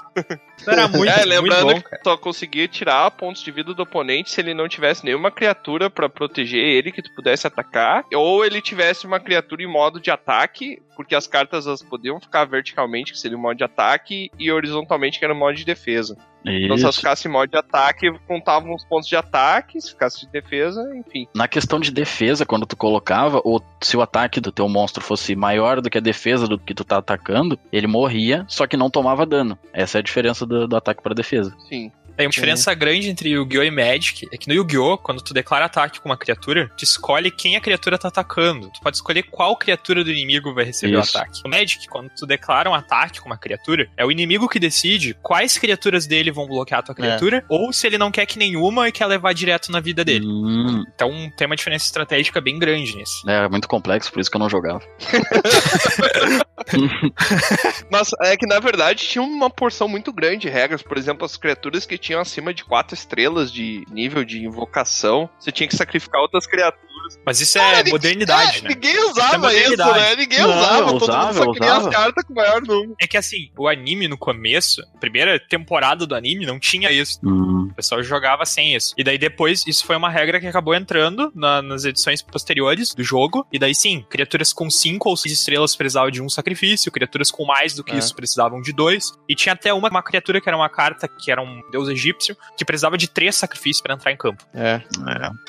Isso 0.56 0.70
era 0.70 0.88
muito, 0.88 1.10
é, 1.10 1.16
muito 1.16 1.28
lembrando 1.28 1.74
bom, 1.74 1.80
que 1.80 2.02
só 2.02 2.16
conseguia 2.16 2.66
tirar 2.66 3.10
pontos 3.12 3.42
de 3.42 3.50
vida 3.50 3.72
do 3.72 3.82
oponente 3.82 4.30
se 4.30 4.40
ele 4.40 4.54
não 4.54 4.68
tivesse 4.68 5.04
nenhuma 5.04 5.30
criatura 5.30 5.88
pra 5.88 6.08
proteger 6.08 6.62
ele 6.62 6.90
que 6.90 7.02
tu 7.02 7.14
pudesse 7.14 7.46
atacar, 7.46 8.04
ou 8.12 8.44
ele 8.44 8.60
tivesse 8.60 9.06
uma 9.06 9.20
criatura 9.20 9.62
em 9.62 9.66
modo 9.66 10.00
de 10.00 10.10
ataque, 10.10 10.82
porque 10.96 11.14
as 11.14 11.26
cartas 11.26 11.66
elas 11.66 11.82
podiam 11.82 12.20
ficar 12.20 12.44
verticalmente, 12.44 13.12
que 13.12 13.18
seria 13.18 13.36
o 13.36 13.40
modo 13.40 13.56
de 13.56 13.64
ataque, 13.64 14.30
e 14.38 14.50
horizontalmente, 14.50 15.18
que 15.18 15.24
era 15.24 15.34
o 15.34 15.36
modo 15.36 15.56
de 15.56 15.64
defesa. 15.64 16.16
Então 16.48 16.76
se 16.76 16.84
elas 16.84 16.96
ficassem 16.96 17.28
em 17.28 17.32
modo 17.32 17.50
de 17.50 17.56
ataque, 17.56 18.10
contavam 18.26 18.74
os 18.74 18.84
pontos 18.84 19.08
de 19.08 19.16
ataque, 19.16 19.80
se 19.80 19.90
ficasse 19.90 20.26
de 20.26 20.32
defesa, 20.32 20.82
enfim. 20.96 21.26
Na 21.34 21.48
questão 21.48 21.78
de 21.80 21.90
defesa, 21.90 22.46
quando 22.46 22.66
tu 22.66 22.76
colocava, 22.76 23.40
ou 23.44 23.62
se 23.82 23.96
o 23.96 24.02
ataque 24.02 24.40
do 24.40 24.52
teu 24.52 24.68
monstro 24.68 25.02
fosse 25.02 25.34
maior 25.34 25.80
do 25.80 25.90
que 25.90 25.98
a 25.98 26.00
defesa 26.00 26.46
do 26.46 26.58
que 26.58 26.74
tu 26.74 26.84
tá 26.84 26.98
atacando, 26.98 27.58
ele 27.72 27.86
morria, 27.86 28.44
só 28.48 28.66
que 28.66 28.76
não 28.76 28.90
tomava 28.90 29.26
dano. 29.26 29.58
Essa 29.72 29.98
é 29.98 30.00
a 30.00 30.02
diferença 30.02 30.46
do, 30.46 30.66
do 30.66 30.76
ataque 30.76 31.02
para 31.02 31.14
defesa. 31.14 31.54
Sim. 31.68 31.92
Tem 32.18 32.26
uma 32.26 32.32
diferença 32.32 32.74
grande 32.74 33.08
entre 33.08 33.28
Yu-Gi-Oh! 33.30 33.62
e 33.62 33.70
Magic, 33.70 34.28
é 34.32 34.36
que 34.36 34.48
no 34.48 34.54
Yu-Gi-Oh! 34.54 34.98
quando 34.98 35.22
tu 35.22 35.32
declara 35.32 35.66
ataque 35.66 36.00
com 36.00 36.08
uma 36.08 36.16
criatura, 36.16 36.68
tu 36.76 36.82
escolhe 36.82 37.30
quem 37.30 37.54
a 37.54 37.60
criatura 37.60 37.96
tá 37.96 38.08
atacando. 38.08 38.68
Tu 38.74 38.80
pode 38.80 38.96
escolher 38.96 39.22
qual 39.22 39.56
criatura 39.56 40.02
do 40.02 40.10
inimigo 40.10 40.52
vai 40.52 40.64
receber 40.64 40.98
Isso. 40.98 41.16
o 41.16 41.20
ataque. 41.20 41.40
No 41.44 41.50
Magic, 41.50 41.86
quando 41.86 42.10
tu 42.10 42.26
declara 42.26 42.68
um 42.68 42.74
ataque 42.74 43.20
com 43.20 43.26
uma 43.26 43.38
criatura, 43.38 43.88
é 43.96 44.04
o 44.04 44.10
inimigo 44.10 44.48
que 44.48 44.58
decide 44.58 45.14
quais 45.22 45.56
criaturas 45.58 46.08
dele 46.08 46.32
vão 46.32 46.48
bloquear 46.48 46.80
a 46.80 46.82
tua 46.82 46.94
criatura, 46.94 47.44
ou 47.48 47.72
se 47.72 47.86
ele 47.86 47.96
não 47.96 48.10
quer 48.10 48.26
que 48.26 48.36
nenhuma 48.36 48.88
e 48.88 48.92
quer 48.92 49.06
levar 49.06 49.32
direto 49.32 49.70
na 49.70 49.78
vida 49.78 50.04
dele. 50.04 50.26
Hum, 50.26 50.82
Então 50.92 51.32
tem 51.36 51.46
uma 51.46 51.54
diferença 51.54 51.84
estratégica 51.84 52.40
bem 52.40 52.58
grande 52.58 52.96
nisso. 52.96 53.22
é 53.30 53.48
muito 53.48 53.68
complexo, 53.68 54.10
por 54.10 54.18
isso 54.18 54.28
que 54.28 54.36
eu 54.36 54.40
não 54.40 54.50
jogava. 54.50 54.82
Mas 57.90 58.10
é 58.22 58.36
que 58.36 58.46
na 58.46 58.58
verdade 58.58 59.06
tinha 59.06 59.22
uma 59.22 59.48
porção 59.48 59.86
muito 59.86 60.12
grande 60.12 60.38
de 60.38 60.48
regras. 60.48 60.82
Por 60.82 60.98
exemplo, 60.98 61.24
as 61.24 61.36
criaturas 61.36 61.86
que 61.86 61.96
tinham 62.08 62.20
acima 62.20 62.54
de 62.54 62.64
4 62.64 62.94
estrelas 62.94 63.52
de 63.52 63.84
nível 63.90 64.24
de 64.24 64.42
invocação, 64.44 65.28
você 65.38 65.52
tinha 65.52 65.68
que 65.68 65.76
sacrificar 65.76 66.20
outras 66.20 66.46
criaturas. 66.46 66.88
Mas 67.24 67.40
isso 67.40 67.58
é 67.58 67.84
modernidade, 67.84 68.58
É, 68.58 68.62
né? 68.62 68.68
Ninguém 68.74 68.98
usava 69.08 69.52
Isso 69.54 69.56
é 69.56 69.68
isso, 69.74 69.76
né? 69.94 70.16
Ninguém 70.16 70.38
Não, 70.40 70.50
usava, 70.50 70.86
todo 70.92 71.02
usava, 71.02 71.26
mundo 71.26 71.34
só 71.36 71.52
queria 71.52 71.68
usava. 71.72 71.88
as 71.88 71.94
cartas 71.94 72.24
com 72.24 72.34
maior 72.34 72.60
número. 72.62 72.94
É 73.00 73.06
que 73.06 73.16
assim, 73.16 73.50
o 73.56 73.66
anime 73.66 74.08
no 74.08 74.18
começo, 74.18 74.82
a 74.94 74.98
primeira 74.98 75.38
temporada 75.40 76.06
do 76.06 76.14
anime 76.14 76.44
não 76.44 76.58
tinha 76.58 76.90
isso. 76.92 77.18
Hum, 77.24 77.68
O 77.70 77.74
pessoal 77.74 78.02
jogava 78.02 78.44
sem 78.44 78.74
isso. 78.74 78.94
E 78.98 79.02
daí 79.04 79.16
depois, 79.16 79.64
isso 79.66 79.86
foi 79.86 79.96
uma 79.96 80.10
regra 80.10 80.38
que 80.40 80.46
acabou 80.46 80.74
entrando 80.74 81.32
na- 81.34 81.62
nas 81.62 81.84
edições 81.84 82.20
posteriores 82.20 82.94
do 82.94 83.02
jogo. 83.02 83.46
E 83.52 83.58
daí 83.58 83.74
sim, 83.74 84.04
criaturas 84.10 84.52
com 84.52 84.68
5 84.70 85.08
ou 85.08 85.16
6 85.16 85.32
estrelas 85.32 85.74
precisavam 85.76 86.10
de 86.10 86.20
um 86.22 86.28
sacrifício, 86.28 86.92
criaturas 86.92 87.30
com 87.30 87.44
mais 87.46 87.74
do 87.74 87.82
que 87.84 87.92
É. 87.92 87.98
isso 87.98 88.14
precisavam 88.14 88.60
de 88.60 88.72
dois. 88.72 89.12
E 89.28 89.34
tinha 89.34 89.54
até 89.54 89.72
uma, 89.72 89.88
uma 89.88 90.02
criatura 90.02 90.40
que 90.42 90.48
era 90.48 90.56
uma 90.56 90.68
carta 90.68 91.08
que 91.08 91.30
era 91.30 91.40
um 91.40 91.62
deus 91.70 91.88
egípcio, 91.98 92.36
que 92.56 92.64
precisava 92.64 92.96
de 92.96 93.08
três 93.08 93.36
sacrifícios 93.36 93.80
pra 93.80 93.94
entrar 93.94 94.12
em 94.12 94.16
campo. 94.16 94.44
É. 94.54 94.80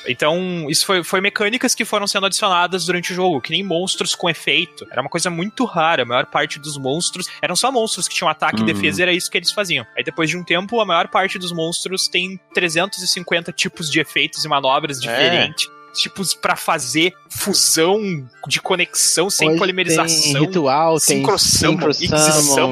Então, 0.08 0.68
isso 0.70 0.86
foi, 0.86 1.04
foi 1.04 1.22
mecânicas 1.22 1.76
que 1.76 1.86
foram 1.86 2.08
sendo 2.08 2.26
adicionadas 2.26 2.86
durante 2.86 3.12
o 3.12 3.16
jogo, 3.16 3.42
que 3.42 3.52
nem 3.52 3.64
monstros 3.64 4.16
com 4.16 4.30
efeito. 4.30 4.86
Era 4.92 5.02
uma 5.02 5.10
coisa 5.10 5.30
muito 5.30 5.66
rara. 5.66 6.04
A 6.04 6.06
maior 6.06 6.26
parte 6.26 6.60
dos 6.60 6.78
monstros 6.78 7.28
eram 7.42 7.56
só 7.56 7.72
monstros 7.72 8.08
que 8.08 8.16
tinham 8.16 8.30
ataque 8.30 8.62
e 8.62 8.66
defesa, 8.66 9.02
e 9.02 9.04
era 9.04 9.14
isso 9.14 9.30
que 9.30 9.38
eles 9.38 9.52
faziam. 9.52 9.86
Aí 9.96 10.04
depois 10.04 10.30
de 10.30 10.38
um 10.38 10.44
tempo, 10.44 10.80
a 10.80 10.86
maior 10.86 11.08
parte 11.08 11.38
dos 11.38 11.52
monstros 11.52 12.08
tem 12.08 12.40
350 12.54 13.52
tipos 13.52 13.90
de 13.90 14.00
efeitos 14.00 14.44
e 14.44 14.48
manobras 14.48 15.00
diferentes. 15.00 15.70
Tipos 15.94 16.34
pra 16.34 16.56
fazer 16.56 17.14
fusão 17.30 18.00
de 18.48 18.62
conexão 18.62 19.30
sem 19.30 19.50
Hoje 19.50 19.60
polimerização. 19.60 20.34
Tem 20.34 20.42
ritual, 20.42 21.00
tem 21.00 21.24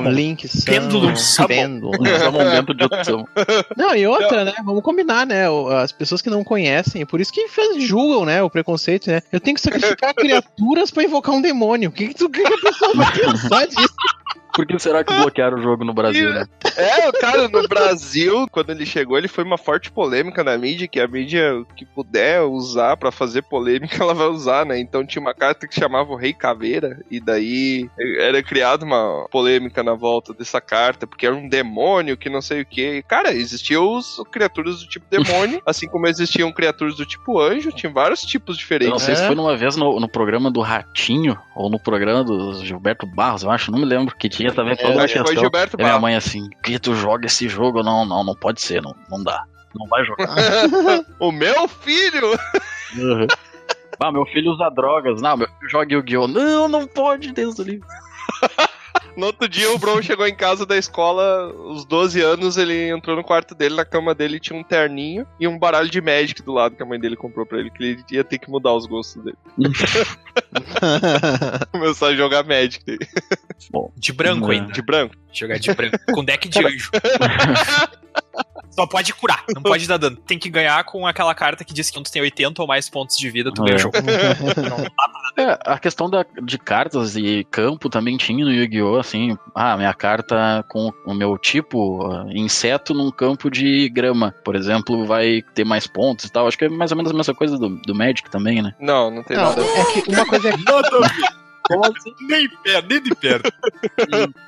Link 0.10 0.48
é 2.08 2.30
um 2.30 2.32
momento 2.32 2.74
de 2.74 2.84
opção. 2.84 3.28
Não, 3.76 3.96
e 3.96 4.06
outra, 4.08 4.46
né? 4.46 4.54
Vamos 4.64 4.84
combinar, 4.84 5.26
né? 5.26 5.46
As 5.82 5.92
pessoas 5.92 6.22
que 6.22 6.30
não 6.30 6.44
conhecem, 6.44 7.06
por 7.06 7.22
isso 7.22 7.32
que 7.32 7.48
julgam, 7.80 8.26
né? 8.26 8.42
O 8.42 8.50
preconceito, 8.50 9.08
né? 9.08 9.22
Eu 9.32 9.40
tenho 9.40 9.56
que 9.56 9.62
sacrificar 9.62 10.14
criaturas 10.16 10.92
pra 10.92 11.04
invocar 11.04 11.36
um 11.36 11.42
demônio. 11.42 11.90
O 11.90 11.94
que, 11.94 12.08
que, 12.08 12.14
tu, 12.14 12.30
que 12.30 12.42
a 12.42 12.58
pessoa 12.58 12.96
vai 12.96 13.12
pensar 13.12 13.68
disso? 13.68 13.94
Por 14.58 14.66
que 14.66 14.80
será 14.80 15.04
que 15.04 15.14
bloquearam 15.14 15.60
o 15.60 15.62
jogo 15.62 15.86
no 15.86 15.94
Brasil, 15.94 16.32
né? 16.34 16.48
É, 16.76 17.12
cara, 17.12 17.48
no 17.48 17.68
Brasil, 17.68 18.48
quando 18.52 18.72
ele 18.72 18.88
chegou, 18.88 19.16
ele 19.16 19.28
foi 19.28 19.44
uma 19.44 19.58
forte 19.58 19.92
polêmica 19.92 20.44
na 20.44 20.58
mídia, 20.58 20.88
que 20.88 21.00
a 21.00 21.08
mídia 21.08 21.64
que 21.76 21.86
puder 21.86 22.42
usar 22.42 22.98
pra 22.98 23.12
fazer 23.12 23.44
polêmica, 23.44 23.98
ela 24.04 24.16
vai 24.16 24.26
usar, 24.28 24.66
né? 24.66 24.80
Então 24.80 25.06
tinha 25.06 25.22
uma 25.22 25.34
carta 25.36 25.68
que 25.68 25.80
chamava 25.80 26.12
o 26.12 26.16
Rei 26.16 26.34
Caveira, 26.34 27.00
e 27.12 27.20
daí 27.20 27.88
era 28.18 28.42
criada 28.42 28.84
uma 28.84 29.28
polêmica 29.30 29.84
na 29.84 29.94
volta 29.94 30.34
dessa 30.34 30.60
carta, 30.60 31.06
porque 31.06 31.28
era 31.28 31.36
um 31.36 31.48
demônio 31.48 32.18
que 32.18 32.28
não 32.30 32.42
sei 32.42 32.62
o 32.62 32.66
que. 32.66 33.04
Cara, 33.04 33.32
existiam 33.32 33.96
os 33.96 34.24
criaturas 34.32 34.80
do 34.80 34.88
tipo 34.88 35.06
demônio, 35.08 35.62
assim 35.68 35.88
como 35.88 36.08
existiam 36.08 36.52
criaturas 36.52 36.96
do 36.96 37.06
tipo 37.06 37.40
anjo, 37.40 37.72
tinha 37.72 37.92
vários 37.92 38.24
tipos 38.24 38.56
Eu 38.58 38.58
não 38.58 38.58
diferentes. 38.58 39.04
sei 39.04 39.16
se 39.16 39.22
É. 39.24 39.28
foi 39.28 39.36
numa 39.36 39.56
vez 39.56 39.76
no, 39.76 40.00
no 40.00 40.10
programa 40.10 40.50
do 40.50 40.62
Ratinho, 40.62 41.38
ou 41.56 41.70
no 41.70 41.80
programa 41.80 42.24
do 42.24 42.56
Gilberto 42.66 43.06
Barros, 43.06 43.44
eu 43.44 43.52
acho, 43.52 43.72
não 43.72 43.78
me 43.78 43.86
lembro, 43.86 44.16
que 44.16 44.28
tinha 44.28 44.47
também 44.52 44.76
toda 44.76 44.94
uma 44.94 45.04
Acho 45.04 45.14
que 45.14 45.20
foi 45.20 45.28
questão. 45.28 45.44
Gilberto 45.44 45.78
E 45.80 45.84
minha 45.84 46.00
mãe 46.00 46.16
assim, 46.16 46.50
que 46.64 46.80
tu 46.80 46.94
joga 46.96 47.26
esse 47.26 47.48
jogo? 47.48 47.84
Não, 47.84 48.06
não, 48.06 48.24
não 48.24 48.36
pode 48.36 48.62
ser, 48.62 48.82
não, 48.82 48.96
não 49.10 49.24
dá. 49.24 49.44
Não 49.76 49.88
vai 49.88 50.04
jogar. 50.06 50.28
o 51.20 51.32
meu 51.32 51.68
filho! 51.68 52.32
Uhum. 52.96 53.28
Ah, 54.00 54.12
meu 54.12 54.26
filho 54.28 54.52
usa 54.52 54.70
drogas. 54.70 55.22
Não, 55.22 55.38
meu 55.38 55.48
filho 55.48 55.70
joga 55.70 55.94
Yu-Gi-Oh! 55.94 56.28
Não, 56.28 56.68
não 56.68 56.86
pode, 56.88 57.32
Deus 57.32 57.56
do 57.56 57.64
livro. 57.64 57.88
No 59.18 59.26
outro 59.26 59.50
dia, 59.50 59.72
o 59.74 59.80
Bron 59.80 60.00
chegou 60.00 60.28
em 60.28 60.36
casa 60.36 60.64
da 60.64 60.78
escola, 60.78 61.52
os 61.52 61.84
12 61.86 62.22
anos, 62.22 62.56
ele 62.56 62.90
entrou 62.90 63.16
no 63.16 63.24
quarto 63.24 63.56
dele, 63.56 63.74
na 63.76 63.84
cama 63.84 64.14
dele 64.14 64.40
tinha 64.40 64.58
um 64.58 64.64
terninho 64.64 65.26
e 65.40 65.48
um 65.48 65.58
baralho 65.58 65.90
de 65.90 66.00
Magic 66.00 66.40
do 66.44 66.54
lado 66.54 66.76
que 66.76 66.84
a 66.84 66.86
mãe 66.86 67.00
dele 67.00 67.16
comprou 67.16 67.44
pra 67.44 67.58
ele, 67.58 67.72
que 67.72 67.84
ele 67.84 68.04
ia 68.12 68.24
ter 68.24 68.38
que 68.38 68.48
mudar 68.48 68.74
os 68.74 68.86
gostos 68.86 69.24
dele. 69.24 69.36
Começar 71.72 72.08
a 72.10 72.16
jogar 72.16 72.44
Magic 72.46 72.86
dele. 72.86 73.08
De 73.98 74.14
branco 74.14 74.42
Não. 74.46 74.52
ainda. 74.52 74.72
de 74.72 74.82
branco. 74.84 75.16
Jogar 75.34 75.58
de 75.58 75.74
branco. 75.74 75.98
Com 76.14 76.24
deck 76.24 76.48
de 76.48 76.60
anjo. 76.64 76.92
Só 78.70 78.86
pode 78.86 79.12
curar, 79.16 79.44
não 79.56 79.64
pode 79.64 79.88
dar 79.88 79.98
dano. 79.98 80.16
Tem 80.16 80.38
que 80.38 80.48
ganhar 80.50 80.84
com 80.84 81.08
aquela 81.08 81.34
carta 81.34 81.66
que 81.66 81.74
diz 81.74 81.90
que 81.90 81.98
quando 81.98 82.06
tu 82.06 82.12
tem 82.12 82.22
80 82.22 82.62
ou 82.62 82.68
mais 82.68 82.88
pontos 82.88 83.18
de 83.18 83.32
vida, 83.32 83.52
tu 83.52 83.64
ganha 83.64 83.78
o 83.78 83.80
jogo. 83.80 83.98
É, 85.38 85.60
a 85.66 85.78
questão 85.78 86.10
da, 86.10 86.26
de 86.44 86.58
cartas 86.58 87.16
e 87.16 87.46
campo 87.52 87.90
também 87.90 88.18
tinha 88.18 88.44
no 88.44 88.52
Yu-Gi-Oh! 88.52 88.98
Assim, 88.98 89.38
ah, 89.54 89.78
minha 89.78 89.94
carta 89.94 90.66
com 90.68 90.92
o 91.06 91.14
meu 91.14 91.38
tipo, 91.38 92.06
ah, 92.12 92.26
inseto 92.30 92.94
num 92.94 93.12
campo 93.12 93.50
de 93.52 93.88
grama, 93.90 94.34
por 94.44 94.56
exemplo, 94.56 95.06
vai 95.06 95.44
ter 95.54 95.64
mais 95.64 95.86
pontos 95.86 96.26
e 96.26 96.32
tal. 96.32 96.48
Acho 96.48 96.58
que 96.58 96.66
é 96.66 96.70
mais 96.70 96.92
ou 96.92 96.98
menos 96.98 97.12
a 97.12 97.16
mesma 97.16 97.36
coisa 97.36 97.58
do, 97.58 97.70
do 97.70 97.94
Magic 97.94 98.30
também, 98.32 98.62
né? 98.64 98.74
Não, 98.80 99.12
não 99.12 99.22
tem 99.22 99.38
Não, 99.38 99.44
nada. 99.44 99.62
é 99.62 100.02
que 100.02 100.10
uma 100.12 100.26
coisa 100.26 100.50
é 100.50 100.58
Como 101.68 101.86
assim? 101.86 102.14
Nem 102.28 102.50
perto, 102.64 102.88
nem 102.90 103.02
de 103.02 103.16
perto. 103.16 103.52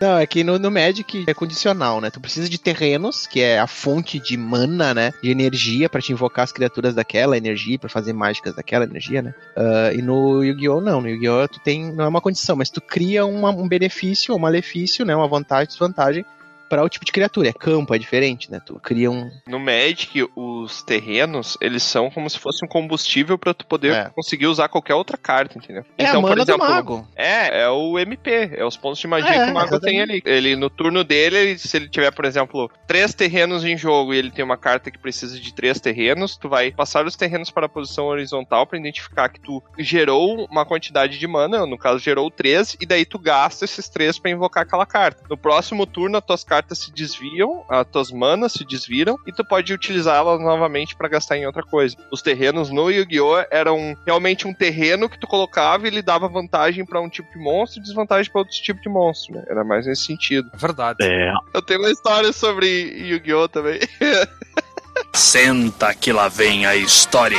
Não, 0.02 0.18
é 0.18 0.26
que 0.26 0.44
no, 0.44 0.58
no 0.60 0.72
Magic 0.72 1.26
é 1.28 1.34
condicional, 1.34 2.00
né? 2.02 2.10
Tu 2.10 2.20
precisa 2.20 2.50
de 2.50 2.58
terrenos, 2.58 3.26
que 3.28 3.42
é 3.42 3.60
a 3.60 3.68
fonte 3.68 4.20
de 4.20 4.38
mana, 4.38 4.94
né? 4.94 5.12
De 5.22 5.30
energia 5.30 5.90
pra 5.90 6.02
te 6.02 6.12
invocar 6.12 6.44
as 6.44 6.52
criaturas 6.52 6.96
daquela 6.96 7.38
energia, 7.38 7.78
pra 7.80 7.90
fazer 7.90 8.14
mágicas 8.14 8.54
daquela 8.56 8.86
energia, 8.86 9.22
né? 9.22 9.34
Ah, 9.56 9.92
e 9.94 10.02
no 10.02 10.44
Yu-Gi-Oh! 10.44 10.82
não. 10.82 11.02
No 11.02 11.10
Yu-Gi-Oh! 11.10 11.48
tu 11.48 11.60
tem. 11.60 11.92
Não 11.94 12.06
é 12.06 12.08
uma 12.08 12.22
condição, 12.22 12.56
mas 12.56 12.70
tu 12.70 12.82
cria 12.82 13.26
uma- 13.26 13.50
um 13.52 13.68
benefício, 13.68 14.36
um 14.36 14.40
malefício, 14.40 15.06
né? 15.06 15.16
Uma 15.16 15.28
vantagem, 15.28 15.68
desvantagem 15.68 16.26
para 16.70 16.84
o 16.84 16.90
tipo 16.90 17.04
de 17.06 17.12
criatura. 17.12 17.50
É 17.50 17.54
campo, 17.54 17.94
é 17.94 17.98
diferente, 17.98 18.52
né? 18.52 18.62
Tu 18.66 18.80
cria 18.80 19.10
um. 19.10 19.30
No 19.48 19.60
Magic, 19.60 20.28
os 20.36 20.84
terrenos, 20.84 21.58
eles 21.60 21.84
são 21.84 22.10
como 22.10 22.30
se 22.30 22.38
fosse 22.40 22.64
um 22.64 22.68
combustível 22.68 23.38
pra 23.38 23.54
tu 23.54 23.66
poder 23.66 23.94
É. 23.94 24.10
conseguir 24.16 24.48
usar 24.48 24.70
qualquer 24.70 24.94
outra 24.94 25.18
carta, 25.18 25.58
entendeu? 25.58 25.84
É 25.98 26.06
a 26.06 26.10
Então, 26.10 26.22
por 26.22 26.30
mana 26.30 26.42
exemplo, 26.44 26.66
do 26.66 26.72
mago. 26.72 27.08
É, 27.16 27.62
é 27.64 27.70
o 27.70 27.98
MP, 27.98 28.52
é 28.56 28.64
os 28.66 28.78
pontos 28.78 29.00
de 29.00 29.08
magia 29.08 29.30
É, 29.30 29.46
que 29.46 29.52
o 29.52 29.54
mago 29.54 29.80
tem 29.80 30.02
ali. 30.02 30.22
Ele, 30.26 30.56
no 30.56 30.70
turno 30.70 31.04
dele, 31.04 31.38
ele- 31.38 31.58
se 31.58 31.76
ele 31.76 31.90
tiver, 31.90 32.12
por 32.12 32.26
exemplo, 32.26 32.70
três 32.88 33.14
terrenos 33.14 33.64
em 33.66 33.78
jogo 33.78 34.14
e 34.14 34.18
ele 34.18 34.32
tem 34.32 34.46
uma 34.46 34.58
carta 34.58 34.92
que 34.92 34.98
precisa 35.00 35.40
de 35.40 35.54
três 35.54 35.80
terrenos, 35.80 36.38
tu 36.38 36.48
vai 36.48 36.72
passar 36.72 37.06
os 37.06 37.16
terrenos 37.16 37.50
para 37.50 37.66
a 37.66 37.70
posição 37.70 38.06
horizontal 38.06 38.68
pra 38.68 38.78
identificar 38.78 39.30
que 39.30 39.40
tu 39.40 39.64
gerou 39.78 40.46
uma 40.52 40.66
quantidade 40.66 41.18
de 41.18 41.28
mana, 41.28 41.66
no 41.66 41.78
caso 41.78 42.00
gerou 42.00 42.30
três, 42.30 42.78
e 42.80 42.86
daí 42.86 43.06
tu 43.06 43.18
gasta 43.18 43.66
esses 43.66 43.90
três 43.90 44.20
pra 44.20 44.30
invocar 44.32 44.64
aquela 44.64 44.86
carta. 44.86 45.24
No 45.30 45.38
próximo 45.38 45.86
turno, 45.86 46.18
as 46.18 46.24
tuas 46.24 46.44
cartas 46.44 46.59
se 46.76 46.92
desviam, 46.92 47.64
as 47.70 47.88
tuas 47.88 48.12
manas 48.12 48.54
se 48.54 48.66
desviram, 48.66 49.18
e 49.28 49.32
tu 49.32 49.44
pode 49.44 49.74
utilizá-las 49.74 50.40
novamente 50.40 50.96
pra 50.96 51.08
gastar 51.08 51.38
em 51.38 51.46
outra 51.46 51.64
coisa. 51.64 51.96
Os 52.12 52.22
terrenos 52.22 52.70
no 52.70 52.90
Yu-Gi-Oh! 52.90 53.46
eram 53.52 53.96
realmente 54.06 54.48
um 54.48 54.54
terreno 54.54 55.10
que 55.10 55.20
tu 55.20 55.28
colocava 55.28 55.86
e 55.86 55.88
ele 55.88 56.02
dava 56.02 56.28
vantagem 56.28 56.86
pra 56.86 57.02
um 57.02 57.10
tipo 57.10 57.30
de 57.32 57.40
monstro 57.40 57.80
e 57.80 57.84
desvantagem 57.84 58.32
pra 58.32 58.42
outro 58.42 58.54
tipo 58.56 58.82
de 58.82 58.90
monstro, 58.90 59.36
né? 59.36 59.44
Era 59.50 59.64
mais 59.64 59.86
nesse 59.86 60.04
sentido. 60.04 60.50
É 60.54 60.58
verdade. 60.58 60.98
É, 61.02 61.34
Eu 61.54 61.62
tenho 61.62 61.80
uma 61.80 61.92
história 61.92 62.32
sobre 62.32 62.68
Yu-Gi-Oh! 62.68 63.48
também. 63.48 63.80
Senta 65.14 65.94
que 65.94 66.12
lá 66.12 66.28
vem 66.28 66.66
a 66.66 66.76
história. 66.76 67.38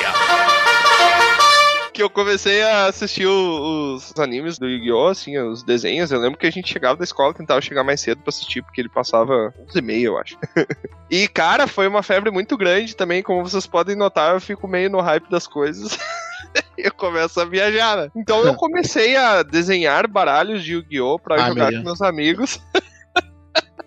Que 1.93 2.03
eu 2.03 2.09
comecei 2.11 2.63
a 2.63 2.87
assistir 2.87 3.27
o- 3.27 3.95
os 3.95 4.13
animes 4.19 4.59
do 4.59 4.69
Yu-Gi-Oh! 4.69 5.09
assim, 5.09 5.39
os 5.39 5.63
desenhos. 5.63 6.11
Eu 6.11 6.21
lembro 6.21 6.39
que 6.39 6.47
a 6.47 6.51
gente 6.53 6.73
chegava 6.73 6.97
da 6.97 7.05
escola, 7.05 7.35
tentava 7.35 7.61
chegar 7.61 7.85
mais 7.85 8.01
cedo 8.01 8.21
pra 8.23 8.31
assistir, 8.31 8.63
porque 8.63 8.81
ele 8.81 8.89
passava 8.89 9.53
11 9.59 9.79
e 9.79 9.83
meia, 9.83 10.07
eu 10.07 10.19
acho. 10.19 10.37
e, 11.11 11.27
cara, 11.29 11.67
foi 11.67 11.87
uma 11.89 12.03
febre 12.03 12.31
muito 12.31 12.57
grande 12.57 12.97
também, 12.97 13.23
como 13.23 13.43
vocês 13.43 13.67
podem 13.67 13.97
notar, 13.97 14.35
eu 14.35 14.41
fico 14.41 14.67
meio 14.69 14.89
no 14.91 15.01
hype 15.01 15.29
das 15.31 15.47
coisas. 15.47 15.99
eu 16.79 16.93
começo 16.95 17.41
a 17.41 17.45
viajar, 17.45 17.97
né? 17.97 18.11
Então 18.17 18.45
eu 18.45 18.55
comecei 18.57 19.17
a 19.17 19.43
desenhar 19.43 20.07
baralhos 20.09 20.65
de 20.65 20.73
Yu-Gi-Oh! 20.75 21.19
pra 21.19 21.43
Ai, 21.43 21.49
jogar 21.49 21.71
meu 21.71 21.81
com 21.81 21.85
meus 21.87 22.03
amigos. 22.03 22.61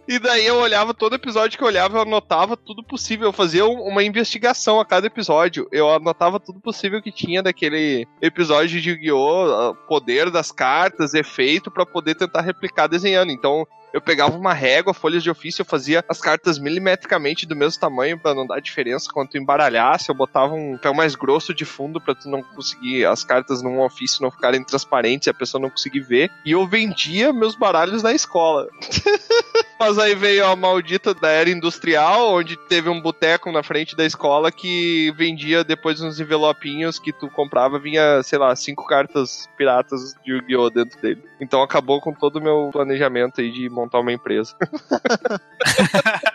E 0.06 0.20
daí 0.20 0.45
eu 0.45 0.58
olhava 0.58 0.93
todo 0.93 1.16
episódio 1.16 1.58
que 1.58 1.64
eu 1.64 1.68
olhava, 1.68 1.97
eu 1.97 2.01
anotava 2.01 2.58
tudo 2.58 2.84
possível. 2.84 3.28
Eu 3.30 3.34
fazia 3.34 3.66
um- 3.66 3.84
uma 3.88 4.04
investigação 4.04 4.80
a 4.80 4.86
cada 4.86 5.08
episódio. 5.08 5.66
Eu 5.72 5.89
anotava 5.93 6.39
tudo 6.41 6.60
possível 6.60 7.01
que 7.01 7.12
tinha 7.12 7.41
daquele 7.41 8.06
episódio 8.22 8.82
de 8.82 8.89
Yu-Gi-Oh! 8.89 9.51
ah, 9.54 9.74
Poder 9.88 10.30
das 10.30 10.51
cartas, 10.51 11.14
efeito, 11.14 11.72
pra 11.72 11.86
poder 11.86 12.16
tentar 12.16 12.41
replicar 12.41 12.88
desenhando. 12.88 13.32
Então. 13.32 13.66
Eu 13.94 14.02
pegava 14.02 14.36
uma 14.36 14.54
régua, 14.54 14.91
folhas 14.91 15.22
de 15.22 15.30
ofício, 15.30 15.62
eu 15.62 15.66
fazia 15.66 16.04
as 16.10 16.20
cartas 16.20 16.58
milimetricamente 16.58 17.46
do 17.46 17.56
mesmo 17.56 17.80
tamanho 17.80 18.20
pra 18.20 18.34
não 18.34 18.48
dar 18.48 18.60
diferença 18.60 19.08
quando 19.14 19.36
embaralhasse. 19.36 20.10
Eu 20.10 20.16
botava 20.16 20.56
um 20.56 20.74
papel 20.74 20.96
mais 20.96 21.14
grosso 21.14 21.54
de 21.54 21.64
fundo 21.64 22.02
pra 22.02 22.16
tu 22.16 22.28
não 22.28 22.41
conseguir 22.41 23.06
as 23.06 23.24
cartas 23.24 23.62
num 23.62 23.80
ofício 23.82 24.24
não 24.24 24.32
ficarem 24.32 24.64
transparentes 24.64 25.28
e 25.28 25.30
a 25.30 25.34
pessoa 25.34 25.62
não 25.62 25.70
conseguir 25.70 26.00
ver. 26.00 26.32
E 26.44 26.54
eu 26.54 26.66
vendia 26.66 27.32
meus 27.32 27.56
baralhos 27.56 28.02
na 28.02 28.14
escola. 28.14 28.68
Mas 29.80 30.00
aí 30.00 30.16
veio 30.16 30.46
a 30.46 30.56
maldita 30.56 31.14
da 31.14 31.30
era 31.30 31.50
industrial, 31.50 32.34
onde 32.34 32.56
teve 32.56 32.89
um 32.89 33.02
boteco 33.02 33.52
na 33.52 33.62
frente 33.62 33.96
da 33.96 34.06
escola 34.06 34.52
que 34.52 35.12
vendia 35.18 35.64
depois 35.64 36.02
uns 36.02 36.20
envelopinhos 36.20 36.98
que 36.98 37.12
tu 37.12 37.30
comprava, 37.30 37.78
vinha, 37.78 38.24
sei 38.24 38.39
lá, 38.39 38.56
cinco 38.56 38.88
cartas 38.88 39.50
piratas 39.58 40.16
de 40.24 40.32
Yu-Gi-Oh! 40.32 40.70
dentro 40.70 41.02
dele. 41.02 41.22
Então 41.44 41.62
acabou 41.62 42.00
com 42.00 42.14
todo 42.14 42.38
o 42.38 42.41
meu 42.41 42.70
planejamento 42.72 43.41
aí 43.41 43.52
de 43.52 43.70
montar 43.70 44.00
uma 44.00 44.14
empresa. 44.14 44.56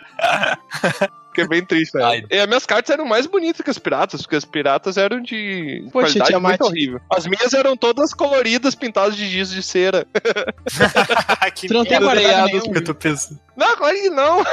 Fiquei 1.29 1.47
bem 1.47 1.63
triste, 1.63 1.95
né? 1.95 2.03
Ai. 2.03 2.23
E 2.29 2.39
as 2.39 2.47
minhas 2.47 2.65
cartas 2.65 2.89
eram 2.89 3.05
mais 3.05 3.27
bonitas 3.27 3.61
que 3.61 3.69
as 3.69 3.77
piratas, 3.77 4.21
porque 4.21 4.35
as 4.35 4.45
piratas 4.45 4.97
eram 4.97 5.21
de 5.21 5.87
Poxa, 5.91 6.19
qualidade 6.19 6.43
muito 6.43 6.65
horrível. 6.65 7.01
As 7.09 7.27
minhas 7.27 7.53
eram 7.53 7.77
todas 7.77 8.13
coloridas, 8.13 8.73
pintadas 8.73 9.15
de 9.15 9.27
giz 9.27 9.51
de 9.51 9.61
cera. 9.61 10.07
que 11.55 11.67
Tu 11.67 11.73
não 11.73 11.85
tem 11.85 11.99
nenhum? 11.99 12.71
que 12.71 12.77
eu 12.77 12.83
tô 12.83 12.95
pensando. 12.95 13.39
Não, 13.55 13.75
claro 13.75 13.95
que 13.95 14.09
não. 14.09 14.43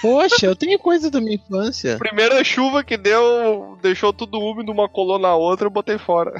Poxa, 0.00 0.46
eu 0.46 0.56
tenho 0.56 0.78
coisa 0.78 1.10
da 1.10 1.20
minha 1.20 1.34
infância. 1.34 1.98
Primeira 1.98 2.42
chuva 2.42 2.82
que 2.84 2.96
deu, 2.96 3.78
deixou 3.82 4.12
tudo 4.12 4.38
úmido, 4.38 4.72
uma 4.72 4.88
colou 4.88 5.18
na 5.18 5.34
outra, 5.34 5.66
eu 5.66 5.70
botei 5.70 5.98
fora. 5.98 6.32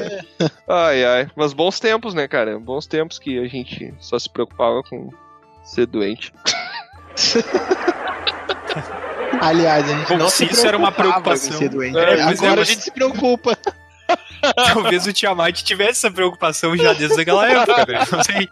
ai, 0.66 1.04
ai. 1.04 1.30
Mas 1.36 1.52
bons 1.52 1.78
tempos, 1.78 2.14
né, 2.14 2.26
cara? 2.26 2.58
Bons 2.58 2.86
tempos 2.86 3.18
que 3.18 3.38
a 3.38 3.46
gente 3.46 3.94
só 4.00 4.18
se 4.18 4.28
preocupava 4.28 4.82
com 4.82 5.10
ser 5.62 5.86
doente. 5.86 6.32
Aliás, 9.40 9.88
a 9.88 9.94
gente 9.94 10.08
Bom, 10.08 10.18
não 10.18 10.28
se 10.28 10.46
se 10.46 10.52
isso 10.52 10.66
era 10.66 10.76
uma 10.76 10.92
preocupação. 10.92 11.54
em 11.54 11.58
ser 11.58 11.68
doente. 11.70 11.96
É, 11.98 12.04
pois 12.06 12.18
é, 12.18 12.22
Agora 12.46 12.60
a 12.60 12.64
gente 12.64 12.82
se 12.82 12.90
preocupa. 12.90 13.56
Talvez 14.72 15.06
o 15.06 15.12
Tiamat 15.12 15.62
tivesse 15.62 15.90
essa 16.06 16.10
preocupação 16.10 16.76
já 16.76 16.92
desde 16.92 17.20
aquela 17.20 17.48
época, 17.50 17.86
né? 17.86 17.98
Não 18.10 18.24
sei. 18.24 18.48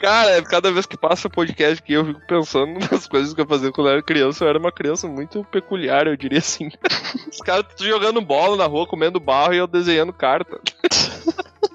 Cara, 0.00 0.42
cada 0.42 0.72
vez 0.72 0.86
que 0.86 0.96
passa 0.96 1.28
o 1.28 1.30
podcast 1.30 1.80
aqui, 1.82 1.92
eu 1.92 2.04
fico 2.06 2.20
pensando 2.26 2.78
nas 2.90 3.06
coisas 3.06 3.34
que 3.34 3.40
eu 3.40 3.46
fazia 3.46 3.70
quando 3.72 3.88
eu 3.88 3.92
era 3.94 4.02
criança. 4.02 4.44
Eu 4.44 4.48
era 4.48 4.58
uma 4.58 4.72
criança 4.72 5.06
muito 5.06 5.44
peculiar, 5.44 6.06
eu 6.06 6.16
diria 6.16 6.38
assim. 6.38 6.68
Os 7.30 7.38
caras 7.38 7.66
jogando 7.78 8.20
bola 8.20 8.56
na 8.56 8.66
rua, 8.66 8.86
comendo 8.86 9.20
barro 9.20 9.54
e 9.54 9.58
eu 9.58 9.66
desenhando 9.66 10.12
carta. 10.12 10.58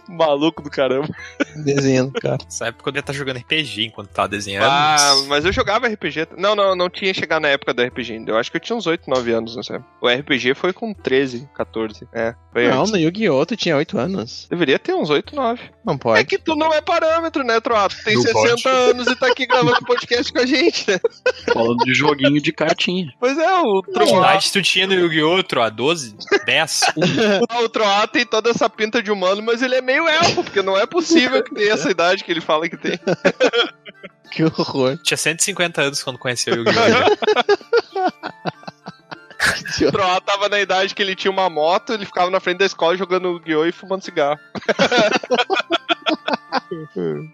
Maluco 0.07 0.61
do 0.61 0.69
caramba. 0.69 1.07
Desenhando, 1.55 2.11
cara. 2.13 2.37
Nessa 2.43 2.67
época 2.67 2.89
eu 2.89 2.91
devia 2.91 2.99
estar 3.01 3.13
jogando 3.13 3.37
RPG 3.37 3.85
enquanto 3.85 4.09
tava 4.09 4.27
desenhando. 4.29 4.65
Ah, 4.69 5.15
mas 5.27 5.43
eu 5.43 5.51
jogava 5.51 5.87
RPG. 5.87 6.27
Não, 6.37 6.55
não, 6.55 6.75
não 6.75 6.89
tinha 6.89 7.13
chegado 7.13 7.41
na 7.41 7.47
época 7.47 7.73
do 7.73 7.81
RPG 7.81 8.13
ainda. 8.13 8.31
Eu 8.31 8.37
acho 8.37 8.51
que 8.51 8.57
eu 8.57 8.61
tinha 8.61 8.75
uns 8.75 8.85
8, 8.85 9.09
9 9.09 9.31
anos 9.31 9.55
nessa 9.55 9.75
época. 9.75 9.89
O 10.01 10.07
RPG 10.07 10.53
foi 10.53 10.71
com 10.71 10.93
13, 10.93 11.49
14. 11.55 12.07
É, 12.13 12.35
foi 12.51 12.67
Não, 12.67 12.81
antes. 12.81 12.91
no 12.91 12.97
Yu-Gi-Oh! 12.99 13.42
Tu 13.45 13.55
tinha 13.57 13.75
8 13.77 13.97
anos. 13.97 14.47
Deveria 14.49 14.77
ter 14.79 14.93
uns 14.93 15.09
8, 15.09 15.35
9. 15.35 15.61
Não 15.85 15.93
É 15.93 15.97
pode. 15.97 16.25
que 16.25 16.37
tu 16.37 16.55
não 16.55 16.73
é 16.73 16.81
parâmetro, 16.81 17.43
né, 17.43 17.59
Troato? 17.59 17.95
Tu 17.97 18.03
tem 18.03 18.15
Não 18.15 18.21
60 18.21 18.55
pode. 18.63 18.67
anos 18.67 19.07
e 19.07 19.15
tá 19.15 19.27
aqui 19.27 19.45
gravando 19.45 19.77
podcast 19.85 20.31
com 20.31 20.39
a 20.39 20.45
gente, 20.45 20.89
né? 20.89 20.99
Falando 21.53 21.77
de 21.83 21.93
joguinho 21.93 22.41
de 22.41 22.51
cartinha. 22.51 23.13
Pois 23.19 23.37
é, 23.37 23.53
o 23.59 23.81
Que 23.83 23.91
Troato, 23.91 24.13
idade 24.17 24.51
tu 24.51 24.61
tinha 24.61 24.87
no 24.87 24.93
Yu-Gi-Oh! 24.93 25.43
Tro? 25.43 25.69
12? 25.69 26.15
10? 26.45 26.81
o 27.63 27.69
Troato 27.69 28.13
tem 28.13 28.25
toda 28.25 28.49
essa 28.49 28.69
pinta 28.69 29.01
de 29.03 29.11
humano, 29.11 29.41
mas 29.41 29.61
ele 29.61 29.75
é 29.75 29.81
meio 29.81 30.07
elfo, 30.07 30.43
porque 30.43 30.61
não 30.61 30.77
é 30.77 30.85
possível 30.85 31.43
que 31.43 31.53
tenha 31.53 31.73
essa 31.73 31.89
idade 31.91 32.23
que 32.23 32.31
ele 32.31 32.41
fala 32.41 32.67
que 32.69 32.77
tem. 32.77 32.99
Que 34.31 34.43
horror. 34.43 34.97
Tinha 35.03 35.15
150 35.15 35.79
anos 35.79 36.01
quando 36.01 36.17
conheceu 36.17 36.55
o 36.55 36.57
Yu-Gi-Oh! 36.57 38.03
O 39.87 39.91
Troato 39.91 40.25
tava 40.25 40.49
na 40.49 40.59
idade 40.59 40.95
que 40.95 41.01
ele 41.01 41.15
tinha 41.15 41.31
uma 41.31 41.49
moto, 41.49 41.93
ele 41.93 42.05
ficava 42.05 42.29
na 42.29 42.39
frente 42.39 42.59
da 42.59 42.65
escola 42.65 42.97
jogando 42.97 43.29
Yu-Gi-Oh! 43.29 43.65
e 43.65 43.71
fumando 43.71 44.03
cigarro. 44.03 44.39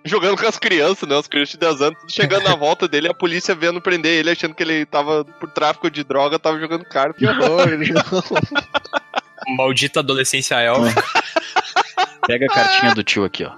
jogando 0.05 0.37
com 0.37 0.47
as 0.47 0.57
crianças, 0.57 1.07
né? 1.07 1.17
As 1.17 1.27
crianças 1.27 1.51
de 1.51 1.57
10 1.57 1.81
anos, 1.81 1.99
tudo 1.99 2.11
chegando 2.11 2.43
na 2.43 2.55
volta 2.55 2.87
dele, 2.87 3.07
a 3.07 3.13
polícia 3.13 3.55
vendo 3.55 3.81
prender 3.81 4.19
ele, 4.19 4.31
achando 4.31 4.55
que 4.55 4.63
ele 4.63 4.85
tava 4.85 5.25
por 5.25 5.49
tráfico 5.49 5.89
de 5.89 6.03
droga, 6.03 6.39
tava 6.39 6.59
jogando 6.59 6.85
carta. 6.85 7.17
Que 7.17 7.27
horror. 7.27 7.67
Maldita 9.57 9.99
adolescência 9.99 10.55
elfa. 10.55 11.03
Pega 12.27 12.45
a 12.45 12.49
cartinha 12.49 12.93
do 12.93 13.03
tio 13.03 13.23
aqui, 13.23 13.45
ó. 13.45 13.51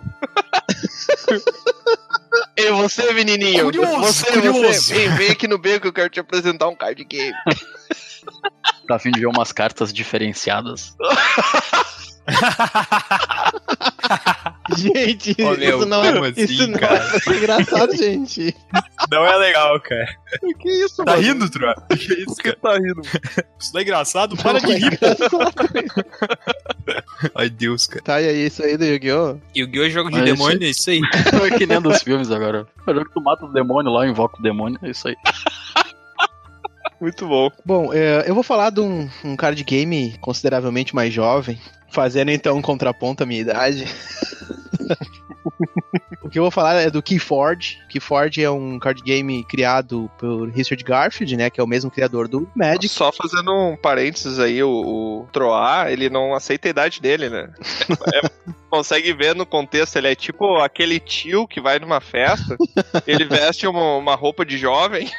Ei, 2.55 2.71
você, 2.71 3.11
menininho! 3.13 3.65
Curioso, 3.65 3.97
você, 3.97 4.31
curioso. 4.31 4.61
você, 4.61 4.93
vem, 4.93 5.15
vem 5.15 5.31
aqui 5.31 5.47
no 5.47 5.57
beco 5.57 5.81
que 5.81 5.87
eu 5.87 5.93
quero 5.93 6.09
te 6.09 6.19
apresentar 6.19 6.69
um 6.69 6.75
card 6.75 7.03
game. 7.03 7.33
Tá 8.87 8.95
a 8.95 8.99
fim 8.99 9.11
de 9.11 9.19
ver 9.19 9.27
umas 9.27 9.51
cartas 9.51 9.93
diferenciadas. 9.93 10.95
gente, 14.77 15.35
Ô, 15.41 15.51
meu, 15.57 15.77
isso 15.79 15.85
não 15.87 16.03
é, 16.03 16.29
assim, 16.29 16.43
isso 16.43 16.67
não 16.67 16.79
cara? 16.79 17.03
é 17.27 17.31
engraçado, 17.31 17.95
gente. 17.97 18.55
Não 19.09 19.25
é 19.25 19.35
legal, 19.37 19.79
cara. 19.81 20.05
que 20.59 20.69
isso, 20.69 21.03
Tá 21.03 21.11
mano? 21.13 21.23
rindo, 21.23 21.49
Tro? 21.49 21.73
Que 21.89 22.13
isso, 22.13 22.25
Por 22.25 22.43
que 22.43 22.53
tá 22.53 22.73
rindo? 22.75 23.01
Isso 23.59 23.73
não 23.73 23.79
é 23.79 23.83
engraçado? 23.83 24.37
Para 24.37 24.59
de 24.59 24.73
rir. 24.73 24.99
Ai, 27.35 27.49
Deus, 27.49 27.87
cara. 27.87 28.03
Tá, 28.03 28.21
e 28.21 28.27
aí, 28.27 28.45
isso 28.45 28.63
aí 28.63 28.77
do 28.77 28.85
Yu-Gi-Oh! 28.85 29.37
Yu-Gi-Oh! 29.55 29.85
é 29.85 29.89
jogo 29.89 30.09
de 30.09 30.17
isso 30.17 30.25
demônio, 30.25 30.63
é 30.63 30.67
isso 30.69 30.89
aí. 30.89 31.01
É 31.53 31.57
que 31.57 31.65
nem 31.65 31.81
dos 31.81 32.01
filmes 32.01 32.31
agora. 32.31 32.67
O 32.87 32.93
jogo 32.93 33.05
que 33.05 33.13
tu 33.13 33.21
mata 33.21 33.45
os 33.45 33.53
demônios 33.53 33.93
lá, 33.93 34.07
invoca 34.07 34.37
o 34.39 34.43
demônio, 34.43 34.79
é 34.83 34.89
isso 34.91 35.07
aí. 35.07 35.15
Muito 37.01 37.27
bom. 37.27 37.49
Bom, 37.65 37.91
é, 37.91 38.29
eu 38.29 38.35
vou 38.35 38.43
falar 38.43 38.69
de 38.69 38.79
um, 38.79 39.09
um 39.23 39.35
card 39.35 39.63
game 39.63 40.15
consideravelmente 40.21 40.93
mais 40.93 41.11
jovem, 41.11 41.59
fazendo 41.89 42.29
então 42.29 42.55
um 42.55 42.61
contraponto 42.61 43.23
à 43.23 43.25
minha 43.25 43.41
idade. 43.41 43.87
o 46.21 46.29
que 46.29 46.37
eu 46.37 46.43
vou 46.43 46.51
falar 46.51 46.75
é 46.75 46.91
do 46.91 47.01
Keyforge. 47.01 47.79
Keyforge 47.89 48.43
é 48.43 48.51
um 48.51 48.77
card 48.77 49.01
game 49.01 49.43
criado 49.45 50.11
por 50.19 50.51
Richard 50.51 50.83
Garfield, 50.83 51.35
né, 51.35 51.49
que 51.49 51.59
é 51.59 51.63
o 51.63 51.67
mesmo 51.67 51.89
criador 51.89 52.27
do 52.27 52.47
Magic. 52.55 52.89
Só 52.89 53.11
fazendo 53.11 53.51
um 53.51 53.75
parênteses 53.75 54.37
aí, 54.37 54.61
o, 54.61 54.69
o 54.69 55.27
Troar, 55.33 55.91
ele 55.91 56.07
não 56.07 56.35
aceita 56.35 56.67
a 56.67 56.69
idade 56.69 57.01
dele, 57.01 57.31
né? 57.31 57.49
É, 58.13 58.29
consegue 58.69 59.11
ver 59.11 59.35
no 59.35 59.47
contexto, 59.47 59.95
ele 59.95 60.09
é 60.09 60.13
tipo 60.13 60.57
aquele 60.57 60.99
tio 60.99 61.47
que 61.47 61.59
vai 61.59 61.79
numa 61.79 61.99
festa, 61.99 62.55
ele 63.07 63.25
veste 63.25 63.65
uma, 63.65 63.97
uma 63.97 64.13
roupa 64.13 64.45
de 64.45 64.55
jovem. 64.55 65.09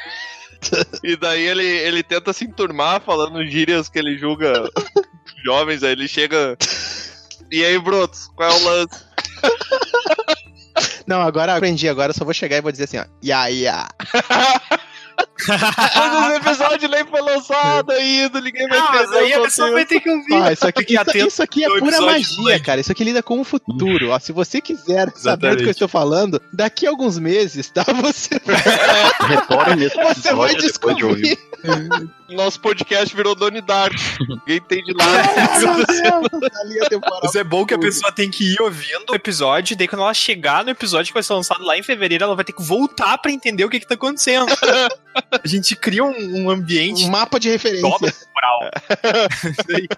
E 1.03 1.15
daí 1.15 1.43
ele, 1.43 1.65
ele 1.65 2.03
tenta 2.03 2.31
se 2.33 2.45
enturmar 2.45 3.01
falando 3.01 3.45
gírias 3.45 3.89
que 3.89 3.99
ele 3.99 4.17
julga 4.17 4.69
jovens, 5.45 5.83
aí 5.83 5.91
ele 5.91 6.07
chega. 6.07 6.57
E 7.51 7.63
aí, 7.63 7.77
Brutos, 7.79 8.27
qual 8.35 8.49
é 8.49 8.53
o 8.53 8.63
lance? 8.63 9.03
Não, 11.05 11.21
agora 11.21 11.55
aprendi, 11.55 11.87
agora 11.87 12.11
eu 12.11 12.15
só 12.15 12.23
vou 12.23 12.33
chegar 12.33 12.57
e 12.57 12.61
vou 12.61 12.71
dizer 12.71 12.85
assim, 12.85 12.97
ó. 12.97 13.05
Ya, 13.23 13.47
ya. 13.47 13.87
Mas 15.47 16.25
esse 16.25 16.35
episódio 16.37 16.89
nem 16.89 17.05
foi 17.05 17.21
lançado 17.21 17.91
ainda, 17.91 18.41
ninguém 18.41 18.67
vai 18.67 18.77
Ah, 18.77 18.89
mas 18.93 19.01
entender 19.11 19.17
aí 19.19 19.33
o 19.33 19.39
a 19.39 19.43
pessoa 19.45 19.71
vai 19.71 19.85
ter 19.85 19.99
que 19.99 20.09
ouvir. 20.09 20.33
Ah, 20.33 20.51
isso 20.53 20.67
aqui, 20.67 20.85
isso, 20.93 21.17
isso 21.27 21.43
aqui 21.43 21.63
é 21.63 21.79
pura 21.79 22.01
magia, 22.01 22.59
cara. 22.59 22.81
Isso 22.81 22.91
aqui 22.91 23.03
lida 23.03 23.21
com 23.23 23.39
o 23.39 23.43
futuro. 23.43 24.09
Ó, 24.09 24.19
se 24.19 24.31
você 24.31 24.61
quiser 24.61 24.83
saber 24.83 25.11
do 25.11 25.11
que 25.11 25.19
Exatamente. 25.19 25.63
eu 25.65 25.71
estou 25.71 25.87
falando, 25.87 26.41
daqui 26.51 26.85
a 26.87 26.89
alguns 26.89 27.17
meses, 27.19 27.69
tá? 27.69 27.83
Você, 28.03 28.39
você 28.43 30.33
vai 30.33 30.55
depois 30.55 30.55
de 30.55 30.61
descobrir. 30.61 31.37
Nosso 32.33 32.59
podcast 32.59 33.15
virou 33.15 33.35
Doni 33.35 33.61
Dark. 33.61 33.93
Ninguém 34.19 34.57
entende 34.57 34.93
nada. 34.93 35.23
Mas 37.21 37.35
é 37.35 37.43
bom 37.43 37.65
que 37.65 37.73
a 37.73 37.79
pessoa 37.79 38.11
tem 38.11 38.29
que 38.29 38.53
ir 38.53 38.61
ouvindo 38.61 39.11
o 39.11 39.15
episódio, 39.15 39.73
e 39.73 39.77
daí 39.77 39.87
quando 39.87 40.01
ela 40.01 40.13
chegar 40.13 40.63
no 40.63 40.71
episódio 40.71 41.07
que 41.07 41.13
vai 41.13 41.23
ser 41.23 41.33
lançado 41.33 41.63
lá 41.63 41.77
em 41.77 41.83
fevereiro, 41.83 42.23
ela 42.23 42.35
vai 42.35 42.45
ter 42.45 42.53
que 42.53 42.61
voltar 42.63 43.17
pra 43.17 43.31
entender 43.31 43.63
o 43.65 43.69
que 43.69 43.79
que 43.79 43.87
tá 43.87 43.95
acontecendo. 43.95 44.47
a 45.31 45.47
gente 45.47 45.75
cria 45.75 46.03
um, 46.03 46.43
um 46.43 46.49
ambiente 46.49 47.05
Um 47.05 47.09
mapa 47.09 47.39
de 47.39 47.49
referência. 47.49 47.89
dobra. 47.89 48.13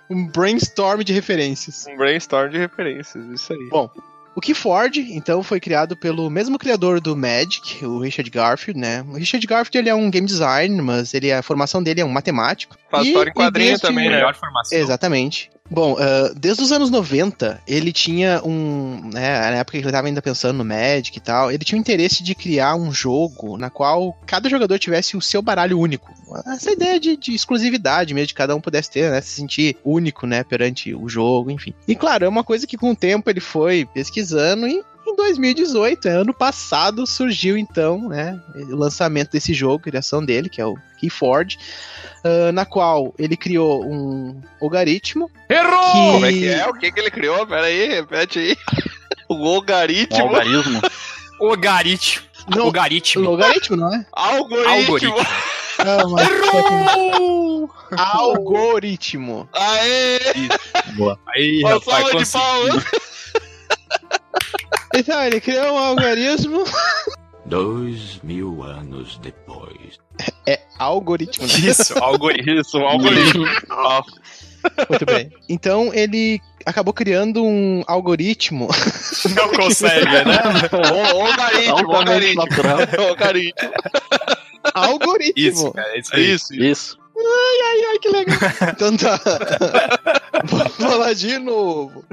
Um 0.10 0.28
brainstorm 0.28 1.02
de 1.02 1.14
referências. 1.14 1.86
Um 1.88 1.98
brainstorm 1.98 2.50
de 2.50 2.58
referências, 2.58 3.26
isso 3.28 3.54
aí. 3.54 3.70
Bom, 3.70 3.90
O 4.36 4.42
Keyforge, 4.42 5.14
então, 5.14 5.42
foi 5.42 5.62
criado 5.62 5.96
pelo 5.96 6.30
mesmo 6.30 6.60
criador 6.60 7.00
do 7.00 7.16
Magic, 7.16 7.86
o 7.86 8.00
Richard 8.00 8.30
Garfield, 8.30 8.78
né? 8.80 9.02
O 9.08 9.14
Richard 9.14 9.46
Garfield, 9.48 9.78
ele 9.78 9.90
é 9.90 9.96
um 9.96 10.12
game 10.12 10.28
designer, 10.28 10.82
mas 10.84 11.14
ele, 11.14 11.32
a 11.32 11.42
formação 11.42 11.82
dele 11.82 12.02
é 12.02 12.06
um 12.06 12.10
matemático. 12.10 12.78
Faz 12.92 13.06
E- 13.06 13.08
história 13.10 13.30
em 13.30 13.34
quadrinho 13.34 13.80
também, 13.80 14.10
né? 14.10 14.16
Melhor 14.18 14.36
formação. 14.36 14.78
Exatamente. 14.78 15.50
Bom, 15.70 15.98
ah, 16.00 16.32
desde 16.36 16.62
os 16.64 16.72
anos 16.72 16.92
90, 16.92 17.62
ele 17.68 17.92
tinha 17.92 18.42
um. 18.44 19.10
Né, 19.12 19.40
na 19.40 19.58
época 19.58 19.72
que 19.72 19.78
ele 19.78 19.88
estava 19.88 20.08
ainda 20.08 20.22
pensando 20.22 20.58
no 20.58 20.66
Magic 20.66 21.18
e 21.18 21.22
tal, 21.22 21.52
ele 21.52 21.64
tinha 21.64 21.78
o 21.78 21.82
interesse 21.82 22.22
de 22.22 22.36
criar 22.36 22.76
um 22.76 22.92
jogo 22.92 23.58
na 23.58 23.70
qual 23.70 24.14
cada 24.28 24.48
jogador 24.48 24.78
tivesse 24.78 25.18
o 25.18 25.22
seu 25.22 25.42
baralho 25.42 25.80
único. 25.80 26.14
Essa 26.46 26.72
ideia 26.72 27.00
de, 27.00 27.18
de 27.18 27.34
exclusividade 27.34 28.14
mesmo, 28.14 28.28
de 28.28 28.34
cada 28.36 28.56
um 28.56 28.62
pudesse 28.62 28.92
ter, 28.92 29.10
né? 29.10 29.22
Se 29.22 29.30
sentir 29.30 29.78
único, 29.84 30.28
né, 30.28 30.44
perante 30.44 30.94
o 30.94 31.10
jogo, 31.10 31.50
enfim. 31.50 31.74
E 31.88 31.96
claro, 31.96 32.26
é 32.26 32.30
uma 32.30 32.44
coisa 32.44 32.68
que 32.68 32.78
com 32.78 32.92
o 32.92 32.96
tempo 32.96 33.30
ele 33.30 33.40
foi 33.40 33.86
pesquisando 33.86 34.68
e. 34.68 34.84
Em 35.16 35.24
2018, 35.26 36.10
ano 36.10 36.34
passado, 36.34 37.08
surgiu 37.08 37.58
então, 37.58 38.10
né, 38.10 38.38
o 38.54 38.76
lançamento 38.76 39.32
desse 39.32 39.54
jogo, 39.54 39.76
a 39.78 39.84
criação 39.90 40.24
dele, 40.24 40.50
que 40.50 40.60
é 40.60 40.66
o 40.66 40.76
Keyforge, 41.00 41.58
ah, 42.22 42.52
na 42.52 42.66
qual 42.66 43.14
ele 43.18 43.38
criou 43.38 43.86
um 43.86 44.42
algoritmo 44.62 45.32
Errou! 45.50 45.72
Que- 45.72 46.12
Como 46.12 46.26
é 46.26 46.32
que 46.34 46.48
é? 46.50 46.68
O 46.68 46.74
que, 46.74 46.92
que 46.92 47.00
ele 47.00 47.10
criou? 47.12 47.48
Pera 47.48 47.68
aí, 47.68 47.88
repete 47.88 48.40
aí. 48.40 48.58
O 49.30 49.34
logaritmo. 49.34 50.22
algarismo. 50.22 50.82
Logaritmo. 51.40 52.26
Não, 52.56 52.66
Logaritmo. 52.66 53.24
logaritmo, 53.24 53.76
não 53.78 53.92
é? 53.96 54.06
Algoritmo. 54.12 54.70
Algoritmo. 54.70 55.16
Não, 55.84 56.10
mas 56.12 56.30
Errou! 56.30 57.70
algoritmo. 57.98 59.50
Aê! 59.52 60.20
Boa. 60.96 61.18
Aí, 61.36 61.60
Uma 61.64 61.74
rapaz, 61.74 62.04
salva 62.04 62.24
de 62.24 62.32
palmas. 62.32 62.86
Então, 64.98 65.24
ele 65.24 65.40
criou 65.42 65.74
um 65.74 65.78
algoritmo. 65.78 66.64
Dois 67.46 68.20
mil 68.24 68.64
anos 68.64 69.20
depois. 69.22 70.00
É 70.48 70.60
algoritmo, 70.80 71.46
né? 71.46 71.54
Isso, 71.54 71.98
algoritmo. 72.02 72.52
Isso, 72.60 72.78
um 72.80 72.86
algoritmo. 72.88 73.46
Muito 74.90 75.06
bem. 75.06 75.32
Então, 75.48 75.92
ele 75.94 76.40
acabou 76.66 76.94
criando 76.94 77.44
um 77.44 77.84
algoritmo. 77.86 78.68
Não 79.36 79.50
consegue, 79.52 80.06
né? 80.06 80.24
o- 80.72 81.18
natural. 82.36 82.78
Logaritmo. 83.10 83.72
algoritmo. 84.74 85.34
Isso, 85.36 85.72
cara, 85.72 85.98
isso 86.00 86.16
aí. 86.16 86.32
Isso. 86.34 86.54
Isso. 86.56 86.98
Ai, 87.18 87.86
ai, 87.92 88.00
que 88.00 88.10
legal. 88.10 88.38
Então 88.74 88.98
tá. 88.98 89.20
Vou 90.46 90.70
falar 90.70 91.14
de 91.14 91.38
novo. 91.40 92.04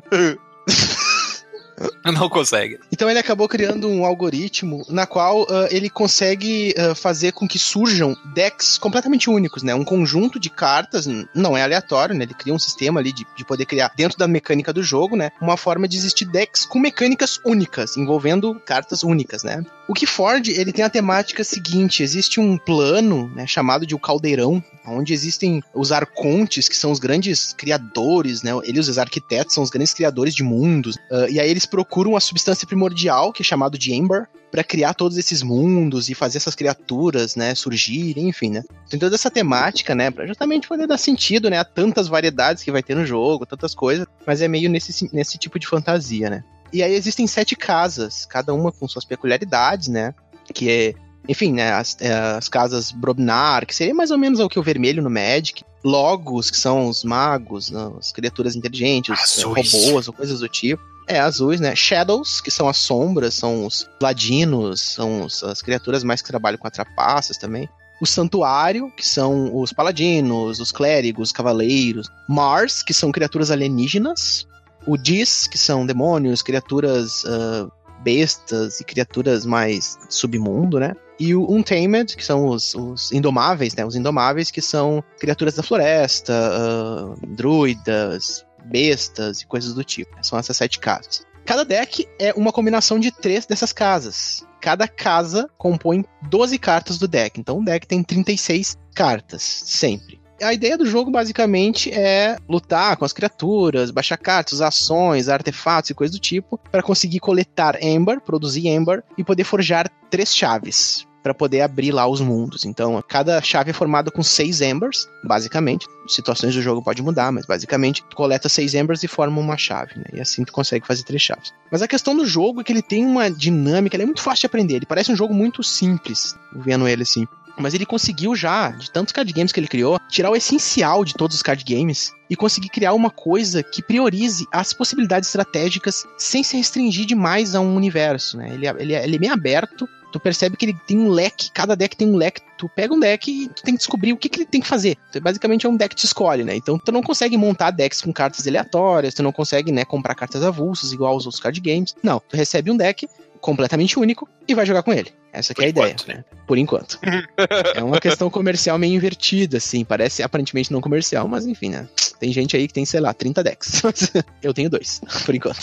Não 2.12 2.28
consegue. 2.28 2.78
Então 2.90 3.08
ele 3.08 3.18
acabou 3.18 3.48
criando 3.48 3.88
um 3.88 4.04
algoritmo 4.04 4.84
na 4.88 5.06
qual 5.06 5.46
ah, 5.48 5.68
ele 5.70 5.88
consegue 5.88 6.74
ah, 6.76 6.94
fazer 6.94 7.32
com 7.32 7.46
que 7.46 7.58
surjam 7.58 8.16
decks 8.34 8.78
completamente 8.78 9.30
únicos, 9.30 9.62
né? 9.62 9.74
Um 9.74 9.84
conjunto 9.84 10.38
de 10.38 10.50
cartas, 10.50 11.06
não 11.34 11.56
é 11.56 11.62
aleatório, 11.62 12.14
né? 12.14 12.24
Ele 12.24 12.34
cria 12.34 12.54
um 12.54 12.58
sistema 12.58 13.00
ali 13.00 13.12
de, 13.12 13.26
de 13.36 13.44
poder 13.44 13.66
criar, 13.66 13.92
dentro 13.96 14.18
da 14.18 14.28
mecânica 14.28 14.72
do 14.72 14.82
jogo, 14.82 15.16
né? 15.16 15.30
Uma 15.40 15.56
forma 15.56 15.88
de 15.88 15.96
existir 15.96 16.24
decks 16.24 16.64
com 16.64 16.78
mecânicas 16.78 17.38
únicas, 17.44 17.96
envolvendo 17.96 18.60
cartas 18.64 19.02
únicas, 19.02 19.42
né? 19.42 19.62
O 19.92 19.94
que 19.94 20.06
Ford, 20.06 20.48
ele 20.48 20.72
tem 20.72 20.82
a 20.82 20.88
temática 20.88 21.44
seguinte, 21.44 22.02
existe 22.02 22.40
um 22.40 22.56
plano, 22.56 23.30
né, 23.36 23.46
chamado 23.46 23.84
de 23.84 23.94
o 23.94 23.98
caldeirão, 23.98 24.64
onde 24.86 25.12
existem 25.12 25.62
os 25.74 25.92
arcontes, 25.92 26.66
que 26.66 26.74
são 26.74 26.90
os 26.90 26.98
grandes 26.98 27.52
criadores, 27.52 28.42
né, 28.42 28.52
eles 28.64 28.88
os 28.88 28.96
arquitetos 28.96 29.54
são 29.54 29.62
os 29.62 29.68
grandes 29.68 29.92
criadores 29.92 30.34
de 30.34 30.42
mundos, 30.42 30.96
uh, 31.10 31.28
e 31.30 31.38
aí 31.38 31.50
eles 31.50 31.66
procuram 31.66 32.16
a 32.16 32.20
substância 32.20 32.66
primordial, 32.66 33.34
que 33.34 33.42
é 33.42 33.44
chamado 33.44 33.76
de 33.76 33.92
Ember, 33.92 34.26
para 34.50 34.64
criar 34.64 34.94
todos 34.94 35.18
esses 35.18 35.42
mundos 35.42 36.08
e 36.08 36.14
fazer 36.14 36.38
essas 36.38 36.54
criaturas, 36.54 37.36
né, 37.36 37.54
surgirem, 37.54 38.30
enfim, 38.30 38.48
né. 38.48 38.62
Tem 38.88 38.98
toda 38.98 39.14
essa 39.14 39.30
temática, 39.30 39.94
né, 39.94 40.10
pra 40.10 40.26
justamente 40.26 40.66
poder 40.66 40.86
dar 40.86 40.96
sentido, 40.96 41.50
né, 41.50 41.58
a 41.58 41.64
tantas 41.66 42.08
variedades 42.08 42.62
que 42.62 42.72
vai 42.72 42.82
ter 42.82 42.96
no 42.96 43.04
jogo, 43.04 43.44
tantas 43.44 43.74
coisas, 43.74 44.06
mas 44.26 44.40
é 44.40 44.48
meio 44.48 44.70
nesse, 44.70 45.10
nesse 45.12 45.36
tipo 45.36 45.58
de 45.58 45.66
fantasia, 45.66 46.30
né. 46.30 46.42
E 46.72 46.82
aí 46.82 46.94
existem 46.94 47.26
sete 47.26 47.54
casas, 47.54 48.24
cada 48.24 48.54
uma 48.54 48.72
com 48.72 48.88
suas 48.88 49.04
peculiaridades, 49.04 49.88
né, 49.88 50.14
que 50.54 50.70
é 50.70 50.94
enfim, 51.28 51.52
né, 51.52 51.72
as, 51.72 51.96
é, 52.00 52.12
as, 52.12 52.48
casas 52.48 52.90
Brobnar, 52.90 53.64
que 53.64 53.74
seria 53.74 53.94
mais 53.94 54.10
ou 54.10 54.18
menos 54.18 54.40
o 54.40 54.48
que 54.48 54.58
o 54.58 54.62
vermelho 54.62 55.00
no 55.00 55.08
Magic, 55.08 55.62
Logos, 55.84 56.50
que 56.50 56.56
são 56.56 56.88
os 56.88 57.04
magos, 57.04 57.70
né, 57.70 57.92
as 57.98 58.10
criaturas 58.10 58.56
inteligentes, 58.56 59.36
os 59.36 59.42
robôs 59.42 60.08
ou 60.08 60.12
coisas 60.12 60.40
do 60.40 60.48
tipo. 60.48 60.82
É, 61.08 61.18
azuis, 61.18 61.60
né? 61.60 61.74
Shadows, 61.74 62.40
que 62.40 62.50
são 62.50 62.68
as 62.68 62.76
sombras, 62.76 63.34
são 63.34 63.66
os 63.66 63.88
ladinos, 64.00 64.80
são 64.80 65.24
os, 65.24 65.42
as 65.42 65.60
criaturas 65.60 66.04
mais 66.04 66.22
que 66.22 66.28
trabalham 66.28 66.58
com 66.58 66.66
atrapaças 66.66 67.36
também. 67.36 67.68
O 68.00 68.06
Santuário, 68.06 68.90
que 68.96 69.06
são 69.06 69.54
os 69.56 69.72
paladinos, 69.72 70.60
os 70.60 70.72
clérigos, 70.72 71.28
os 71.28 71.32
cavaleiros. 71.32 72.08
Mars, 72.28 72.82
que 72.82 72.94
são 72.94 73.12
criaturas 73.12 73.50
alienígenas. 73.50 74.46
O 74.86 74.96
Dis, 74.96 75.46
que 75.46 75.58
são 75.58 75.86
demônios, 75.86 76.42
criaturas 76.42 77.24
uh, 77.24 77.70
bestas 78.02 78.80
e 78.80 78.84
criaturas 78.84 79.46
mais 79.46 79.98
submundo, 80.08 80.78
né? 80.78 80.94
E 81.18 81.34
o 81.34 81.48
Untamed, 81.50 82.16
que 82.16 82.24
são 82.24 82.46
os, 82.46 82.74
os, 82.74 83.12
indomáveis, 83.12 83.74
né? 83.74 83.84
Os 83.84 83.94
indomáveis 83.94 84.50
que 84.50 84.60
são 84.60 85.02
criaturas 85.20 85.54
da 85.54 85.62
floresta, 85.62 86.32
uh, 86.32 87.26
druidas, 87.26 88.44
bestas 88.64 89.40
e 89.40 89.46
coisas 89.46 89.74
do 89.74 89.84
tipo. 89.84 90.16
São 90.22 90.38
essas 90.38 90.56
sete 90.56 90.78
casas. 90.78 91.24
Cada 91.44 91.64
deck 91.64 92.06
é 92.18 92.32
uma 92.34 92.52
combinação 92.52 92.98
de 92.98 93.10
três 93.10 93.46
dessas 93.46 93.72
casas. 93.72 94.44
Cada 94.60 94.86
casa 94.86 95.48
compõe 95.58 96.04
12 96.28 96.58
cartas 96.58 96.98
do 96.98 97.08
deck. 97.08 97.38
Então 97.38 97.58
o 97.58 97.64
deck 97.64 97.86
tem 97.86 98.02
36 98.02 98.76
cartas, 98.94 99.42
sempre. 99.42 100.21
A 100.42 100.52
ideia 100.52 100.76
do 100.76 100.84
jogo 100.84 101.10
basicamente 101.10 101.90
é 101.92 102.36
lutar 102.48 102.96
com 102.96 103.04
as 103.04 103.12
criaturas, 103.12 103.90
baixar 103.90 104.16
cartas, 104.16 104.60
ações, 104.60 105.28
artefatos 105.28 105.90
e 105.90 105.94
coisas 105.94 106.16
do 106.16 106.20
tipo, 106.20 106.58
para 106.70 106.82
conseguir 106.82 107.20
coletar 107.20 107.80
Ember, 107.82 108.20
produzir 108.20 108.66
Ember 108.66 109.04
e 109.16 109.22
poder 109.22 109.44
forjar 109.44 109.88
três 110.10 110.34
chaves 110.34 111.06
para 111.22 111.32
poder 111.32 111.60
abrir 111.60 111.92
lá 111.92 112.06
os 112.06 112.20
mundos. 112.20 112.64
Então, 112.64 113.02
cada 113.08 113.40
chave 113.40 113.70
é 113.70 113.72
formada 113.72 114.10
com 114.10 114.22
seis 114.22 114.60
embers, 114.60 115.08
basicamente. 115.22 115.86
Situações 116.08 116.54
do 116.54 116.60
jogo 116.60 116.82
pode 116.82 117.00
mudar, 117.00 117.30
mas 117.30 117.46
basicamente 117.46 118.02
tu 118.10 118.16
coleta 118.16 118.48
seis 118.48 118.74
embers 118.74 119.02
e 119.04 119.08
forma 119.08 119.40
uma 119.40 119.56
chave, 119.56 119.96
né? 119.96 120.04
E 120.12 120.20
assim 120.20 120.44
tu 120.44 120.52
consegue 120.52 120.86
fazer 120.86 121.04
três 121.04 121.22
chaves. 121.22 121.52
Mas 121.70 121.80
a 121.80 121.88
questão 121.88 122.16
do 122.16 122.26
jogo 122.26 122.60
é 122.60 122.64
que 122.64 122.72
ele 122.72 122.82
tem 122.82 123.06
uma 123.06 123.30
dinâmica, 123.30 123.94
ele 123.94 124.02
é 124.02 124.06
muito 124.06 124.20
fácil 124.20 124.40
de 124.40 124.46
aprender. 124.46 124.76
Ele 124.76 124.86
parece 124.86 125.12
um 125.12 125.16
jogo 125.16 125.32
muito 125.32 125.62
simples, 125.62 126.34
vendo 126.56 126.88
ele 126.88 127.02
assim. 127.02 127.26
Mas 127.58 127.74
ele 127.74 127.86
conseguiu 127.86 128.34
já, 128.34 128.70
de 128.70 128.90
tantos 128.90 129.12
card 129.12 129.32
games 129.32 129.52
que 129.52 129.60
ele 129.60 129.68
criou, 129.68 129.98
tirar 130.08 130.30
o 130.30 130.36
essencial 130.36 131.04
de 131.04 131.14
todos 131.14 131.36
os 131.36 131.42
card 131.42 131.64
games 131.64 132.12
e 132.28 132.36
conseguir 132.36 132.68
criar 132.68 132.94
uma 132.94 133.10
coisa 133.10 133.62
que 133.62 133.82
priorize 133.82 134.46
as 134.52 134.72
possibilidades 134.72 135.28
estratégicas 135.28 136.06
sem 136.16 136.42
se 136.42 136.56
restringir 136.56 137.06
demais 137.06 137.54
a 137.54 137.60
um 137.60 137.76
universo, 137.76 138.36
né? 138.36 138.50
Ele, 138.52 138.66
é, 138.66 138.74
ele, 138.78 138.94
é, 138.94 139.04
ele 139.04 139.16
é 139.16 139.18
bem 139.18 139.30
aberto, 139.30 139.88
tu 140.12 140.20
percebe 140.20 140.56
que 140.56 140.66
ele 140.66 140.76
tem 140.86 140.98
um 140.98 141.08
leque, 141.08 141.50
cada 141.52 141.74
deck 141.74 141.96
tem 141.96 142.08
um 142.08 142.16
leque. 142.16 142.42
Tu 142.58 142.68
pega 142.68 142.94
um 142.94 143.00
deck 143.00 143.28
e 143.28 143.48
tu 143.48 143.62
tem 143.62 143.74
que 143.74 143.78
descobrir 143.78 144.12
o 144.12 144.16
que, 144.16 144.28
que 144.28 144.38
ele 144.38 144.46
tem 144.46 144.60
que 144.60 144.68
fazer. 144.68 144.96
Basicamente 145.20 145.66
é 145.66 145.68
um 145.68 145.76
deck 145.76 145.94
que 145.94 146.00
te 146.00 146.06
escolhe, 146.06 146.44
né? 146.44 146.54
Então 146.54 146.78
tu 146.78 146.92
não 146.92 147.02
consegue 147.02 147.36
montar 147.36 147.70
decks 147.70 148.00
com 148.00 148.12
cartas 148.12 148.46
aleatórias, 148.46 149.14
tu 149.14 149.22
não 149.22 149.32
consegue, 149.32 149.72
né, 149.72 149.84
comprar 149.84 150.14
cartas 150.14 150.42
avulsas 150.44 150.92
igual 150.92 151.14
aos 151.14 151.24
outros 151.26 151.42
card 151.42 151.58
games. 151.60 151.94
Não, 152.02 152.20
tu 152.20 152.36
recebe 152.36 152.70
um 152.70 152.76
deck 152.76 153.08
completamente 153.42 153.98
único 153.98 154.26
e 154.48 154.54
vai 154.54 154.64
jogar 154.64 154.82
com 154.82 154.92
ele. 154.92 155.12
Essa 155.32 155.52
é 155.58 155.64
a 155.64 155.68
ideia, 155.68 155.86
enquanto, 155.88 156.08
né? 156.08 156.24
Por 156.46 156.56
enquanto. 156.56 156.98
é 157.74 157.82
uma 157.82 158.00
questão 158.00 158.30
comercial 158.30 158.78
meio 158.78 158.94
invertida, 158.94 159.56
assim. 159.56 159.84
Parece 159.84 160.22
aparentemente 160.22 160.72
não 160.72 160.80
comercial, 160.80 161.26
mas 161.26 161.44
enfim, 161.44 161.70
né? 161.70 161.88
Tem 162.20 162.32
gente 162.32 162.56
aí 162.56 162.68
que 162.68 162.72
tem, 162.72 162.84
sei 162.84 163.00
lá, 163.00 163.12
30 163.12 163.42
decks. 163.42 163.82
eu 164.42 164.54
tenho 164.54 164.70
dois, 164.70 165.00
por 165.26 165.34
enquanto. 165.34 165.58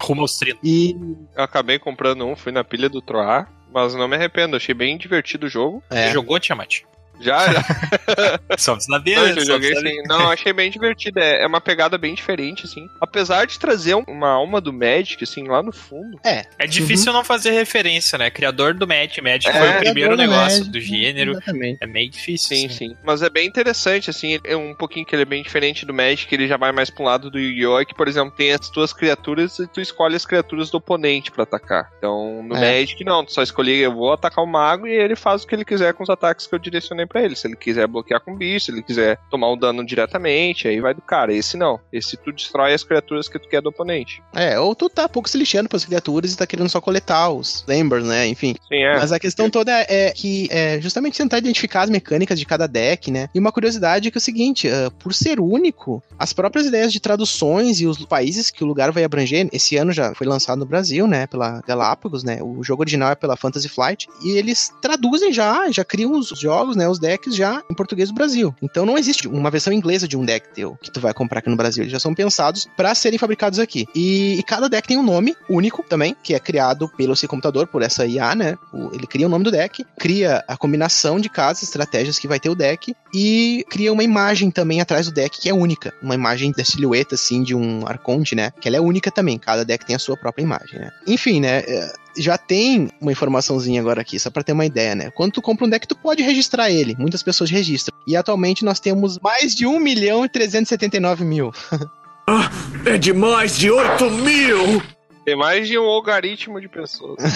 Rumo 0.00 0.22
aos 0.22 0.38
30. 0.38 0.60
E. 0.62 0.96
Eu 1.36 1.42
acabei 1.42 1.78
comprando 1.78 2.24
um, 2.24 2.36
fui 2.36 2.52
na 2.52 2.62
pilha 2.62 2.88
do 2.88 3.02
Troar, 3.02 3.50
mas 3.72 3.94
não 3.94 4.06
me 4.06 4.14
arrependo. 4.14 4.56
Achei 4.56 4.74
bem 4.74 4.96
divertido 4.96 5.46
o 5.46 5.50
jogo. 5.50 5.82
É. 5.90 6.06
Você 6.06 6.12
jogou, 6.12 6.38
Tiamat? 6.38 6.82
Já, 7.20 7.52
já. 7.52 7.62
só 8.58 8.76
na 8.88 8.98
não, 8.98 9.26
eu 9.28 9.44
joguei 9.44 9.74
sim. 9.76 10.02
Não, 10.06 10.30
achei 10.30 10.52
bem 10.52 10.70
divertido. 10.70 11.18
É, 11.18 11.42
é, 11.42 11.46
uma 11.46 11.60
pegada 11.60 11.98
bem 11.98 12.14
diferente, 12.14 12.64
assim. 12.64 12.88
Apesar 13.00 13.46
de 13.46 13.58
trazer 13.58 13.94
uma 13.94 14.28
alma 14.28 14.60
do 14.60 14.72
Magic, 14.72 15.22
assim, 15.22 15.46
lá 15.46 15.62
no 15.62 15.72
fundo. 15.72 16.18
É. 16.24 16.44
É 16.58 16.66
difícil 16.66 17.12
uhum. 17.12 17.18
não 17.18 17.24
fazer 17.24 17.50
referência, 17.50 18.18
né? 18.18 18.30
Criador 18.30 18.74
do 18.74 18.86
Magic. 18.86 19.20
Magic 19.20 19.48
é, 19.48 19.52
foi 19.52 19.68
o 19.68 19.78
primeiro 19.78 20.16
negócio 20.16 20.58
Magic, 20.58 20.70
do 20.70 20.80
gênero. 20.80 21.32
Exatamente. 21.32 21.78
É 21.80 21.86
meio 21.86 22.10
difícil. 22.10 22.56
Sim, 22.56 22.66
assim. 22.66 22.88
sim. 22.88 22.96
Mas 23.04 23.22
é 23.22 23.30
bem 23.30 23.46
interessante, 23.46 24.10
assim. 24.10 24.38
É 24.44 24.56
um 24.56 24.74
pouquinho 24.74 25.04
que 25.04 25.14
ele 25.14 25.22
é 25.22 25.26
bem 25.26 25.42
diferente 25.42 25.84
do 25.84 25.92
Magic, 25.92 26.32
ele 26.34 26.48
já 26.48 26.56
vai 26.56 26.72
mais 26.72 26.90
pro 26.90 27.04
lado 27.04 27.30
do 27.30 27.38
Yu-Gi-Oh! 27.38 27.84
que, 27.84 27.94
por 27.94 28.08
exemplo, 28.08 28.34
tem 28.36 28.52
as 28.52 28.68
tuas 28.68 28.92
criaturas 28.92 29.58
e 29.58 29.66
tu 29.66 29.80
escolhe 29.80 30.16
as 30.16 30.24
criaturas 30.24 30.70
do 30.70 30.78
oponente 30.78 31.30
para 31.30 31.42
atacar. 31.42 31.90
Então, 31.98 32.42
no 32.42 32.56
é. 32.56 32.80
Magic, 32.80 33.04
não. 33.04 33.24
Tu 33.24 33.32
só 33.32 33.42
escolhe, 33.42 33.78
eu 33.78 33.92
vou 33.92 34.12
atacar 34.12 34.44
o 34.44 34.46
mago 34.46 34.86
e 34.86 34.92
ele 34.92 35.16
faz 35.16 35.42
o 35.42 35.46
que 35.46 35.54
ele 35.54 35.64
quiser 35.64 35.94
com 35.94 36.02
os 36.02 36.10
ataques 36.10 36.46
que 36.46 36.54
eu 36.54 36.58
direcionei 36.58 37.06
para 37.10 37.22
ele. 37.22 37.34
Se 37.34 37.46
ele 37.46 37.56
quiser 37.56 37.86
bloquear 37.86 38.20
com 38.20 38.36
bicho, 38.36 38.66
se 38.66 38.72
ele 38.72 38.82
quiser 38.82 39.18
tomar 39.28 39.50
um 39.50 39.58
dano 39.58 39.84
diretamente, 39.84 40.68
aí 40.68 40.80
vai 40.80 40.94
do 40.94 41.02
cara. 41.02 41.34
Esse 41.34 41.56
não. 41.56 41.80
Esse 41.92 42.16
tu 42.16 42.32
destrói 42.32 42.72
as 42.72 42.84
criaturas 42.84 43.28
que 43.28 43.38
tu 43.38 43.48
quer 43.48 43.60
do 43.60 43.68
oponente. 43.68 44.22
É, 44.32 44.58
ou 44.58 44.74
tu 44.74 44.88
tá 44.88 45.08
pouco 45.08 45.28
se 45.28 45.36
lixando 45.36 45.68
pras 45.68 45.84
criaturas 45.84 46.32
e 46.32 46.36
tá 46.36 46.46
querendo 46.46 46.68
só 46.68 46.80
coletar 46.80 47.30
os 47.30 47.64
members, 47.66 48.04
né? 48.04 48.26
Enfim. 48.28 48.54
Sim, 48.68 48.82
é. 48.82 48.94
Mas 48.94 49.12
a 49.12 49.18
questão 49.18 49.50
toda 49.50 49.72
é 49.72 50.12
que 50.12 50.48
é 50.50 50.80
justamente 50.80 51.18
tentar 51.18 51.38
identificar 51.38 51.82
as 51.82 51.90
mecânicas 51.90 52.38
de 52.38 52.46
cada 52.46 52.66
deck, 52.66 53.10
né? 53.10 53.28
E 53.34 53.38
uma 53.38 53.52
curiosidade 53.52 54.08
é 54.08 54.10
que 54.10 54.18
é 54.18 54.20
o 54.20 54.22
seguinte, 54.22 54.68
uh, 54.68 54.90
por 54.92 55.12
ser 55.12 55.40
único, 55.40 56.02
as 56.18 56.32
próprias 56.32 56.66
ideias 56.66 56.92
de 56.92 57.00
traduções 57.00 57.80
e 57.80 57.86
os 57.86 58.04
países 58.04 58.50
que 58.50 58.62
o 58.62 58.66
lugar 58.66 58.92
vai 58.92 59.04
abranger, 59.04 59.48
esse 59.52 59.76
ano 59.76 59.92
já 59.92 60.14
foi 60.14 60.26
lançado 60.26 60.58
no 60.58 60.66
Brasil, 60.66 61.06
né? 61.06 61.26
Pela 61.26 61.60
Galápagos, 61.66 62.22
né? 62.22 62.38
O 62.42 62.62
jogo 62.62 62.82
original 62.82 63.10
é 63.10 63.14
pela 63.14 63.36
Fantasy 63.36 63.68
Flight. 63.68 64.08
E 64.22 64.36
eles 64.36 64.72
traduzem 64.80 65.32
já, 65.32 65.70
já 65.70 65.84
criam 65.84 66.12
os 66.12 66.28
jogos, 66.28 66.76
né? 66.76 66.88
Os 66.90 66.98
decks 66.98 67.34
já 67.34 67.62
em 67.70 67.74
português 67.74 68.08
do 68.08 68.14
Brasil. 68.14 68.54
Então 68.60 68.84
não 68.84 68.98
existe 68.98 69.28
uma 69.28 69.50
versão 69.50 69.72
inglesa 69.72 70.08
de 70.08 70.16
um 70.16 70.24
deck 70.24 70.48
teu 70.54 70.76
que 70.82 70.90
tu 70.90 71.00
vai 71.00 71.14
comprar 71.14 71.38
aqui 71.38 71.48
no 71.48 71.56
Brasil. 71.56 71.82
Eles 71.82 71.92
já 71.92 72.00
são 72.00 72.14
pensados 72.14 72.66
para 72.76 72.94
serem 72.94 73.18
fabricados 73.18 73.58
aqui. 73.58 73.86
E, 73.94 74.38
e, 74.38 74.42
cada 74.42 74.68
deck 74.68 74.86
tem 74.86 74.98
um 74.98 75.02
nome 75.02 75.36
único 75.48 75.82
também, 75.82 76.16
que 76.22 76.34
é 76.34 76.38
criado 76.38 76.88
pelo 76.96 77.14
seu 77.14 77.28
computador, 77.28 77.66
por 77.66 77.82
essa 77.82 78.06
IA, 78.06 78.34
né? 78.34 78.58
O, 78.72 78.94
ele 78.94 79.06
cria 79.06 79.26
o 79.26 79.30
nome 79.30 79.44
do 79.44 79.50
deck, 79.50 79.84
cria 79.98 80.44
a 80.48 80.56
combinação 80.56 81.20
de 81.20 81.28
casas, 81.28 81.62
estratégias 81.62 82.18
que 82.18 82.28
vai 82.28 82.40
ter 82.40 82.50
o 82.50 82.54
deck 82.54 82.94
e 83.12 83.64
cria 83.68 83.92
uma 83.92 84.04
imagem 84.04 84.50
também 84.50 84.80
atrás 84.80 85.06
do 85.06 85.12
deck 85.12 85.40
que 85.40 85.48
é 85.48 85.54
única. 85.54 85.92
Uma 86.02 86.14
imagem 86.14 86.52
da 86.52 86.64
silhueta, 86.64 87.14
assim, 87.14 87.42
de 87.42 87.54
um 87.54 87.86
arconte, 87.86 88.34
né? 88.34 88.52
Que 88.60 88.68
ela 88.68 88.76
é 88.76 88.80
única 88.80 89.10
também. 89.10 89.38
Cada 89.38 89.64
deck 89.64 89.84
tem 89.84 89.96
a 89.96 89.98
sua 89.98 90.16
própria 90.16 90.42
imagem, 90.42 90.78
né? 90.78 90.90
Enfim, 91.06 91.40
né? 91.40 91.58
É, 91.66 91.92
já 92.16 92.38
tem 92.38 92.88
uma 93.00 93.12
informaçãozinha 93.12 93.80
agora 93.80 94.00
aqui, 94.00 94.18
só 94.18 94.30
para 94.30 94.42
ter 94.42 94.52
uma 94.52 94.66
ideia, 94.66 94.94
né? 94.94 95.10
Quando 95.10 95.32
tu 95.32 95.42
compra 95.42 95.66
um 95.66 95.68
deck, 95.68 95.86
tu 95.86 95.96
pode 95.96 96.22
registrar 96.22 96.70
ele. 96.70 96.94
Muitas 96.98 97.22
pessoas 97.22 97.50
registram. 97.50 97.96
E 98.06 98.16
atualmente 98.16 98.64
nós 98.64 98.78
temos 98.80 99.18
mais 99.18 99.54
de 99.54 99.66
1 99.66 99.80
milhão 99.80 100.24
e 100.24 100.28
379 100.28 101.24
mil. 101.24 101.52
ah, 102.28 102.50
é 102.86 102.96
de 102.96 103.12
mais 103.12 103.56
de 103.56 103.70
8 103.70 104.10
mil! 104.10 104.82
Tem 105.24 105.36
mais 105.36 105.68
de 105.68 105.78
um 105.78 105.82
logaritmo 105.82 106.60
de 106.60 106.68
pessoas. 106.68 107.18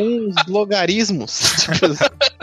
uns 0.00 0.34
logarismos. 0.46 1.66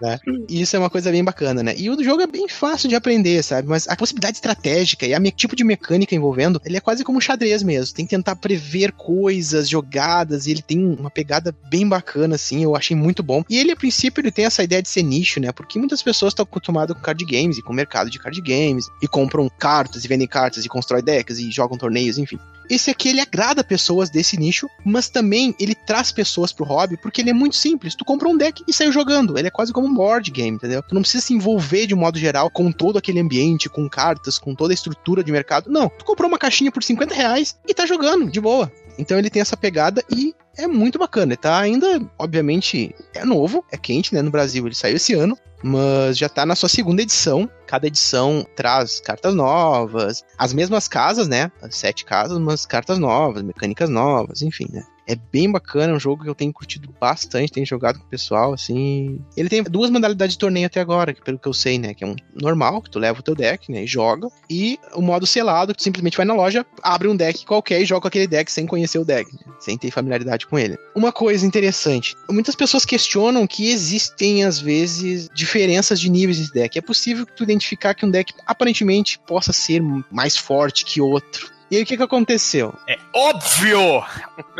Né? 0.00 0.18
E 0.48 0.60
isso 0.60 0.76
é 0.76 0.78
uma 0.78 0.88
coisa 0.88 1.10
bem 1.10 1.24
bacana, 1.24 1.62
né? 1.62 1.74
E 1.76 1.90
o 1.90 2.04
jogo 2.04 2.22
é 2.22 2.26
bem 2.26 2.48
fácil 2.48 2.88
de 2.88 2.94
aprender, 2.94 3.42
sabe? 3.42 3.68
Mas 3.68 3.88
a 3.88 3.96
possibilidade 3.96 4.36
estratégica 4.36 5.04
e 5.04 5.12
a 5.12 5.20
tipo 5.32 5.56
de 5.56 5.64
mecânica 5.64 6.14
envolvendo, 6.14 6.60
ele 6.64 6.76
é 6.76 6.80
quase 6.80 7.02
como 7.04 7.18
um 7.18 7.20
xadrez 7.20 7.62
mesmo. 7.62 7.94
Tem 7.94 8.06
que 8.06 8.10
tentar 8.10 8.36
prever 8.36 8.92
coisas, 8.92 9.68
jogadas, 9.68 10.46
e 10.46 10.52
ele 10.52 10.62
tem 10.62 10.78
uma 10.78 11.10
pegada 11.10 11.54
bem 11.68 11.88
bacana, 11.88 12.36
assim, 12.36 12.62
eu 12.62 12.76
achei 12.76 12.96
muito 12.96 13.22
bom. 13.22 13.42
E 13.50 13.58
ele, 13.58 13.72
a 13.72 13.76
princípio, 13.76 14.20
ele 14.20 14.30
tem 14.30 14.44
essa 14.44 14.62
ideia 14.62 14.80
de 14.80 14.88
ser 14.88 15.02
nicho, 15.02 15.40
né? 15.40 15.50
Porque 15.50 15.78
muitas 15.78 16.02
pessoas 16.02 16.32
estão 16.32 16.44
acostumadas 16.44 16.96
com 16.96 17.02
card 17.02 17.24
games 17.24 17.58
e 17.58 17.62
com 17.62 17.72
o 17.72 17.76
mercado 17.76 18.10
de 18.10 18.18
card 18.18 18.40
games, 18.40 18.86
e 19.02 19.08
compram 19.08 19.50
cartas 19.58 20.04
e 20.04 20.08
vendem 20.08 20.28
cartas 20.28 20.64
e 20.64 20.68
constroem 20.68 21.02
decks 21.02 21.38
e 21.38 21.50
jogam 21.50 21.76
torneios, 21.76 22.16
enfim. 22.16 22.38
Esse 22.70 22.90
aqui 22.90 23.08
ele 23.08 23.20
agrada 23.20 23.64
pessoas 23.64 24.10
desse 24.10 24.36
nicho, 24.36 24.68
mas 24.84 25.08
também 25.08 25.54
ele 25.58 25.74
traz 25.74 26.12
pessoas 26.12 26.52
pro 26.52 26.66
porque 26.96 27.20
ele 27.20 27.30
é 27.30 27.34
muito 27.34 27.56
simples. 27.56 27.94
Tu 27.94 28.04
compra 28.04 28.28
um 28.28 28.36
deck 28.36 28.62
e 28.66 28.72
sai 28.72 28.92
jogando. 28.92 29.38
Ele 29.38 29.48
é 29.48 29.50
quase 29.50 29.72
como 29.72 29.86
um 29.86 29.94
board 29.94 30.30
game, 30.30 30.56
entendeu? 30.56 30.82
Tu 30.82 30.94
não 30.94 31.02
precisa 31.02 31.24
se 31.24 31.34
envolver 31.34 31.86
de 31.86 31.94
um 31.94 31.98
modo 31.98 32.18
geral 32.18 32.50
com 32.50 32.70
todo 32.70 32.98
aquele 32.98 33.20
ambiente, 33.20 33.68
com 33.68 33.88
cartas, 33.88 34.38
com 34.38 34.54
toda 34.54 34.72
a 34.72 34.74
estrutura 34.74 35.22
de 35.24 35.32
mercado. 35.32 35.70
Não, 35.70 35.88
tu 35.88 36.04
comprou 36.04 36.28
uma 36.28 36.38
caixinha 36.38 36.70
por 36.70 36.82
50 36.82 37.14
reais 37.14 37.56
e 37.66 37.74
tá 37.74 37.86
jogando, 37.86 38.30
de 38.30 38.40
boa 38.40 38.70
Então 38.98 39.18
ele 39.18 39.30
tem 39.30 39.42
essa 39.42 39.56
pegada 39.56 40.02
e 40.10 40.34
é 40.56 40.66
muito 40.66 40.98
bacana. 40.98 41.32
Ele 41.32 41.36
tá 41.36 41.58
ainda, 41.58 42.00
obviamente, 42.18 42.94
é 43.14 43.24
novo, 43.24 43.64
é 43.70 43.76
quente, 43.76 44.14
né? 44.14 44.20
No 44.20 44.30
Brasil 44.30 44.66
ele 44.66 44.74
saiu 44.74 44.96
esse 44.96 45.14
ano, 45.14 45.38
mas 45.62 46.18
já 46.18 46.28
tá 46.28 46.44
na 46.44 46.56
sua 46.56 46.68
segunda 46.68 47.02
edição. 47.02 47.48
Cada 47.66 47.86
edição 47.86 48.46
traz 48.56 49.00
cartas 49.00 49.34
novas, 49.34 50.24
as 50.36 50.52
mesmas 50.52 50.88
casas, 50.88 51.28
né? 51.28 51.50
As 51.62 51.76
sete 51.76 52.04
casas, 52.04 52.38
mas 52.38 52.66
cartas 52.66 52.98
novas, 52.98 53.42
mecânicas 53.42 53.88
novas, 53.88 54.42
enfim, 54.42 54.66
né? 54.72 54.82
É 55.08 55.16
bem 55.32 55.50
bacana, 55.50 55.94
é 55.94 55.96
um 55.96 56.00
jogo 56.00 56.22
que 56.22 56.28
eu 56.28 56.34
tenho 56.34 56.52
curtido 56.52 56.94
bastante, 57.00 57.50
tenho 57.50 57.64
jogado 57.64 57.98
com 57.98 58.04
o 58.04 58.08
pessoal, 58.08 58.52
assim. 58.52 59.18
Ele 59.34 59.48
tem 59.48 59.62
duas 59.62 59.88
modalidades 59.88 60.34
de 60.34 60.38
torneio 60.38 60.66
até 60.66 60.80
agora, 60.80 61.14
pelo 61.24 61.38
que 61.38 61.48
eu 61.48 61.54
sei, 61.54 61.78
né? 61.78 61.94
Que 61.94 62.04
é 62.04 62.06
um 62.06 62.14
normal, 62.34 62.82
que 62.82 62.90
tu 62.90 62.98
leva 62.98 63.18
o 63.18 63.22
teu 63.22 63.34
deck, 63.34 63.72
né? 63.72 63.84
E 63.84 63.86
joga. 63.86 64.28
E 64.50 64.78
o 64.94 65.00
modo 65.00 65.26
selado, 65.26 65.72
que 65.72 65.78
tu 65.78 65.82
simplesmente 65.82 66.16
vai 66.18 66.26
na 66.26 66.34
loja, 66.34 66.66
abre 66.82 67.08
um 67.08 67.16
deck 67.16 67.46
qualquer 67.46 67.80
e 67.80 67.86
joga 67.86 68.08
aquele 68.08 68.26
deck 68.26 68.52
sem 68.52 68.66
conhecer 68.66 68.98
o 68.98 69.04
deck, 69.04 69.32
né? 69.32 69.40
sem 69.58 69.78
ter 69.78 69.90
familiaridade 69.90 70.46
com 70.46 70.58
ele. 70.58 70.76
Uma 70.94 71.10
coisa 71.10 71.46
interessante: 71.46 72.14
muitas 72.30 72.54
pessoas 72.54 72.84
questionam 72.84 73.46
que 73.46 73.70
existem, 73.70 74.44
às 74.44 74.60
vezes, 74.60 75.30
diferenças 75.34 75.98
de 75.98 76.10
níveis 76.10 76.36
de 76.36 76.52
deck. 76.52 76.78
É 76.78 76.82
possível 76.82 77.24
que 77.24 77.34
tu 77.34 77.44
identificar 77.44 77.94
que 77.94 78.04
um 78.04 78.10
deck 78.10 78.34
aparentemente 78.46 79.18
possa 79.26 79.54
ser 79.54 79.82
mais 80.10 80.36
forte 80.36 80.84
que 80.84 81.00
outro. 81.00 81.57
E 81.70 81.76
aí 81.76 81.82
o 81.82 81.86
que, 81.86 81.96
que 81.96 82.02
aconteceu? 82.02 82.74
É 82.88 82.98
óbvio! 83.14 84.02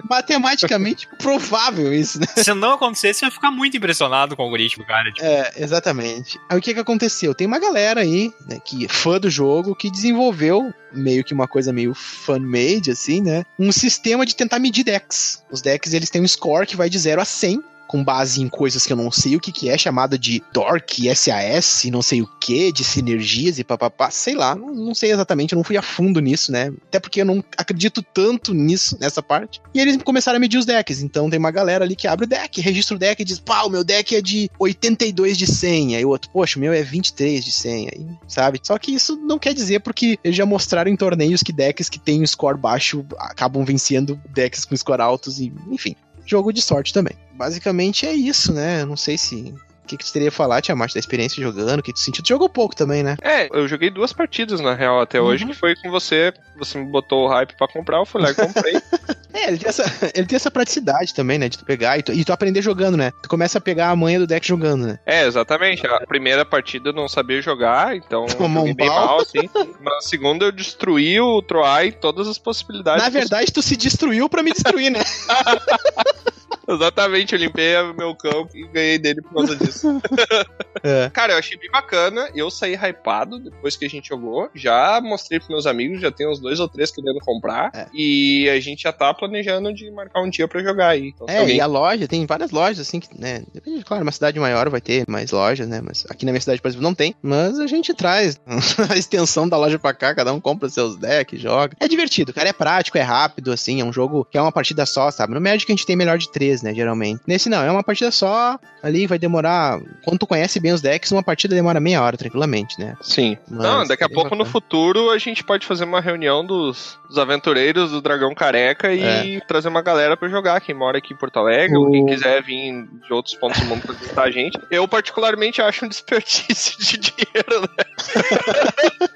Matematicamente 0.09 1.09
provável 1.18 1.92
isso, 1.92 2.20
né? 2.20 2.26
Se 2.36 2.52
não 2.52 2.72
acontecesse, 2.72 3.24
eu 3.24 3.28
ia 3.28 3.32
ficar 3.32 3.50
muito 3.50 3.76
impressionado 3.76 4.36
com 4.36 4.42
o 4.42 4.44
algoritmo, 4.44 4.84
cara. 4.84 5.11
Tipo, 5.12 5.24
É, 5.26 5.52
exatamente. 5.56 6.38
Aí 6.48 6.59
o 6.59 6.61
que 6.61 6.74
que 6.74 6.80
aconteceu? 6.80 7.34
Tem 7.34 7.46
uma 7.46 7.59
galera 7.59 8.00
aí, 8.02 8.32
né, 8.46 8.59
que 8.64 8.84
é 8.84 8.88
fã 8.88 9.18
do 9.18 9.30
jogo, 9.30 9.74
que 9.74 9.90
desenvolveu 9.90 10.72
meio 10.92 11.24
que 11.24 11.34
uma 11.34 11.48
coisa 11.48 11.72
meio 11.72 11.94
fan-made, 11.94 12.90
assim, 12.90 13.20
né? 13.20 13.44
Um 13.59 13.72
sistema 13.72 14.24
de 14.24 14.36
tentar 14.36 14.59
medir 14.59 14.84
decks. 14.84 15.42
Os 15.50 15.62
decks, 15.62 15.92
eles 15.92 16.11
têm 16.11 16.22
um 16.22 16.28
score 16.28 16.66
que 16.66 16.76
vai 16.76 16.88
de 16.90 16.98
0 16.98 17.20
a 17.20 17.24
100, 17.24 17.62
com 17.89 18.05
base 18.05 18.43
em 18.43 18.49
coisas 18.49 18.86
que 18.86 18.93
eu 18.93 18.97
não 18.97 19.11
sei 19.11 19.34
o 19.34 19.41
que, 19.41 19.51
que 19.51 19.68
é, 19.68 19.78
chamada 19.78 20.18
de 20.18 20.43
DORC, 20.53 21.09
SAS, 21.16 21.84
não 21.91 22.03
sei 22.03 22.20
o 22.22 22.26
que, 22.39 22.70
de 22.70 22.84
sinergias 22.84 23.59
e 23.59 23.64
papapá, 23.64 24.11
sei 24.11 24.34
lá, 24.34 24.55
não, 24.55 24.74
não 24.74 24.95
sei 24.95 25.11
exatamente, 25.11 25.55
eu 25.55 25.57
não 25.57 25.64
fui 25.64 25.76
a 25.76 25.82
fundo 25.82 26.20
nisso, 26.20 26.53
né? 26.53 26.70
Até 26.86 27.01
porque 27.01 27.22
eu 27.22 27.24
não 27.24 27.43
acredito 27.57 28.03
tanto 28.03 28.53
nisso, 28.53 28.97
nessa 29.01 29.22
parte. 29.22 29.61
E 29.74 29.80
eles 29.80 29.97
começaram 30.03 30.36
a 30.36 30.41
medir 30.41 30.59
os 30.59 30.66
decks, 30.66 31.03
então 31.03 31.30
tem 31.30 31.39
uma 31.39 31.51
galera 31.51 31.84
ali 31.84 31.97
que 31.97 32.07
abre 32.07 32.26
o 32.26 32.28
deck, 32.28 32.61
registra 32.61 32.95
o 32.95 32.99
deck 32.99 33.22
e 33.22 33.24
diz, 33.24 33.43
o 33.64 33.70
meu 33.70 33.82
deck 33.82 34.14
é 34.14 34.20
de 34.20 34.51
82 34.59 35.39
de 35.39 35.47
100, 35.47 35.97
aí 35.97 36.05
o 36.05 36.11
outro, 36.11 36.30
poxa, 36.30 36.59
o 36.59 36.61
meu 36.61 36.72
é 36.72 36.82
23 36.82 37.43
de 37.43 37.51
100, 37.51 37.89
aí, 37.93 38.07
sabe? 38.28 38.61
Só 38.62 38.78
que 38.78 38.93
isso 38.93 39.16
não 39.16 39.39
quer 39.39 39.55
dizer 39.55 39.80
porque 39.80 40.18
eles 40.22 40.36
já 40.36 40.45
mostraram 40.45 40.91
em 40.91 40.97
torneios 40.97 41.43
que 41.43 41.53
decks 41.53 41.89
que 41.89 41.99
têm 41.99 42.22
um 42.22 42.26
score 42.26 42.59
baixo 42.59 43.05
acabam 43.18 43.64
vencendo 43.64 44.20
decks 44.30 44.64
com 44.64 44.76
score 44.76 45.01
altos 45.01 45.41
e, 45.41 45.53
enfim, 45.70 45.97
jogo 46.31 46.53
de 46.53 46.61
sorte 46.62 46.93
também. 46.93 47.14
Basicamente 47.33 48.07
é 48.07 48.12
isso, 48.12 48.53
né? 48.53 48.83
Eu 48.83 48.87
não 48.87 48.97
sei 48.97 49.16
se. 49.18 49.55
O 49.85 49.89
que, 49.89 49.97
que 49.97 50.05
tu 50.05 50.12
teria 50.12 50.29
a 50.29 50.33
falar, 50.33 50.61
Tiamat, 50.61 50.93
da 50.93 51.01
experiência 51.01 51.43
jogando? 51.43 51.81
O 51.81 51.83
que 51.83 51.95
tu 51.95 51.99
sentiu? 52.01 52.22
Tu 52.22 52.29
jogou 52.29 52.47
pouco 52.49 52.76
também, 52.76 53.03
né? 53.03 53.16
É, 53.22 53.49
eu 53.57 53.66
joguei 53.66 53.89
duas 53.89 54.12
partidas 54.12 54.61
na 54.61 54.74
real 54.74 55.01
até 55.01 55.18
hoje, 55.18 55.45
Uhum. 55.45 55.51
que 55.51 55.57
foi 55.57 55.74
com 55.76 55.91
você. 55.91 56.31
Você 56.59 56.79
me 56.79 56.85
botou 56.85 57.24
o 57.24 57.29
hype 57.29 57.57
pra 57.57 57.66
comprar, 57.66 57.97
eu 57.99 58.05
fui 58.05 58.20
lá 58.20 58.31
e 58.31 58.35
comprei. 58.35 58.74
É, 59.33 59.49
ele 59.49 59.59
tem 59.59 59.68
essa, 59.68 59.85
ele 60.14 60.26
tem 60.26 60.37
essa 60.37 60.51
praticidade 60.51 61.14
também, 61.14 61.39
né? 61.39 61.49
De 61.49 61.59
tu 61.59 61.64
pegar 61.64 61.99
e 61.99 62.03
tu, 62.03 62.12
e 62.12 62.24
tu 62.24 62.33
aprender 62.33 62.62
jogando, 62.62 62.97
né? 62.97 63.12
Tu 63.22 63.29
começa 63.29 63.59
a 63.59 63.61
pegar 63.61 63.91
a 63.91 63.97
manha 63.97 64.18
do 64.18 64.26
deck 64.26 64.47
jogando, 64.47 64.87
né? 64.87 64.99
É, 65.05 65.26
exatamente. 65.26 65.87
A 65.87 66.07
primeira 66.07 66.45
partida 66.45 66.91
eu 66.91 66.95
não 66.95 67.09
sabia 67.09 67.43
jogar, 67.43 67.97
então 67.97 68.26
Tomou 68.39 68.66
um 68.66 68.74
bem 68.74 68.89
mal, 68.89 69.20
assim. 69.20 69.49
Mas 69.55 69.95
na 69.95 70.01
segunda 70.01 70.47
eu 70.47 70.53
destruí 70.53 71.20
o 71.20 71.43
Troy 71.43 71.93
todas 71.93 72.29
as 72.29 72.39
possibilidades. 72.39 73.03
Na 73.03 73.11
verdade, 73.11 73.53
tu 73.53 73.62
se 73.62 73.76
destruiu 73.76 74.29
pra 74.29 74.43
me 74.43 74.53
destruir, 74.53 74.91
né? 74.91 75.01
Exatamente, 76.68 77.32
eu 77.34 77.38
limpei 77.38 77.76
o 77.78 77.94
meu 77.94 78.14
campo 78.14 78.56
e 78.56 78.66
ganhei 78.68 78.98
dele 78.98 79.22
por 79.22 79.32
causa 79.34 79.56
disso. 79.56 79.88
É. 80.80 81.10
Cara, 81.10 81.32
eu 81.32 81.38
achei 81.38 81.58
bem 81.58 81.68
bacana. 81.72 82.30
Eu 82.36 82.48
saí 82.52 82.74
hypado 82.76 83.40
depois 83.40 83.74
que 83.76 83.84
a 83.84 83.90
gente 83.90 84.08
jogou. 84.10 84.48
Já 84.54 85.00
mostrei 85.02 85.40
pros 85.40 85.48
meus 85.50 85.66
amigos, 85.66 86.00
já 86.00 86.08
tem 86.12 86.28
uns 86.30 86.38
dois 86.38 86.60
ou 86.60 86.68
três 86.68 86.92
querendo 86.92 87.18
comprar. 87.18 87.72
É. 87.74 87.86
E 87.92 88.48
a 88.48 88.60
gente 88.60 88.82
já 88.84 88.92
tá 88.92 89.12
planejando 89.12 89.74
de 89.74 89.90
marcar 89.90 90.22
um 90.22 90.30
dia 90.30 90.46
pra 90.46 90.62
jogar 90.62 90.90
aí. 90.90 91.08
Então, 91.08 91.26
É, 91.28 91.38
alguém- 91.40 91.56
e 91.56 91.60
a 91.60 91.66
loja, 91.66 92.06
tem 92.06 92.24
várias 92.26 92.52
lojas, 92.52 92.78
assim, 92.86 93.00
que, 93.00 93.08
né? 93.20 93.42
Depende, 93.52 93.84
claro, 93.84 94.04
uma 94.04 94.12
cidade 94.12 94.38
maior 94.38 94.68
vai 94.68 94.80
ter 94.80 95.04
mais 95.08 95.32
lojas, 95.32 95.66
né? 95.66 95.80
Mas 95.84 96.06
aqui 96.08 96.24
na 96.24 96.30
minha 96.30 96.40
cidade, 96.40 96.62
por 96.62 96.68
exemplo, 96.68 96.84
não 96.84 96.94
tem. 96.94 97.12
Mas 97.20 97.58
a 97.58 97.66
gente 97.66 97.92
traz 97.92 98.40
a 98.88 98.96
extensão 98.96 99.48
da 99.48 99.56
loja 99.56 99.80
pra 99.80 99.92
cá, 99.92 100.14
cada 100.14 100.32
um 100.32 100.40
compra 100.40 100.68
seus 100.68 100.96
decks, 100.96 101.40
joga. 101.40 101.76
É 101.80 101.88
divertido, 101.88 102.32
cara, 102.32 102.50
é 102.50 102.52
prático, 102.52 102.96
é 102.96 103.02
rápido, 103.02 103.50
assim, 103.50 103.80
é 103.80 103.84
um 103.84 103.92
jogo 103.92 104.24
que 104.24 104.38
é 104.38 104.40
uma 104.40 104.52
partida 104.52 104.86
só, 104.86 105.10
sabe? 105.10 105.34
No 105.34 105.40
Magic 105.40 105.70
a 105.70 105.74
gente 105.74 105.84
tem 105.86 105.96
melhor 105.96 106.18
de 106.18 106.30
três, 106.30 106.57
né, 106.62 106.74
geralmente. 106.74 107.20
Nesse 107.26 107.48
não, 107.48 107.62
é 107.62 107.70
uma 107.70 107.82
partida 107.82 108.11
só, 108.11 108.59
ali 108.82 109.06
vai 109.06 109.18
demorar... 109.18 109.80
Quando 110.04 110.18
tu 110.18 110.26
conhece 110.26 110.59
bem 110.61 110.72
os 110.72 110.80
decks, 110.80 111.11
uma 111.12 111.22
partida 111.22 111.54
demora 111.54 111.80
meia 111.80 112.02
hora, 112.02 112.16
tranquilamente, 112.16 112.78
né? 112.80 112.96
Sim. 113.00 113.36
Mas 113.48 113.62
Não, 113.62 113.86
daqui 113.86 114.04
a 114.04 114.06
é 114.06 114.09
pouco 114.09 114.30
no 114.30 114.38
bacana. 114.38 114.50
futuro 114.52 115.11
a 115.11 115.18
gente 115.18 115.42
pode 115.44 115.66
fazer 115.66 115.84
uma 115.84 116.00
reunião 116.00 116.44
dos, 116.44 116.98
dos 117.09 117.18
aventureiros 117.18 117.90
do 117.90 118.00
Dragão 118.00 118.34
Careca 118.34 118.92
e 118.92 119.40
trazer 119.46 119.68
uma 119.68 119.82
galera 119.82 120.16
pra 120.16 120.28
jogar. 120.28 120.61
Quem 120.61 120.74
mora 120.74 120.98
aqui 120.98 121.12
em 121.12 121.16
Porto 121.16 121.38
Alegre, 121.38 121.76
ou 121.76 121.90
quem 121.90 122.02
O- 122.04 122.06
quiser 122.06 122.42
vir 122.42 122.86
de 123.06 123.12
outros 123.12 123.34
pontos 123.34 123.61
do 123.61 123.66
mundo 123.66 123.82
pra 123.82 123.94
visitar 123.94 124.22
a 124.24 124.30
gente. 124.30 124.59
Eu, 124.70 124.86
particularmente, 124.88 125.61
acho 125.62 125.84
um 125.84 125.88
desperdício 125.88 126.78
de 126.78 126.96
dinheiro, 126.98 127.61
né? 127.62 127.84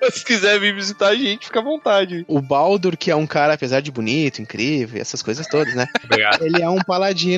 Mas 0.00 0.14
Se 0.22 0.24
quiser 0.24 0.58
vir 0.60 0.74
visitar 0.74 1.08
a 1.08 1.14
gente, 1.14 1.46
fica 1.46 1.60
à 1.60 1.62
vontade. 1.62 2.24
O 2.28 2.40
Baldur, 2.40 2.96
que 2.96 3.10
é 3.10 3.16
um 3.16 3.26
cara, 3.26 3.54
apesar 3.54 3.80
de 3.80 3.90
bonito, 3.90 4.40
incrível, 4.42 5.00
essas 5.00 5.22
coisas 5.22 5.46
todas, 5.46 5.74
né? 5.74 5.86
obrigado. 6.04 6.42
Ele 6.42 6.62
é 6.62 6.68
um 6.68 6.78
paladino 6.78 7.31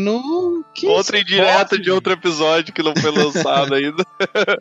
que. 0.74 0.86
Outra 0.86 1.18
indireta 1.18 1.78
de 1.78 1.90
outro 1.90 2.12
episódio 2.12 2.72
que 2.72 2.82
não 2.82 2.94
foi 2.96 3.10
lançado 3.16 3.74
ainda. 3.74 4.04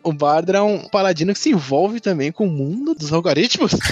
O 0.02 0.12
Baldur 0.12 0.54
é 0.56 0.62
um 0.62 0.88
paladino 0.88 1.32
que 1.32 1.38
se 1.38 1.50
envolve 1.50 2.00
também 2.00 2.30
com 2.32 2.46
o 2.46 2.50
mundo 2.50 2.94
dos 2.94 3.12
algoritmos. 3.12 3.72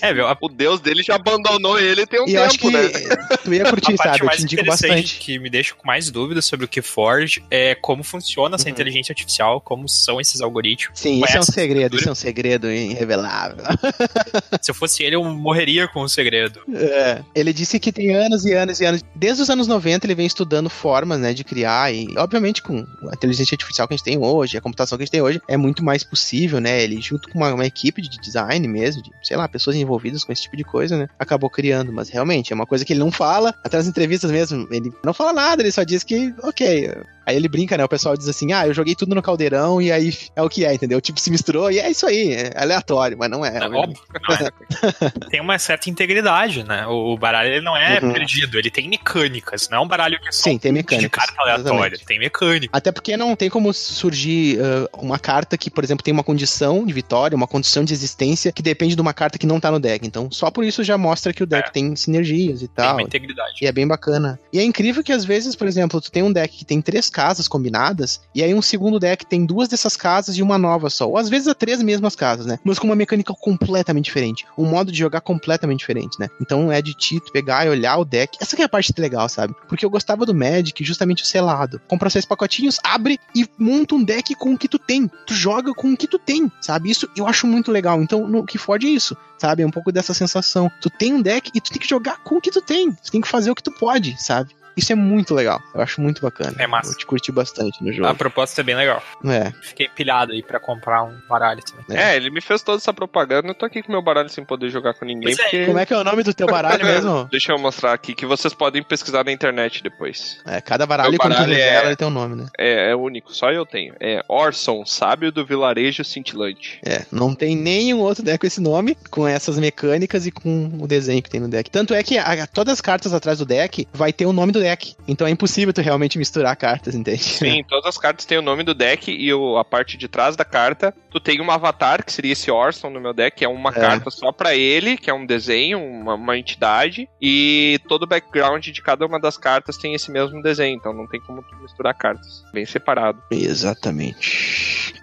É, 0.00 0.12
meu, 0.12 0.26
a, 0.28 0.36
O 0.40 0.48
deus 0.48 0.80
dele 0.80 1.02
já 1.02 1.16
abandonou 1.16 1.78
ele 1.78 2.06
tem 2.06 2.20
um 2.20 2.28
E 2.28 2.34
eu 2.34 2.42
acho 2.44 2.58
tempo, 2.58 2.70
que 2.70 2.76
né? 2.76 3.16
tu 3.42 3.52
ia 3.54 3.64
curtir, 3.68 3.94
a 3.94 3.96
sabe? 3.96 4.20
Eu 4.20 4.26
mais 4.26 4.38
te 4.38 4.44
indico 4.44 4.64
bastante. 4.64 5.18
que 5.18 5.38
me 5.38 5.50
deixa 5.50 5.74
com 5.74 5.86
mais 5.86 6.10
dúvidas 6.10 6.44
sobre 6.44 6.66
o 6.66 6.68
que 6.68 6.80
Forge 6.82 7.42
é 7.50 7.74
como 7.74 8.02
funciona 8.04 8.54
essa 8.56 8.66
Uhum. 8.66 8.70
inteligência 8.72 9.12
artificial, 9.12 9.60
como 9.60 9.88
são 9.88 10.20
esses 10.20 10.40
algoritmos. 10.40 10.98
Sim, 10.98 11.16
isso 11.16 11.24
é 11.24 11.28
um 11.28 11.32
Conhece 11.32 11.52
segredo, 11.52 11.94
a 11.94 11.98
isso 11.98 12.08
é 12.08 12.12
um 12.12 12.16
segredo 12.16 12.70
irrevelável. 12.70 13.64
Se 14.62 14.70
eu 14.70 14.74
fosse 14.74 15.02
ele, 15.02 15.16
eu 15.16 15.24
morreria 15.24 15.88
com 15.88 16.00
o 16.02 16.08
segredo. 16.08 16.60
É. 16.74 17.22
Ele 17.34 17.52
disse 17.52 17.78
que 17.80 17.92
tem 17.92 18.14
anos 18.14 18.44
e 18.44 18.52
anos 18.52 18.80
e 18.80 18.84
anos. 18.84 19.02
Desde 19.14 19.42
os 19.42 19.50
anos 19.50 19.66
90 19.66 20.06
ele 20.06 20.14
vem 20.14 20.26
estudando 20.36 20.68
formas, 20.68 21.18
né, 21.18 21.32
de 21.32 21.42
criar 21.42 21.92
e, 21.92 22.14
obviamente, 22.16 22.62
com 22.62 22.86
a 23.08 23.14
inteligência 23.14 23.54
artificial 23.54 23.88
que 23.88 23.94
a 23.94 23.96
gente 23.96 24.04
tem 24.04 24.18
hoje, 24.18 24.56
a 24.56 24.60
computação 24.60 24.96
que 24.96 25.02
a 25.02 25.06
gente 25.06 25.12
tem 25.12 25.22
hoje, 25.22 25.40
é 25.48 25.56
muito 25.56 25.84
mais 25.84 26.04
possível, 26.04 26.60
né? 26.60 26.82
Ele, 26.82 27.00
junto 27.00 27.28
com 27.28 27.38
uma, 27.38 27.52
uma 27.52 27.66
equipe 27.66 28.02
de 28.02 28.18
design 28.18 28.68
mesmo, 28.68 29.02
de, 29.02 29.10
sei 29.22 29.36
lá, 29.36 29.48
pessoas 29.48 29.76
envolvidas 29.76 30.24
com 30.24 30.32
esse 30.32 30.42
tipo 30.42 30.56
de 30.56 30.64
coisa, 30.64 30.96
né, 30.96 31.08
acabou 31.18 31.48
criando. 31.48 31.92
Mas 31.92 32.08
realmente 32.08 32.52
é 32.52 32.56
uma 32.56 32.66
coisa 32.66 32.84
que 32.84 32.92
ele 32.92 33.00
não 33.00 33.10
fala, 33.10 33.54
até 33.64 33.76
nas 33.76 33.86
entrevistas 33.86 34.30
mesmo, 34.30 34.68
ele 34.70 34.92
não 35.04 35.14
fala 35.14 35.32
nada, 35.32 35.62
ele 35.62 35.72
só 35.72 35.82
diz 35.82 36.04
que, 36.04 36.34
ok. 36.42 36.90
Aí 37.26 37.34
ele 37.36 37.48
brinca, 37.48 37.76
né? 37.76 37.84
O 37.84 37.88
pessoal 37.88 38.16
diz 38.16 38.28
assim: 38.28 38.52
ah, 38.52 38.66
eu 38.66 38.72
joguei 38.72 38.94
tudo 38.94 39.14
no 39.14 39.20
caldeirão 39.22 39.82
e 39.82 39.90
aí 39.90 40.16
é 40.36 40.42
o 40.42 40.48
que 40.48 40.64
é, 40.64 40.72
entendeu? 40.72 41.00
Tipo, 41.00 41.18
se 41.20 41.30
misturou 41.30 41.70
e 41.70 41.78
é 41.80 41.90
isso 41.90 42.06
aí, 42.06 42.32
é 42.32 42.52
aleatório, 42.56 43.18
mas 43.18 43.28
não 43.30 43.44
é. 43.44 43.58
É 43.58 43.68
óbvio. 43.68 43.96
tem 45.30 45.40
uma 45.40 45.58
certa 45.58 45.90
integridade, 45.90 46.62
né? 46.64 46.86
O 46.86 47.16
baralho 47.16 47.50
ele 47.50 47.60
não 47.64 47.76
é 47.76 47.98
Uhum. 48.00 48.12
perdido, 48.12 48.58
ele 48.58 48.70
tem 48.70 48.88
mecânicas, 48.88 49.68
não 49.68 49.78
é 49.78 49.80
um 49.80 49.88
baralho 49.88 50.20
que 50.20 50.28
é 50.28 50.32
só 50.32 50.44
Sim, 50.44 50.58
tem 50.58 50.70
de 50.72 50.78
mecânicas. 50.78 51.10
carta 51.26 51.40
aleatória, 51.42 51.70
exatamente. 51.94 52.04
tem 52.06 52.18
mecânica. 52.18 52.76
Até 52.76 52.92
porque 52.92 53.16
não 53.16 53.34
tem 53.34 53.48
como 53.50 53.72
surgir 53.72 54.58
ah, 54.60 54.88
uma 54.98 55.18
carta 55.18 55.56
que, 55.56 55.70
por 55.70 55.82
exemplo, 55.82 56.04
tem 56.04 56.12
uma 56.12 56.22
condição 56.24 56.84
de 56.84 56.92
vitória, 56.92 57.34
uma 57.36 57.46
condição 57.46 57.84
de 57.84 57.92
existência 57.92 58.52
que 58.52 58.62
depende 58.62 58.94
de 58.94 59.00
uma 59.00 59.12
carta 59.14 59.38
que 59.38 59.46
não 59.46 59.58
tá 59.58 59.70
no 59.70 59.80
deck. 59.80 60.06
Então, 60.06 60.30
só 60.30 60.50
por 60.50 60.64
isso 60.64 60.84
já 60.84 60.96
mostra 60.98 61.32
que 61.32 61.42
o 61.42 61.46
deck 61.46 61.68
É. 61.68 61.72
tem 61.72 61.96
sinergias 61.96 62.62
e 62.62 62.68
Tem 62.68 62.84
tal. 62.84 62.94
uma 62.94 63.02
integridade. 63.02 63.54
E 63.62 63.66
é 63.66 63.72
bem 63.72 63.86
bacana. 63.86 64.38
E 64.52 64.58
é 64.58 64.62
incrível 64.62 65.02
que 65.02 65.12
às 65.12 65.24
vezes, 65.24 65.56
por 65.56 65.66
exemplo, 65.66 66.00
tu 66.00 66.10
tem 66.10 66.22
um 66.22 66.32
deck 66.32 66.56
que 66.56 66.64
tem 66.64 66.80
três 66.82 67.08
casas 67.16 67.48
combinadas, 67.48 68.20
e 68.34 68.42
aí 68.42 68.52
um 68.52 68.60
segundo 68.60 69.00
deck 69.00 69.24
tem 69.24 69.46
duas 69.46 69.68
dessas 69.68 69.96
casas 69.96 70.36
e 70.36 70.42
uma 70.42 70.58
nova 70.58 70.90
só. 70.90 71.08
Ou 71.08 71.16
às 71.16 71.30
vezes 71.30 71.48
é 71.48 71.54
três 71.54 71.80
mesmas 71.82 72.14
casas, 72.14 72.44
né? 72.44 72.58
Mas 72.62 72.78
com 72.78 72.86
uma 72.86 72.94
mecânica 72.94 73.32
completamente 73.32 74.04
diferente. 74.04 74.44
Um 74.58 74.66
modo 74.66 74.92
de 74.92 74.98
jogar 74.98 75.22
completamente 75.22 75.78
diferente, 75.78 76.20
né? 76.20 76.28
Então 76.42 76.70
é 76.70 76.82
de 76.82 76.92
ti 76.92 77.18
pegar 77.32 77.64
e 77.64 77.70
olhar 77.70 77.96
o 77.96 78.04
deck. 78.04 78.36
Essa 78.38 78.54
que 78.54 78.60
é 78.60 78.66
a 78.66 78.68
parte 78.68 78.92
legal, 78.98 79.30
sabe? 79.30 79.54
Porque 79.66 79.86
eu 79.86 79.88
gostava 79.88 80.26
do 80.26 80.34
Magic 80.34 80.84
justamente 80.84 81.22
o 81.22 81.26
selado. 81.26 81.80
Compra 81.88 82.10
seis 82.10 82.26
pacotinhos, 82.26 82.78
abre 82.84 83.18
e 83.34 83.48
monta 83.58 83.94
um 83.94 84.04
deck 84.04 84.34
com 84.34 84.52
o 84.52 84.58
que 84.58 84.68
tu 84.68 84.78
tem. 84.78 85.10
Tu 85.26 85.32
joga 85.32 85.72
com 85.72 85.94
o 85.94 85.96
que 85.96 86.06
tu 86.06 86.18
tem, 86.18 86.52
sabe? 86.60 86.90
Isso 86.90 87.08
eu 87.16 87.26
acho 87.26 87.46
muito 87.46 87.72
legal. 87.72 88.02
Então, 88.02 88.28
no 88.28 88.44
que 88.44 88.58
fode 88.58 88.86
é 88.86 88.90
isso 88.90 89.16
sabe? 89.38 89.62
É 89.62 89.66
um 89.66 89.70
pouco 89.70 89.92
dessa 89.92 90.14
sensação. 90.14 90.70
Tu 90.80 90.88
tem 90.88 91.12
um 91.12 91.20
deck 91.20 91.50
e 91.54 91.60
tu 91.60 91.70
tem 91.70 91.80
que 91.80 91.88
jogar 91.88 92.22
com 92.22 92.36
o 92.36 92.40
que 92.40 92.50
tu 92.50 92.62
tem. 92.62 92.90
Tu 92.92 93.12
tem 93.12 93.20
que 93.20 93.28
fazer 93.28 93.50
o 93.50 93.54
que 93.54 93.62
tu 93.62 93.70
pode, 93.70 94.16
sabe? 94.18 94.54
Isso 94.76 94.92
é 94.92 94.94
muito 94.94 95.34
legal. 95.34 95.60
Eu 95.74 95.80
acho 95.80 96.00
muito 96.00 96.20
bacana. 96.20 96.54
É 96.58 96.66
massa. 96.66 96.92
Eu 96.92 96.96
te 96.96 97.06
curti 97.06 97.32
bastante 97.32 97.82
no 97.82 97.88
A 97.90 97.92
jogo. 97.92 98.14
proposta 98.14 98.60
é 98.60 98.64
bem 98.64 98.74
legal. 98.76 99.02
É. 99.24 99.52
Fiquei 99.62 99.88
pilhado 99.88 100.32
aí 100.32 100.42
pra 100.42 100.60
comprar 100.60 101.02
um 101.04 101.16
baralho 101.28 101.62
também. 101.64 101.96
É, 102.02 102.16
ele 102.16 102.30
me 102.30 102.40
fez 102.40 102.62
toda 102.62 102.78
essa 102.78 102.92
propaganda. 102.92 103.48
Eu 103.48 103.54
tô 103.54 103.64
aqui 103.64 103.82
com 103.82 103.90
meu 103.92 104.02
baralho 104.02 104.28
sem 104.28 104.44
poder 104.44 104.68
jogar 104.70 104.94
com 104.94 105.04
ninguém, 105.04 105.32
é, 105.32 105.36
porque. 105.36 105.64
Como 105.66 105.78
é 105.78 105.86
que 105.86 105.94
é 105.94 105.96
o 105.98 106.04
nome 106.04 106.22
do 106.22 106.34
teu 106.34 106.46
baralho 106.46 106.84
mesmo? 106.84 107.28
Deixa 107.30 107.52
eu 107.52 107.58
mostrar 107.58 107.92
aqui 107.92 108.14
que 108.14 108.26
vocês 108.26 108.52
podem 108.52 108.82
pesquisar 108.82 109.24
na 109.24 109.32
internet 109.32 109.82
depois. 109.82 110.38
É, 110.46 110.60
cada 110.60 110.84
baralho, 110.86 111.10
Meu 111.10 111.18
quando 111.20 111.32
tu 111.32 111.36
baralho 111.38 111.54
revela, 111.54 111.84
é- 111.84 111.86
ele 111.88 111.96
tem 111.96 112.06
um 112.08 112.10
nome, 112.10 112.36
né? 112.36 112.46
É, 112.58 112.90
é 112.90 112.96
único, 112.96 113.32
só 113.34 113.50
eu 113.50 113.64
tenho. 113.64 113.94
É 113.98 114.22
Orson, 114.28 114.84
sábio 114.84 115.32
do 115.32 115.44
vilarejo 115.46 116.04
cintilante. 116.04 116.78
É, 116.84 117.04
não 117.10 117.34
tem 117.34 117.56
nenhum 117.56 118.00
outro 118.00 118.22
deck 118.22 118.38
com 118.40 118.46
esse 118.46 118.60
nome, 118.60 118.96
com 119.10 119.26
essas 119.26 119.58
mecânicas 119.58 120.26
e 120.26 120.30
com 120.30 120.70
o 120.80 120.86
desenho 120.86 121.22
que 121.22 121.30
tem 121.30 121.40
no 121.40 121.48
deck. 121.48 121.70
Tanto 121.70 121.94
é 121.94 122.02
que 122.02 122.18
a- 122.18 122.46
todas 122.46 122.74
as 122.74 122.80
cartas 122.80 123.14
atrás 123.14 123.38
do 123.38 123.46
deck 123.46 123.88
vai 123.92 124.12
ter 124.12 124.26
o 124.26 124.32
nome 124.32 124.52
do 124.52 124.60
deck. 124.60 124.65
Então 125.06 125.26
é 125.26 125.30
impossível 125.30 125.72
tu 125.72 125.80
realmente 125.80 126.18
misturar 126.18 126.56
cartas, 126.56 126.94
entende? 126.94 127.22
Sim, 127.22 127.62
todas 127.68 127.86
as 127.86 127.98
cartas 127.98 128.24
têm 128.24 128.38
o 128.38 128.42
nome 128.42 128.62
do 128.62 128.74
deck 128.74 129.10
e 129.10 129.32
o- 129.32 129.56
a 129.56 129.64
parte 129.64 129.96
de 129.96 130.08
trás 130.08 130.36
da 130.36 130.44
carta. 130.44 130.94
Tu 131.10 131.20
tem 131.20 131.40
um 131.40 131.50
avatar, 131.50 132.04
que 132.04 132.12
seria 132.12 132.32
esse 132.32 132.50
Orson 132.50 132.90
no 132.90 133.00
meu 133.00 133.12
deck, 133.14 133.36
que 133.38 133.44
é 133.44 133.48
uma 133.48 133.70
É. 133.70 133.72
carta 133.72 134.10
só 134.10 134.32
pra 134.32 134.54
ele, 134.54 134.96
que 134.96 135.08
é 135.10 135.14
um 135.14 135.24
desenho, 135.26 135.78
uma, 135.82 136.14
uma 136.14 136.36
entidade. 136.38 137.08
E 137.20 137.78
todo 137.88 138.02
o 138.02 138.06
background 138.06 138.66
de 138.66 138.82
cada 138.82 139.06
uma 139.06 139.18
das 139.20 139.36
cartas 139.36 139.76
tem 139.76 139.94
esse 139.94 140.10
mesmo 140.10 140.42
desenho, 140.42 140.76
então 140.76 140.92
não 140.92 141.06
tem 141.06 141.20
como 141.20 141.42
tu 141.42 141.54
misturar 141.62 141.94
cartas. 141.94 142.42
Bem 142.52 142.66
separado. 142.66 143.22
Exatamente. 143.30 144.94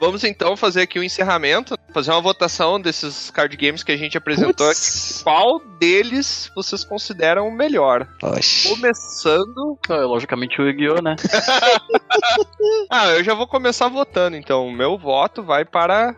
Vamos 0.00 0.22
então 0.24 0.56
fazer 0.56 0.82
aqui 0.82 0.98
o 0.98 1.02
encerramento, 1.02 1.76
fazer 1.92 2.10
uma 2.12 2.20
votação 2.20 2.80
desses 2.80 3.30
card 3.30 3.56
games 3.56 3.82
que 3.82 3.92
a 3.92 3.96
gente 3.96 4.16
apresentou 4.16 4.68
aqui. 4.70 5.22
Qual 5.24 5.60
deles 5.78 6.50
vocês 6.54 6.84
consideram 6.84 7.48
o 7.48 7.52
melhor? 7.52 8.06
Oxi. 8.22 8.68
Começando. 8.68 9.78
É, 9.88 9.94
logicamente 9.94 10.60
o 10.60 10.66
Yu-Gi-Oh, 10.66 11.02
né? 11.02 11.16
Ah, 12.90 13.08
eu 13.10 13.24
já 13.24 13.34
vou 13.34 13.46
começar 13.46 13.88
votando, 13.88 14.36
então. 14.36 14.66
O 14.66 14.72
meu 14.72 14.96
voto 14.98 15.42
vai 15.42 15.64
para. 15.64 16.14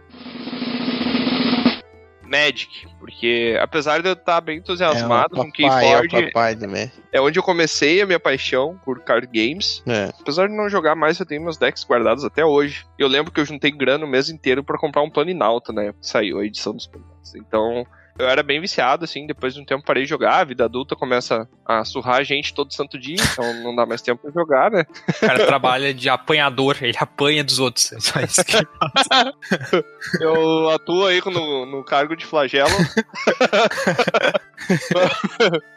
Magic, 2.30 2.86
porque 2.98 3.58
apesar 3.60 4.00
de 4.00 4.08
eu 4.08 4.12
estar 4.12 4.40
bem 4.40 4.58
entusiasmado 4.58 5.34
é 5.34 5.36
com 5.36 5.50
papai, 5.50 5.86
é 5.86 5.96
o 5.98 6.00
Keyforge, 6.02 6.26
papai 6.26 6.56
também. 6.56 6.92
é 7.12 7.20
onde 7.20 7.38
eu 7.38 7.42
comecei 7.42 8.00
a 8.00 8.06
minha 8.06 8.20
paixão 8.20 8.78
por 8.84 9.00
card 9.00 9.26
games. 9.26 9.82
É. 9.86 10.10
Apesar 10.20 10.46
de 10.48 10.54
não 10.54 10.68
jogar 10.68 10.94
mais, 10.94 11.18
eu 11.18 11.26
tenho 11.26 11.42
meus 11.42 11.56
decks 11.56 11.84
guardados 11.84 12.24
até 12.24 12.44
hoje. 12.44 12.86
Eu 12.96 13.08
lembro 13.08 13.32
que 13.32 13.40
eu 13.40 13.44
juntei 13.44 13.72
grana 13.72 14.04
o 14.04 14.08
mês 14.08 14.30
inteiro 14.30 14.62
pra 14.62 14.78
comprar 14.78 15.02
um 15.02 15.10
Planinauta, 15.10 15.72
né? 15.72 15.92
Saiu 16.00 16.38
a 16.38 16.46
edição 16.46 16.72
dos 16.72 16.86
Planinautas. 16.86 17.34
Então, 17.34 17.84
eu 18.18 18.28
era 18.28 18.42
bem 18.42 18.60
viciado, 18.60 19.04
assim. 19.04 19.26
Depois 19.26 19.54
de 19.54 19.60
um 19.60 19.64
tempo 19.64 19.84
parei 19.84 20.02
de 20.02 20.08
jogar. 20.08 20.40
A 20.40 20.44
vida 20.44 20.64
adulta 20.64 20.96
começa 20.96 21.48
a 21.64 21.84
surrar 21.84 22.16
a 22.16 22.22
gente 22.22 22.52
todo 22.52 22.74
santo 22.74 22.98
dia, 22.98 23.16
então 23.20 23.62
não 23.62 23.74
dá 23.74 23.86
mais 23.86 24.02
tempo 24.02 24.22
pra 24.22 24.30
jogar, 24.30 24.70
né? 24.70 24.84
O 25.08 25.20
cara 25.20 25.46
trabalha 25.46 25.94
de 25.94 26.08
apanhador, 26.08 26.76
ele 26.82 26.96
apanha 26.98 27.44
dos 27.44 27.58
outros. 27.58 27.92
É 27.92 28.00
só 28.00 28.20
isso 28.20 28.44
que... 28.44 28.58
Eu 30.20 30.70
atuo 30.70 31.06
aí 31.06 31.20
no, 31.24 31.66
no 31.66 31.84
cargo 31.84 32.16
de 32.16 32.26
flagelo. 32.26 32.70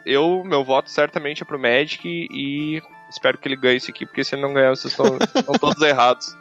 eu, 0.04 0.42
meu 0.44 0.64
voto 0.64 0.90
certamente 0.90 1.42
é 1.42 1.46
pro 1.46 1.58
Magic 1.58 2.00
e 2.04 2.82
espero 3.10 3.38
que 3.38 3.48
ele 3.48 3.56
ganhe 3.56 3.76
isso 3.76 3.90
aqui, 3.90 4.04
porque 4.04 4.24
se 4.24 4.34
ele 4.34 4.42
não 4.42 4.52
ganhar, 4.52 4.70
vocês 4.70 4.92
estão 4.92 5.16
estão 5.16 5.54
todos 5.54 5.82
errados. 5.82 6.36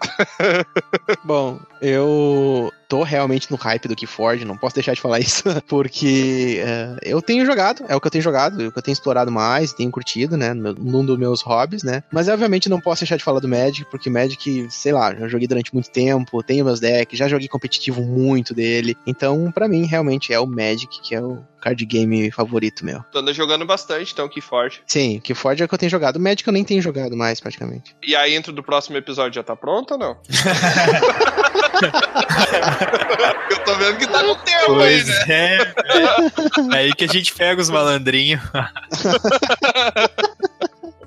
Bom, 1.24 1.60
eu 1.82 2.72
tô 2.94 3.02
realmente 3.02 3.50
no 3.50 3.58
hype 3.58 3.88
do 3.88 3.96
Keyforge, 3.96 4.46
não 4.46 4.56
posso 4.56 4.76
deixar 4.76 4.94
de 4.94 5.02
falar 5.02 5.18
isso, 5.18 5.44
porque 5.68 6.62
é, 6.64 6.96
eu 7.02 7.24
tenho 7.24 7.44
jogado, 7.44 7.84
é 7.88 7.96
o 7.96 8.00
que 8.00 8.06
eu 8.06 8.12
tenho 8.12 8.24
jogado, 8.24 8.62
é 8.62 8.68
o 8.68 8.72
que 8.72 8.78
eu 8.78 8.84
tenho 8.84 8.94
explorado 8.94 9.32
mais, 9.32 9.74
tenho 9.74 9.90
curtido, 9.90 10.38
né, 10.38 10.54
num 10.54 11.04
dos 11.04 11.18
meus 11.18 11.42
hobbies, 11.42 11.82
né, 11.82 12.04
mas 12.12 12.28
obviamente 12.28 12.70
não 12.70 12.80
posso 12.80 13.02
deixar 13.02 13.18
de 13.18 13.24
falar 13.24 13.40
do 13.40 13.48
Magic, 13.48 13.90
porque 13.90 14.12
Magic, 14.12 14.68
sei 14.70 14.92
lá, 14.92 15.16
já 15.16 15.28
joguei 15.28 15.48
durante 15.48 15.74
muito 15.74 15.90
tempo, 15.90 16.44
tenho 16.44 16.66
meus 16.66 16.80
decks, 16.80 17.18
já 17.18 17.28
joguei 17.28 17.48
competitivo 17.48 18.04
muito 18.04 18.54
dele, 18.54 18.96
então 19.08 19.52
pra 19.52 19.68
mim 19.68 19.88
realmente 19.88 20.32
é 20.32 20.40
o 20.40 20.46
Magic 20.46 21.02
que 21.02 21.16
é 21.16 21.22
o 21.22 21.42
card 21.60 21.84
game 21.86 22.30
favorito 22.30 22.86
meu. 22.86 23.02
Tu 23.10 23.18
anda 23.18 23.34
jogando 23.34 23.66
bastante, 23.66 24.12
então, 24.12 24.28
que 24.28 24.42
forte. 24.42 24.84
Sim, 24.86 25.22
Keyforge 25.22 25.62
é 25.62 25.66
o 25.66 25.70
que 25.70 25.74
eu 25.74 25.80
tenho 25.80 25.90
jogado, 25.90 26.18
o 26.18 26.20
Magic 26.20 26.46
eu 26.46 26.54
nem 26.54 26.66
tenho 26.66 26.82
jogado 26.82 27.16
mais 27.16 27.40
praticamente. 27.40 27.96
E 28.06 28.16
a 28.16 28.30
intro 28.30 28.52
do 28.52 28.62
próximo 28.62 28.98
episódio 28.98 29.36
já 29.36 29.44
tá 29.44 29.56
pronta 29.56 29.94
ou 29.94 30.00
não? 30.00 30.18
eu 33.50 33.64
tô 33.64 33.76
vendo 33.76 33.98
que 33.98 34.08
tá 34.08 34.24
no 34.24 34.36
tempo 34.36 34.80
aí, 34.80 35.04
Pois 35.04 35.08
né? 35.08 35.26
é, 35.30 35.58
é. 35.58 36.78
Aí 36.78 36.94
que 36.94 37.06
a 37.06 37.08
gente 37.08 37.34
pega 37.34 37.62
os 37.62 37.70
malandrinhos. 37.70 38.42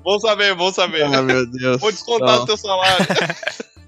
Bom 0.03 0.19
saber, 0.19 0.55
bom 0.55 0.71
saber. 0.71 1.03
Ah, 1.03 1.21
meu 1.21 1.45
Deus. 1.45 1.81
Vou 1.81 1.91
descontar 1.91 2.39
do 2.39 2.45
teu 2.45 2.55
salário. 2.55 3.05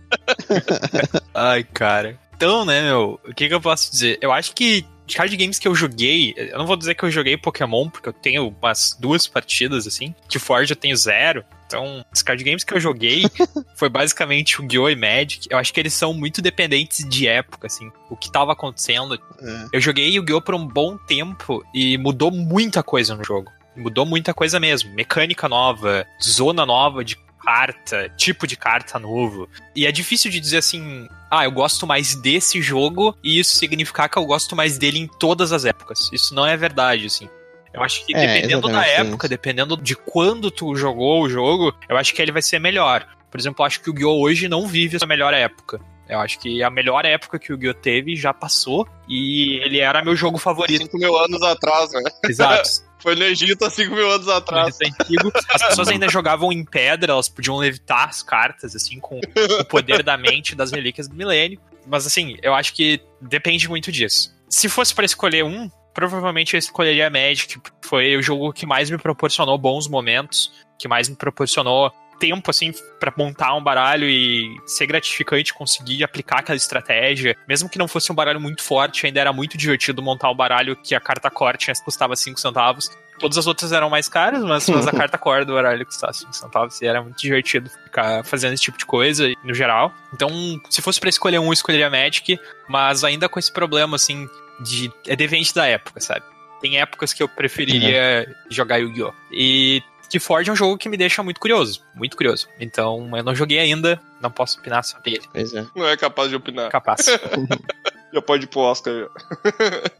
Ai, 1.33 1.63
cara. 1.63 2.19
Então, 2.35 2.65
né, 2.65 2.81
meu, 2.81 3.17
o 3.25 3.33
que, 3.33 3.47
que 3.47 3.53
eu 3.53 3.61
posso 3.61 3.89
dizer? 3.89 4.17
Eu 4.21 4.33
acho 4.33 4.53
que 4.53 4.85
de 5.09 5.17
card 5.17 5.35
games 5.35 5.59
que 5.59 5.67
eu 5.67 5.75
joguei, 5.75 6.33
eu 6.37 6.57
não 6.57 6.67
vou 6.67 6.77
dizer 6.77 6.93
que 6.93 7.03
eu 7.03 7.11
joguei 7.11 7.35
Pokémon, 7.35 7.89
porque 7.89 8.07
eu 8.07 8.13
tenho 8.13 8.55
umas 8.61 8.95
duas 8.99 9.27
partidas, 9.27 9.87
assim. 9.87 10.13
De 10.27 10.37
Forge 10.37 10.71
eu 10.71 10.77
tenho 10.77 10.95
zero. 10.95 11.43
Então, 11.65 12.05
os 12.11 12.21
card 12.21 12.43
games 12.43 12.63
que 12.63 12.73
eu 12.73 12.79
joguei 12.79 13.23
foi 13.75 13.89
basicamente 13.89 14.61
o 14.61 14.67
Gi-Oh! 14.69 14.89
e 14.89 14.95
Magic. 14.95 15.47
Eu 15.49 15.57
acho 15.57 15.73
que 15.73 15.79
eles 15.79 15.93
são 15.93 16.13
muito 16.13 16.41
dependentes 16.41 17.07
de 17.07 17.27
época, 17.27 17.67
assim. 17.67 17.91
O 18.09 18.15
que 18.15 18.31
tava 18.31 18.53
acontecendo. 18.53 19.15
É. 19.15 19.67
Eu 19.73 19.81
joguei 19.81 20.17
o 20.19 20.25
Gi-Oh! 20.25 20.41
por 20.41 20.55
um 20.55 20.65
bom 20.65 20.97
tempo 20.97 21.63
e 21.73 21.97
mudou 21.97 22.31
muita 22.31 22.81
coisa 22.81 23.15
no 23.15 23.23
jogo. 23.23 23.51
Mudou 23.75 24.05
muita 24.05 24.33
coisa 24.33 24.59
mesmo. 24.59 24.93
Mecânica 24.93 25.47
nova, 25.47 26.05
zona 26.21 26.65
nova 26.65 27.03
de 27.03 27.17
carta, 27.49 28.09
tipo 28.15 28.45
de 28.45 28.55
carta 28.55 28.99
novo. 28.99 29.49
E 29.75 29.87
é 29.87 29.91
difícil 29.91 30.29
de 30.29 30.39
dizer 30.39 30.57
assim, 30.57 31.07
ah, 31.31 31.45
eu 31.45 31.51
gosto 31.51 31.87
mais 31.87 32.13
desse 32.13 32.61
jogo 32.61 33.17
e 33.23 33.39
isso 33.39 33.55
significar 33.55 34.07
que 34.07 34.19
eu 34.19 34.25
gosto 34.25 34.55
mais 34.55 34.77
dele 34.77 34.99
em 34.99 35.07
todas 35.07 35.51
as 35.51 35.65
épocas. 35.65 36.11
Isso 36.13 36.35
não 36.35 36.45
é 36.45 36.55
verdade, 36.55 37.07
assim. 37.07 37.27
Eu 37.73 37.81
acho 37.81 38.05
que 38.05 38.15
É, 38.15 38.19
dependendo 38.35 38.69
da 38.69 38.85
época, 38.85 39.25
sim. 39.25 39.31
dependendo 39.31 39.75
de 39.77 39.95
quando 39.95 40.51
tu 40.51 40.75
jogou 40.75 41.23
o 41.23 41.29
jogo, 41.29 41.73
eu 41.87 41.97
acho 41.97 42.13
que 42.13 42.21
ele 42.21 42.31
vai 42.31 42.41
ser 42.43 42.59
melhor. 42.59 43.07
Por 43.31 43.39
exemplo, 43.39 43.63
eu 43.63 43.65
acho 43.65 43.81
que 43.81 43.89
o 43.89 43.93
Yu-Gi-Oh! 43.93 44.21
hoje 44.21 44.47
não 44.47 44.67
vive 44.67 44.97
a 44.97 44.99
sua 44.99 45.07
melhor 45.07 45.33
época. 45.33 45.79
Eu 46.07 46.19
acho 46.19 46.39
que 46.39 46.61
a 46.61 46.69
melhor 46.69 47.03
época 47.03 47.39
que 47.39 47.51
o 47.51 47.55
Yu-Gi-Oh! 47.55 47.73
teve 47.73 48.15
já 48.15 48.31
passou 48.31 48.87
e 49.07 49.59
ele 49.63 49.79
era 49.79 50.03
meu 50.03 50.15
jogo 50.15 50.37
favorito. 50.37 50.83
5 50.83 50.97
mil 50.99 51.17
anos 51.17 51.41
atrás, 51.41 51.91
né? 51.93 52.11
Exato. 52.25 52.69
Foi 52.99 53.15
no 53.15 53.23
Egito 53.23 53.63
há 53.65 53.69
5 53.69 53.95
mil 53.95 54.11
anos 54.11 54.27
atrás. 54.27 54.77
É 54.81 54.87
antigo. 54.87 55.31
As 55.53 55.67
pessoas 55.69 55.87
ainda 55.87 56.09
jogavam 56.09 56.51
em 56.51 56.63
pedra, 56.65 57.13
elas 57.13 57.29
podiam 57.29 57.57
levitar 57.57 58.09
as 58.09 58.21
cartas, 58.21 58.75
assim, 58.75 58.99
com 58.99 59.19
o 59.19 59.65
poder 59.65 60.03
da 60.03 60.17
mente 60.17 60.55
das 60.55 60.71
relíquias 60.71 61.07
do 61.07 61.15
milênio. 61.15 61.59
Mas, 61.87 62.05
assim, 62.05 62.37
eu 62.41 62.53
acho 62.53 62.73
que 62.73 63.01
depende 63.21 63.67
muito 63.69 63.91
disso. 63.91 64.35
Se 64.49 64.67
fosse 64.67 64.93
pra 64.93 65.05
escolher 65.05 65.43
um, 65.43 65.69
provavelmente 65.93 66.55
eu 66.55 66.59
escolheria 66.59 67.09
Magic. 67.09 67.59
Foi 67.81 68.15
o 68.15 68.21
jogo 68.21 68.53
que 68.53 68.65
mais 68.65 68.89
me 68.89 68.97
proporcionou 68.97 69.57
bons 69.57 69.87
momentos, 69.87 70.51
que 70.77 70.87
mais 70.87 71.09
me 71.09 71.15
proporcionou 71.15 71.91
tempo, 72.19 72.51
assim, 72.51 72.71
pra 72.99 73.13
montar 73.15 73.55
um 73.55 73.63
baralho 73.63 74.07
e 74.07 74.55
ser 74.65 74.85
gratificante 74.85 75.53
conseguir 75.53 76.03
aplicar 76.03 76.39
aquela 76.39 76.57
estratégia. 76.57 77.35
Mesmo 77.47 77.69
que 77.69 77.79
não 77.79 77.87
fosse 77.87 78.11
um 78.11 78.15
baralho 78.15 78.39
muito 78.39 78.61
forte, 78.61 79.05
ainda 79.05 79.19
era 79.19 79.33
muito 79.33 79.57
divertido 79.57 80.01
montar 80.01 80.29
o 80.29 80.35
baralho 80.35 80.75
que 80.75 80.93
a 80.93 80.99
carta 80.99 81.29
corte 81.29 81.71
custava 81.83 82.15
5 82.15 82.39
centavos. 82.39 82.91
Todas 83.17 83.37
as 83.37 83.47
outras 83.47 83.71
eram 83.71 83.89
mais 83.89 84.07
caras, 84.07 84.43
mas, 84.43 84.67
mas 84.69 84.87
a 84.87 84.91
carta 84.95 85.17
core 85.17 85.45
do 85.45 85.53
baralho 85.53 85.85
custava 85.85 86.13
5 86.13 86.33
centavos 86.33 86.81
e 86.81 86.87
era 86.87 87.01
muito 87.01 87.19
divertido 87.19 87.69
ficar 87.69 88.23
fazendo 88.23 88.53
esse 88.53 88.63
tipo 88.63 88.77
de 88.77 88.85
coisa 88.85 89.31
no 89.43 89.53
geral. 89.53 89.93
Então, 90.13 90.29
se 90.69 90.81
fosse 90.81 90.99
pra 90.99 91.09
escolher 91.09 91.39
um, 91.39 91.47
eu 91.47 91.53
escolheria 91.53 91.89
Magic, 91.89 92.39
mas 92.67 93.03
ainda 93.03 93.27
com 93.27 93.39
esse 93.39 93.51
problema, 93.51 93.95
assim, 93.95 94.27
de. 94.59 94.91
É 95.07 95.15
depende 95.15 95.53
da 95.53 95.65
época, 95.65 95.99
sabe? 95.99 96.23
Tem 96.61 96.79
épocas 96.79 97.13
que 97.13 97.23
eu 97.23 97.27
preferiria 97.27 98.35
jogar 98.49 98.77
Yu-Gi-Oh! 98.77 99.13
E 99.31 99.81
que 100.09 100.19
Ford 100.19 100.47
é 100.47 100.51
um 100.51 100.55
jogo 100.55 100.77
que 100.77 100.89
me 100.89 100.97
deixa 100.97 101.21
muito 101.23 101.39
curioso, 101.39 101.83
muito 101.95 102.17
curioso. 102.17 102.47
Então, 102.59 103.09
eu 103.15 103.23
não 103.23 103.35
joguei 103.35 103.59
ainda, 103.59 104.01
não 104.21 104.31
posso 104.31 104.59
opinar 104.59 104.83
sobre 104.83 105.11
ele. 105.11 105.23
Pois 105.31 105.53
é. 105.53 105.65
Não 105.75 105.87
é 105.87 105.95
capaz 105.95 106.29
de 106.29 106.35
opinar. 106.35 106.69
Capaz. 106.71 107.05
Já 108.11 108.21
pode 108.23 108.45
ir 108.45 108.47
pro 108.47 108.61
Oscar. 108.61 108.91
já. 108.93 109.07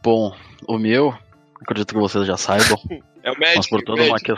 Bom, 0.02 0.34
o 0.66 0.76
meu, 0.78 1.16
acredito 1.62 1.94
que 1.94 2.00
vocês 2.00 2.26
já 2.26 2.36
saibam, 2.36 2.76
É 3.22 3.30
o 3.30 3.38
Magic. 3.38 3.56
mas 3.58 3.68
por 3.68 3.82
toda 3.82 4.02
uma 4.02 4.10
Magic. 4.14 4.32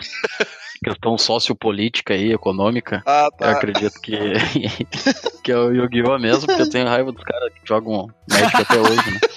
Ques- 0.82 0.92
questão 0.92 1.16
sociopolítica 1.18 2.14
e 2.14 2.32
econômica, 2.32 3.02
Ah, 3.06 3.28
eu 3.32 3.36
tá. 3.38 3.50
acredito 3.52 4.00
que, 4.00 4.12
que 5.42 5.50
é 5.52 5.56
o 5.56 5.72
Yu-Gi-Oh! 5.72 6.18
mesmo, 6.18 6.46
porque 6.46 6.62
eu 6.62 6.70
tenho 6.70 6.86
raiva 6.86 7.10
dos 7.12 7.24
caras 7.24 7.52
que 7.52 7.60
jogam 7.66 8.08
Magic 8.30 8.56
até 8.56 8.78
hoje, 8.80 9.10
né? 9.10 9.20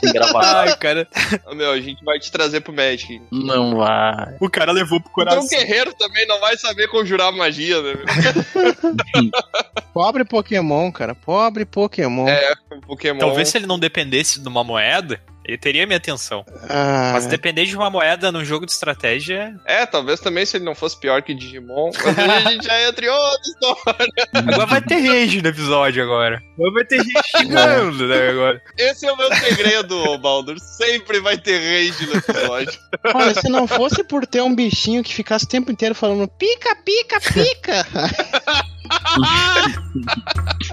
Tem. 0.00 0.12
Ai, 0.42 0.76
cara. 0.78 1.08
Meu, 1.54 1.70
a 1.70 1.80
gente 1.80 2.04
vai 2.04 2.18
te 2.18 2.30
trazer 2.32 2.60
pro 2.60 2.72
Magic. 2.72 3.22
Não 3.30 3.76
vai. 3.76 4.36
O 4.40 4.50
cara 4.50 4.72
levou 4.72 5.00
pro 5.00 5.08
Então 5.10 5.24
coração. 5.36 5.44
o 5.44 5.48
guerreiro 5.48 5.94
também 5.94 6.26
não 6.26 6.40
vai 6.40 6.56
saber 6.56 6.88
conjurar 6.88 7.30
magia, 7.32 7.80
né? 7.82 7.94
Pobre 9.94 10.24
Pokémon, 10.24 10.90
cara. 10.92 11.14
Pobre 11.14 11.64
Pokémon. 11.64 12.28
É, 12.28 12.52
Pokémon. 12.86 13.18
Talvez 13.20 13.48
se 13.48 13.58
ele 13.58 13.66
não 13.66 13.78
dependesse 13.78 14.40
de 14.40 14.48
uma 14.48 14.64
moeda, 14.64 15.20
Ele 15.46 15.56
teria 15.56 15.86
minha 15.86 15.96
atenção. 15.96 16.44
Ah, 16.68 17.12
Mas 17.12 17.26
depender 17.26 17.66
de 17.66 17.76
uma 17.76 17.88
moeda 17.88 18.32
num 18.32 18.44
jogo 18.44 18.66
de 18.66 18.72
estratégia. 18.72 19.54
É, 19.64 19.86
talvez 19.86 20.18
também 20.18 20.44
se 20.44 20.56
ele 20.56 20.64
não 20.64 20.74
fosse 20.74 20.98
pior 20.98 21.22
que 21.22 21.32
Digimon, 21.32 21.92
mas 22.04 22.18
a 22.18 22.50
gente 22.50 22.66
já 22.66 22.82
entra 22.88 23.06
em 23.06 23.08
outra 23.08 23.40
história. 23.42 24.12
Agora 24.34 24.66
vai 24.66 24.82
ter 24.82 24.96
rage 24.96 25.40
no 25.40 25.48
episódio 25.48 26.02
agora. 26.02 26.42
Agora 26.54 26.72
vai 26.72 26.84
ter 26.84 26.96
gente 27.04 27.22
xingando, 27.36 28.08
né? 28.08 28.30
Agora. 28.30 28.60
Esse 28.76 29.06
é 29.06 29.12
o 29.12 29.16
meu 29.16 29.32
segredo, 29.36 30.18
Baldur. 30.18 30.58
Sempre 30.58 31.20
vai 31.20 31.38
ter 31.38 31.58
rage 31.58 32.06
no 32.06 32.16
episódio. 32.16 32.78
olha, 33.14 33.34
se 33.34 33.48
não 33.48 33.68
fosse 33.68 34.02
por 34.02 34.26
ter 34.26 34.42
um 34.42 34.54
bichinho 34.54 35.04
que 35.04 35.14
ficasse 35.14 35.44
o 35.44 35.48
tempo 35.48 35.70
inteiro 35.70 35.94
falando 35.94 36.26
pica, 36.26 36.74
pica, 36.84 37.20
pica. 37.20 37.86